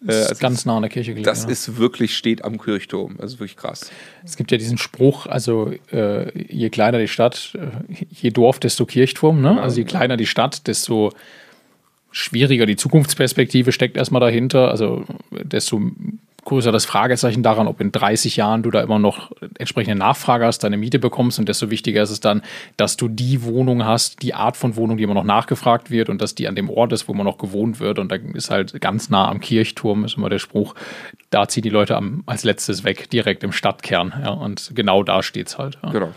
das 0.00 0.16
ist 0.16 0.28
also 0.30 0.40
ganz 0.40 0.64
nah 0.66 0.76
an 0.76 0.82
der 0.82 0.90
Kirche 0.90 1.12
gelegen. 1.12 1.24
Das 1.24 1.44
ja. 1.44 1.50
ist 1.50 1.76
wirklich, 1.76 2.16
steht 2.16 2.44
am 2.44 2.60
Kirchturm. 2.60 3.16
Das 3.18 3.34
ist 3.34 3.38
wirklich 3.38 3.56
krass. 3.56 3.92
Es 4.24 4.36
gibt 4.36 4.50
ja 4.50 4.58
diesen 4.58 4.78
Spruch, 4.78 5.26
also 5.26 5.72
äh, 5.92 6.36
je 6.52 6.70
kleiner 6.70 6.98
die 6.98 7.06
Stadt, 7.06 7.56
äh, 7.56 8.04
je 8.10 8.30
Dorf, 8.30 8.58
desto 8.58 8.84
Kirchturm. 8.84 9.40
Ne? 9.40 9.62
Also 9.62 9.78
je 9.78 9.84
kleiner 9.84 10.16
die 10.16 10.26
Stadt, 10.26 10.66
desto 10.66 11.12
schwieriger 12.10 12.66
die 12.66 12.76
Zukunftsperspektive 12.76 13.70
steckt 13.70 13.96
erstmal 13.96 14.20
dahinter. 14.20 14.72
Also 14.72 15.04
desto 15.30 15.80
größer 16.44 16.72
das 16.72 16.84
Fragezeichen 16.84 17.42
daran, 17.42 17.66
ob 17.66 17.80
in 17.80 17.92
30 17.92 18.36
Jahren 18.36 18.62
du 18.62 18.70
da 18.70 18.80
immer 18.80 18.98
noch 18.98 19.30
entsprechende 19.58 19.96
Nachfrage 19.96 20.44
hast, 20.44 20.64
deine 20.64 20.76
Miete 20.76 20.98
bekommst 20.98 21.38
und 21.38 21.48
desto 21.48 21.70
wichtiger 21.70 22.02
ist 22.02 22.10
es 22.10 22.20
dann, 22.20 22.42
dass 22.76 22.96
du 22.96 23.08
die 23.08 23.42
Wohnung 23.42 23.84
hast, 23.84 24.22
die 24.22 24.34
Art 24.34 24.56
von 24.56 24.76
Wohnung, 24.76 24.96
die 24.96 25.04
immer 25.04 25.14
noch 25.14 25.24
nachgefragt 25.24 25.90
wird 25.90 26.08
und 26.08 26.20
dass 26.20 26.34
die 26.34 26.48
an 26.48 26.56
dem 26.56 26.68
Ort 26.68 26.92
ist, 26.92 27.08
wo 27.08 27.14
man 27.14 27.26
noch 27.26 27.38
gewohnt 27.38 27.80
wird 27.80 27.98
und 27.98 28.10
da 28.10 28.16
ist 28.16 28.50
halt 28.50 28.80
ganz 28.80 29.10
nah 29.10 29.28
am 29.28 29.40
Kirchturm, 29.40 30.04
ist 30.04 30.16
immer 30.16 30.28
der 30.28 30.38
Spruch, 30.38 30.74
da 31.30 31.48
ziehen 31.48 31.62
die 31.62 31.70
Leute 31.70 31.96
am, 31.96 32.22
als 32.26 32.44
letztes 32.44 32.84
weg, 32.84 33.08
direkt 33.10 33.44
im 33.44 33.52
Stadtkern 33.52 34.12
ja, 34.24 34.30
und 34.30 34.72
genau 34.74 35.02
da 35.02 35.22
steht's 35.22 35.58
halt. 35.58 35.78
Ja. 35.82 35.90
Genau. 35.90 36.12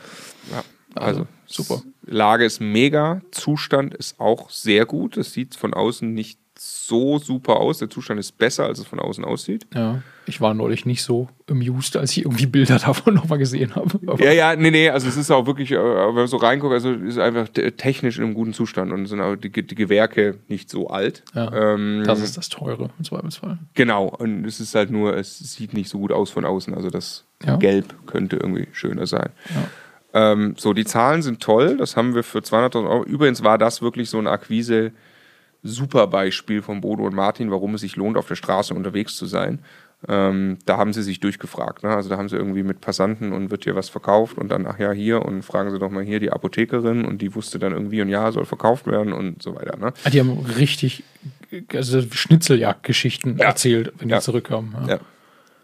Ja. 0.52 0.64
Also, 0.96 1.22
also 1.22 1.28
super. 1.46 1.82
Lage 2.06 2.46
ist 2.46 2.62
mega, 2.62 3.22
Zustand 3.32 3.94
ist 3.94 4.20
auch 4.20 4.50
sehr 4.50 4.86
gut. 4.86 5.18
Es 5.18 5.34
sieht 5.34 5.56
von 5.56 5.74
außen 5.74 6.14
nicht 6.14 6.40
so 6.58 7.20
super 7.20 7.58
aus. 7.58 7.80
Der 7.80 7.90
Zustand 7.90 8.20
ist 8.20 8.38
besser, 8.38 8.66
als 8.66 8.80
es 8.80 8.86
von 8.86 9.00
außen 9.00 9.26
aussieht. 9.26 9.68
Ja, 9.74 10.02
ich 10.28 10.42
war 10.42 10.54
neulich 10.54 10.86
nicht 10.86 11.04
so 11.04 11.30
amused, 11.50 11.98
als 11.98 12.12
ich 12.12 12.26
irgendwie 12.26 12.46
Bilder 12.46 12.80
davon 12.86 13.14
nochmal 13.14 13.38
gesehen 13.38 13.76
habe. 13.76 14.00
Aber 14.08 14.24
ja, 14.24 14.32
ja, 14.32 14.56
nee, 14.56 14.72
nee, 14.72 14.90
also 14.90 15.08
es 15.08 15.18
ist 15.18 15.32
auch 15.32 15.46
wirklich, 15.46 15.72
äh, 15.72 15.78
wenn 15.78 16.16
man 16.16 16.28
so 16.28 16.38
reinguckt, 16.38 16.74
also 16.74 16.92
es 16.92 17.16
ist 17.16 17.18
einfach 17.20 17.48
technisch 17.50 18.18
in 18.18 18.26
einem 18.26 18.34
guten 18.34 18.54
Zustand 18.54 18.92
und 18.92 19.06
sind 19.06 19.22
auch 19.22 19.36
die, 19.36 19.50
die 19.50 19.76
Gewerke 19.76 20.38
nicht 20.48 20.70
so 20.70 20.88
alt. 20.88 21.24
Ja, 21.34 21.74
ähm, 21.74 22.04
das 22.06 22.22
ist 22.22 22.38
das 22.38 22.50
Teure 22.50 22.90
im 22.98 23.06
Zweifelsfall. 23.06 23.60
Genau, 23.74 24.08
und 24.08 24.46
es 24.46 24.60
ist 24.60 24.76
halt 24.76 24.92
nur, 24.92 25.16
es 25.16 25.38
sieht 25.40 25.74
nicht 25.74 25.90
so 25.90 26.00
gut 26.00 26.12
aus 26.12 26.32
von 26.32 26.46
außen. 26.46 26.74
Also 26.74 26.90
das 26.90 27.26
ja. 27.46 27.58
Gelb 27.58 27.94
könnte 28.08 28.38
irgendwie 28.38 28.68
schöner 28.72 29.08
sein. 29.08 29.30
Ja. 29.54 30.32
Ähm, 30.32 30.56
so, 30.58 30.74
die 30.74 30.86
Zahlen 30.86 31.22
sind 31.22 31.42
toll, 31.42 31.78
das 31.78 31.98
haben 31.98 32.16
wir 32.16 32.24
für 32.24 32.40
200.000 32.40 32.90
Euro. 32.90 33.04
Übrigens 33.04 33.44
war 33.44 33.58
das 33.58 33.82
wirklich 33.82 34.10
so 34.10 34.18
eine 34.18 34.32
Akquise- 34.32 34.92
super 35.66 36.08
Beispiel 36.08 36.62
von 36.62 36.80
Bodo 36.80 37.04
und 37.06 37.16
Martin, 37.16 37.52
warum 37.52 37.74
es 37.74 37.82
sich 37.82 37.96
lohnt, 37.96 38.18
auf 38.18 38.28
der 38.28 38.36
Straße 38.36 38.74
unterwegs 38.74 39.16
zu 39.16 39.26
sein. 39.26 39.60
Ähm, 40.08 40.58
da 40.66 40.78
haben 40.78 40.94
sie 40.94 41.04
sich 41.04 41.20
durchgefragt. 41.20 41.84
Ne? 41.84 41.90
Also 41.90 42.10
da 42.10 42.18
haben 42.18 42.30
sie 42.30 42.36
irgendwie 42.36 42.64
mit 42.64 42.82
Passanten 42.82 43.34
und 43.34 43.52
wird 43.52 43.64
hier 43.64 43.76
was 43.76 43.90
verkauft 43.90 44.38
und 44.38 44.50
dann, 44.50 44.68
ach 44.68 44.80
ja, 44.80 44.92
hier 44.92 45.24
und 45.24 45.44
fragen 45.44 45.72
sie 45.72 45.80
doch 45.80 45.90
mal 45.90 46.04
hier 46.04 46.20
die 46.20 46.32
Apothekerin 46.32 47.06
und 47.06 47.22
die 47.22 47.34
wusste 47.34 47.60
dann 47.60 47.74
irgendwie 47.74 48.02
und 48.02 48.10
ja, 48.10 48.32
soll 48.32 48.46
verkauft 48.46 48.88
werden 48.88 49.14
und 49.14 49.42
so 49.42 49.56
weiter. 49.56 49.78
Ne? 49.78 49.94
Ah, 50.04 50.10
die 50.10 50.20
haben 50.20 50.38
richtig 50.58 51.04
also 51.74 52.02
Schnitzeljagdgeschichten 52.02 53.38
ja. 53.38 53.46
erzählt, 53.46 53.94
wenn 53.98 54.10
die 54.10 54.14
ja. 54.14 54.22
zurückkommen. 54.22 54.76
Ja. 54.82 54.96
ja. 54.96 55.00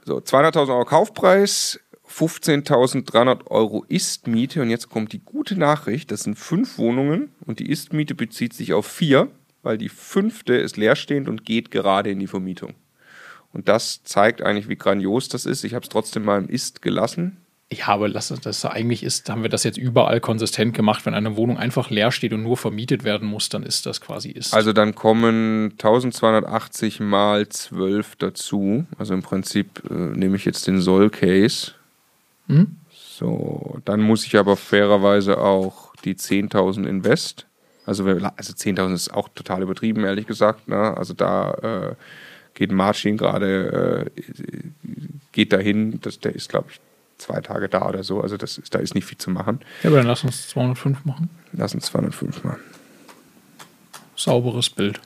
So, 0.05 0.17
200.000 0.17 0.69
Euro 0.69 0.85
Kaufpreis, 0.85 1.79
15.300 2.09 3.47
Euro 3.47 3.85
Istmiete 3.87 4.61
und 4.61 4.69
jetzt 4.69 4.89
kommt 4.89 5.13
die 5.13 5.19
gute 5.19 5.57
Nachricht, 5.57 6.11
das 6.11 6.23
sind 6.23 6.37
fünf 6.37 6.77
Wohnungen 6.77 7.29
und 7.45 7.59
die 7.59 7.69
Istmiete 7.69 8.15
bezieht 8.15 8.53
sich 8.53 8.73
auf 8.73 8.85
vier 8.85 9.29
weil 9.63 9.77
die 9.77 9.89
fünfte 9.89 10.55
ist 10.55 10.77
leerstehend 10.77 11.27
und 11.27 11.45
geht 11.45 11.71
gerade 11.71 12.09
in 12.09 12.19
die 12.19 12.27
Vermietung. 12.27 12.73
Und 13.53 13.67
das 13.67 14.03
zeigt 14.03 14.41
eigentlich, 14.41 14.69
wie 14.69 14.77
grandios 14.77 15.29
das 15.29 15.45
ist. 15.45 15.63
Ich 15.63 15.73
habe 15.73 15.83
es 15.83 15.89
trotzdem 15.89 16.23
mal 16.23 16.39
im 16.39 16.49
Ist 16.49 16.81
gelassen. 16.81 17.37
Ja, 17.73 17.87
aber 17.87 18.09
lass 18.09 18.31
uns 18.31 18.41
das 18.41 18.65
eigentlich 18.65 19.01
ist, 19.01 19.29
haben 19.29 19.43
wir 19.43 19.49
das 19.49 19.63
jetzt 19.63 19.77
überall 19.77 20.19
konsistent 20.19 20.73
gemacht. 20.73 21.05
Wenn 21.05 21.13
eine 21.13 21.37
Wohnung 21.37 21.57
einfach 21.57 21.89
leer 21.89 22.11
steht 22.11 22.33
und 22.33 22.43
nur 22.43 22.57
vermietet 22.57 23.05
werden 23.05 23.29
muss, 23.29 23.47
dann 23.47 23.63
ist 23.63 23.85
das 23.85 24.01
quasi 24.01 24.29
ist. 24.29 24.53
Also 24.53 24.73
dann 24.73 24.93
kommen 24.93 25.71
1280 25.71 26.99
mal 26.99 27.47
12 27.47 28.17
dazu. 28.17 28.85
Also 28.97 29.13
im 29.13 29.21
Prinzip 29.21 29.83
äh, 29.89 29.93
nehme 29.93 30.35
ich 30.35 30.43
jetzt 30.43 30.67
den 30.67 30.81
Soll-Case. 30.81 31.71
Mhm. 32.47 32.75
So, 32.91 33.79
dann 33.85 34.01
muss 34.01 34.25
ich 34.25 34.37
aber 34.37 34.57
fairerweise 34.57 35.37
auch 35.37 35.95
die 36.03 36.15
10.000 36.15 36.85
Invest. 36.85 37.45
Also, 37.85 38.03
also 38.05 38.53
10.000 38.53 38.93
ist 38.93 39.13
auch 39.13 39.29
total 39.29 39.61
übertrieben, 39.61 40.03
ehrlich 40.03 40.27
gesagt. 40.27 40.67
Ne? 40.67 40.97
Also 40.97 41.13
da 41.13 41.53
äh, 41.53 41.95
geht 42.53 42.71
Marcin 42.71 43.17
gerade, 43.17 44.11
äh, 44.13 44.21
geht 45.31 45.53
dahin. 45.53 45.99
Das, 46.01 46.19
der 46.19 46.35
ist, 46.35 46.49
glaube 46.49 46.67
ich, 46.71 46.79
zwei 47.17 47.41
Tage 47.41 47.69
da 47.69 47.87
oder 47.87 48.03
so. 48.03 48.21
Also 48.21 48.37
das 48.37 48.57
ist, 48.57 48.73
da 48.73 48.79
ist 48.79 48.95
nicht 48.95 49.05
viel 49.05 49.17
zu 49.17 49.29
machen. 49.29 49.59
Ja, 49.83 49.89
aber 49.89 49.97
dann 49.97 50.07
lass 50.07 50.23
uns 50.23 50.49
205 50.49 51.05
machen. 51.05 51.29
Lass 51.53 51.73
uns 51.73 51.85
205 51.85 52.43
mal. 52.43 52.57
Sauberes 54.15 54.69
Bild. 54.69 54.99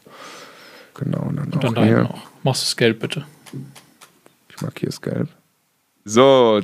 Genau, 0.96 1.22
und 1.24 1.36
dann, 1.36 1.52
Und 1.52 1.64
dann 1.64 1.78
auch 1.78 1.86
da 1.86 2.04
noch. 2.04 2.28
Machst 2.44 2.64
das 2.64 2.76
Gelb 2.78 3.00
bitte. 3.00 3.26
Ich 4.50 4.62
markiere 4.62 4.90
es 4.90 5.02
gelb. 5.02 5.30
So, 6.06 6.62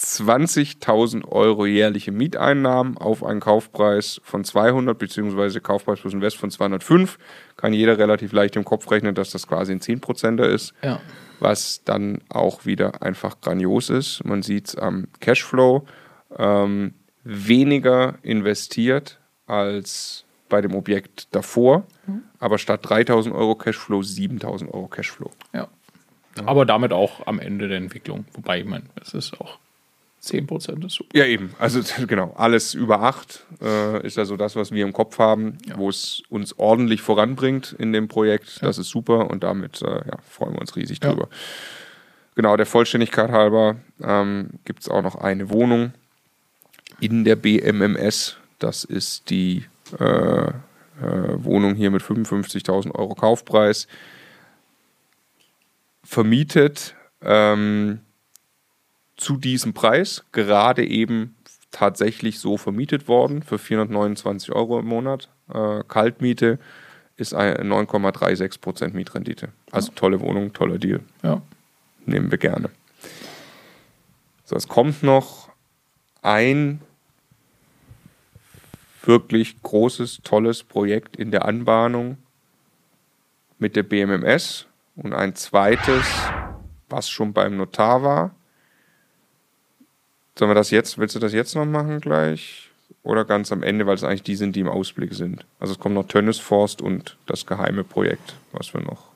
20.000 0.00 1.26
Euro 1.28 1.66
jährliche 1.66 2.10
Mieteinnahmen 2.10 2.96
auf 2.96 3.22
einen 3.22 3.40
Kaufpreis 3.40 4.20
von 4.24 4.44
200 4.44 4.98
beziehungsweise 4.98 5.60
Kaufpreis 5.60 6.00
plus 6.00 6.14
Invest 6.14 6.36
von 6.38 6.50
205. 6.50 7.18
Kann 7.56 7.72
jeder 7.74 7.98
relativ 7.98 8.32
leicht 8.32 8.56
im 8.56 8.64
Kopf 8.64 8.90
rechnen, 8.90 9.14
dass 9.14 9.30
das 9.30 9.46
quasi 9.46 9.72
ein 9.72 9.80
10%er 9.80 10.48
ist, 10.48 10.72
Ja. 10.82 11.00
was 11.38 11.84
dann 11.84 12.22
auch 12.30 12.64
wieder 12.64 13.02
einfach 13.02 13.40
grandios 13.42 13.90
ist. 13.90 14.24
Man 14.24 14.42
sieht 14.42 14.68
es 14.68 14.76
am 14.76 15.08
Cashflow. 15.20 15.84
Ähm, 16.38 16.94
weniger 17.24 18.14
investiert 18.22 19.18
als 19.46 20.24
bei 20.48 20.60
dem 20.62 20.74
Objekt 20.74 21.28
davor, 21.34 21.84
aber 22.38 22.56
statt 22.58 22.84
3.000 22.86 23.32
Euro 23.34 23.54
Cashflow 23.54 24.00
7.000 24.00 24.68
Euro 24.72 24.88
Cashflow. 24.88 25.30
ja. 25.52 25.68
Aber 26.46 26.64
damit 26.64 26.92
auch 26.92 27.26
am 27.26 27.38
Ende 27.40 27.66
der 27.68 27.76
Entwicklung. 27.78 28.24
Wobei, 28.32 28.60
ich 28.60 28.64
meine, 28.64 28.84
es 29.02 29.12
ist 29.14 29.38
auch 29.40 29.58
10% 30.22 30.84
ist 30.86 30.94
super. 30.94 31.18
Ja, 31.18 31.24
eben. 31.24 31.54
Also 31.58 31.80
genau, 32.06 32.32
alles 32.36 32.74
über 32.74 33.02
acht 33.02 33.44
äh, 33.62 34.06
ist 34.06 34.18
also 34.18 34.36
das, 34.36 34.54
was 34.56 34.70
wir 34.70 34.84
im 34.84 34.92
Kopf 34.92 35.18
haben, 35.18 35.58
Ja. 35.66 35.78
wo 35.78 35.88
es 35.88 36.22
uns 36.28 36.58
ordentlich 36.58 37.00
voranbringt 37.02 37.74
in 37.78 37.92
dem 37.92 38.08
Projekt. 38.08 38.62
Das 38.62 38.78
ist 38.78 38.88
super 38.90 39.30
und 39.30 39.42
damit 39.42 39.80
äh, 39.82 39.86
ja, 39.86 40.18
freuen 40.28 40.52
wir 40.54 40.60
uns 40.60 40.76
riesig 40.76 40.98
Ja. 41.02 41.10
drüber. 41.10 41.28
Genau, 42.34 42.56
der 42.56 42.66
Vollständigkeit 42.66 43.30
halber 43.30 43.76
ähm, 44.02 44.50
gibt 44.64 44.80
es 44.80 44.88
auch 44.88 45.02
noch 45.02 45.16
eine 45.16 45.50
Wohnung 45.50 45.92
in 47.00 47.24
der 47.24 47.36
BMMS. 47.36 48.36
Das 48.58 48.84
ist 48.84 49.30
die 49.30 49.64
äh, 49.98 50.04
äh, 50.04 50.52
Wohnung 51.00 51.74
hier 51.74 51.90
mit 51.90 52.02
55.000 52.02 52.94
Euro 52.94 53.14
Kaufpreis. 53.14 53.88
Vermietet 56.04 56.94
ähm, 57.22 58.00
zu 59.20 59.36
diesem 59.36 59.74
Preis 59.74 60.24
gerade 60.32 60.84
eben 60.86 61.36
tatsächlich 61.70 62.38
so 62.38 62.56
vermietet 62.56 63.06
worden 63.06 63.42
für 63.42 63.58
429 63.58 64.52
Euro 64.52 64.80
im 64.80 64.86
Monat. 64.86 65.28
Äh, 65.52 65.84
Kaltmiete 65.86 66.58
ist 67.16 67.34
ein 67.34 67.70
9,36% 67.70 68.94
Mietrendite. 68.94 69.50
Also 69.70 69.92
tolle 69.94 70.20
Wohnung, 70.20 70.52
toller 70.52 70.78
Deal. 70.78 71.00
Ja. 71.22 71.42
Nehmen 72.06 72.30
wir 72.30 72.38
gerne. 72.38 72.70
So, 74.44 74.56
es 74.56 74.66
kommt 74.66 75.02
noch 75.02 75.50
ein 76.22 76.80
wirklich 79.02 79.62
großes, 79.62 80.20
tolles 80.24 80.64
Projekt 80.64 81.16
in 81.16 81.30
der 81.30 81.44
Anbahnung 81.44 82.16
mit 83.58 83.76
der 83.76 83.82
BMMS 83.82 84.66
und 84.96 85.12
ein 85.12 85.34
zweites, 85.34 86.06
was 86.88 87.08
schon 87.08 87.32
beim 87.32 87.56
Notar 87.56 88.02
war. 88.02 88.34
Sollen 90.40 90.52
wir 90.52 90.54
das 90.54 90.70
jetzt, 90.70 90.96
willst 90.96 91.14
du 91.14 91.18
das 91.18 91.34
jetzt 91.34 91.54
noch 91.54 91.66
machen 91.66 92.00
gleich? 92.00 92.70
Oder 93.02 93.26
ganz 93.26 93.52
am 93.52 93.62
Ende, 93.62 93.86
weil 93.86 93.96
es 93.96 94.02
eigentlich 94.02 94.22
die 94.22 94.36
sind, 94.36 94.56
die 94.56 94.60
im 94.60 94.70
Ausblick 94.70 95.12
sind. 95.12 95.44
Also 95.58 95.74
es 95.74 95.78
kommt 95.78 95.94
noch 95.94 96.08
Tönnesforst 96.08 96.80
und 96.80 97.18
das 97.26 97.44
geheime 97.44 97.84
Projekt, 97.84 98.36
was 98.52 98.72
wir 98.72 98.80
noch. 98.80 99.10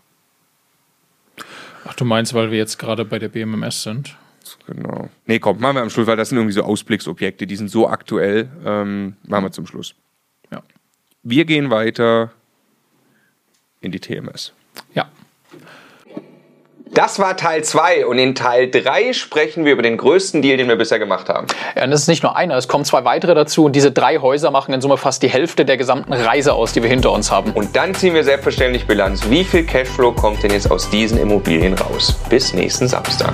Ach, 1.87 1.95
du 1.95 2.05
meinst, 2.05 2.35
weil 2.35 2.51
wir 2.51 2.59
jetzt 2.59 2.79
gerade 2.79 3.07
bei 3.07 3.19
der 3.19 3.31
BMMS 3.31 3.85
sind? 3.85 4.19
Genau. 4.67 5.09
Nee, 5.25 5.39
komm, 5.39 5.61
machen 5.61 5.77
wir 5.77 5.83
am 5.83 5.89
Schluss, 5.89 6.07
weil 6.07 6.19
das 6.19 6.29
sind 6.29 6.37
irgendwie 6.37 6.53
so 6.53 6.63
Ausblicksobjekte, 6.63 7.47
die 7.47 7.57
sind 7.57 7.71
so 7.71 7.89
aktuell. 7.89 8.51
Ähm, 8.63 9.17
machen 9.27 9.45
wir 9.45 9.51
zum 9.51 9.67
Schluss. 9.67 9.95
Ja. 10.53 10.63
Wir 11.23 11.47
gehen 11.47 11.71
weiter 11.71 12.33
in 13.81 13.93
die 13.93 14.01
TMS. 14.01 14.53
Ja. 14.93 15.09
Das 16.95 17.19
war 17.19 17.37
Teil 17.37 17.65
2 17.65 18.07
und 18.07 18.21
in 18.21 18.37
Teil 18.37 18.71
3 18.71 19.15
sprechen 19.15 19.65
wir 19.65 19.73
über 19.73 19.83
den 19.83 19.97
größten 19.97 20.43
Deal, 20.43 20.57
den 20.57 20.69
wir 20.69 20.77
bisher 20.77 21.01
gemacht 21.01 21.29
haben. 21.29 21.49
Ja, 21.75 21.83
und 21.83 21.91
es 21.91 22.03
ist 22.03 22.09
nicht 22.09 22.23
nur 22.23 22.37
einer, 22.37 22.57
es 22.57 22.69
kommen 22.69 22.85
zwei 22.85 23.05
weitere 23.05 23.35
dazu 23.35 23.65
und 23.65 23.75
diese 23.75 23.91
drei 23.91 24.19
Häuser 24.19 24.53
machen 24.53 24.73
in 24.73 24.81
Summe 24.81 24.97
fast 24.97 25.25
die 25.25 25.29
Hälfte 25.29 25.65
der 25.65 25.77
gesamten 25.77 26.13
Reise 26.13 26.53
aus, 26.53 26.73
die 26.73 26.83
wir 26.83 26.89
hinter 26.89 27.11
uns 27.11 27.33
haben. 27.33 27.51
Und 27.51 27.75
dann 27.75 27.97
ziehen 27.97 28.15
wir 28.15 28.23
selbstverständlich 28.23 28.87
Bilanz. 28.87 29.29
Wie 29.29 29.43
viel 29.43 29.65
Cashflow 29.65 30.13
kommt 30.13 30.45
denn 30.45 30.53
jetzt 30.53 30.71
aus 30.71 30.89
diesen 30.89 31.19
Immobilien 31.19 31.75
raus? 31.75 32.15
Bis 32.29 32.55
nächsten 32.55 32.87
Samstag. 32.87 33.33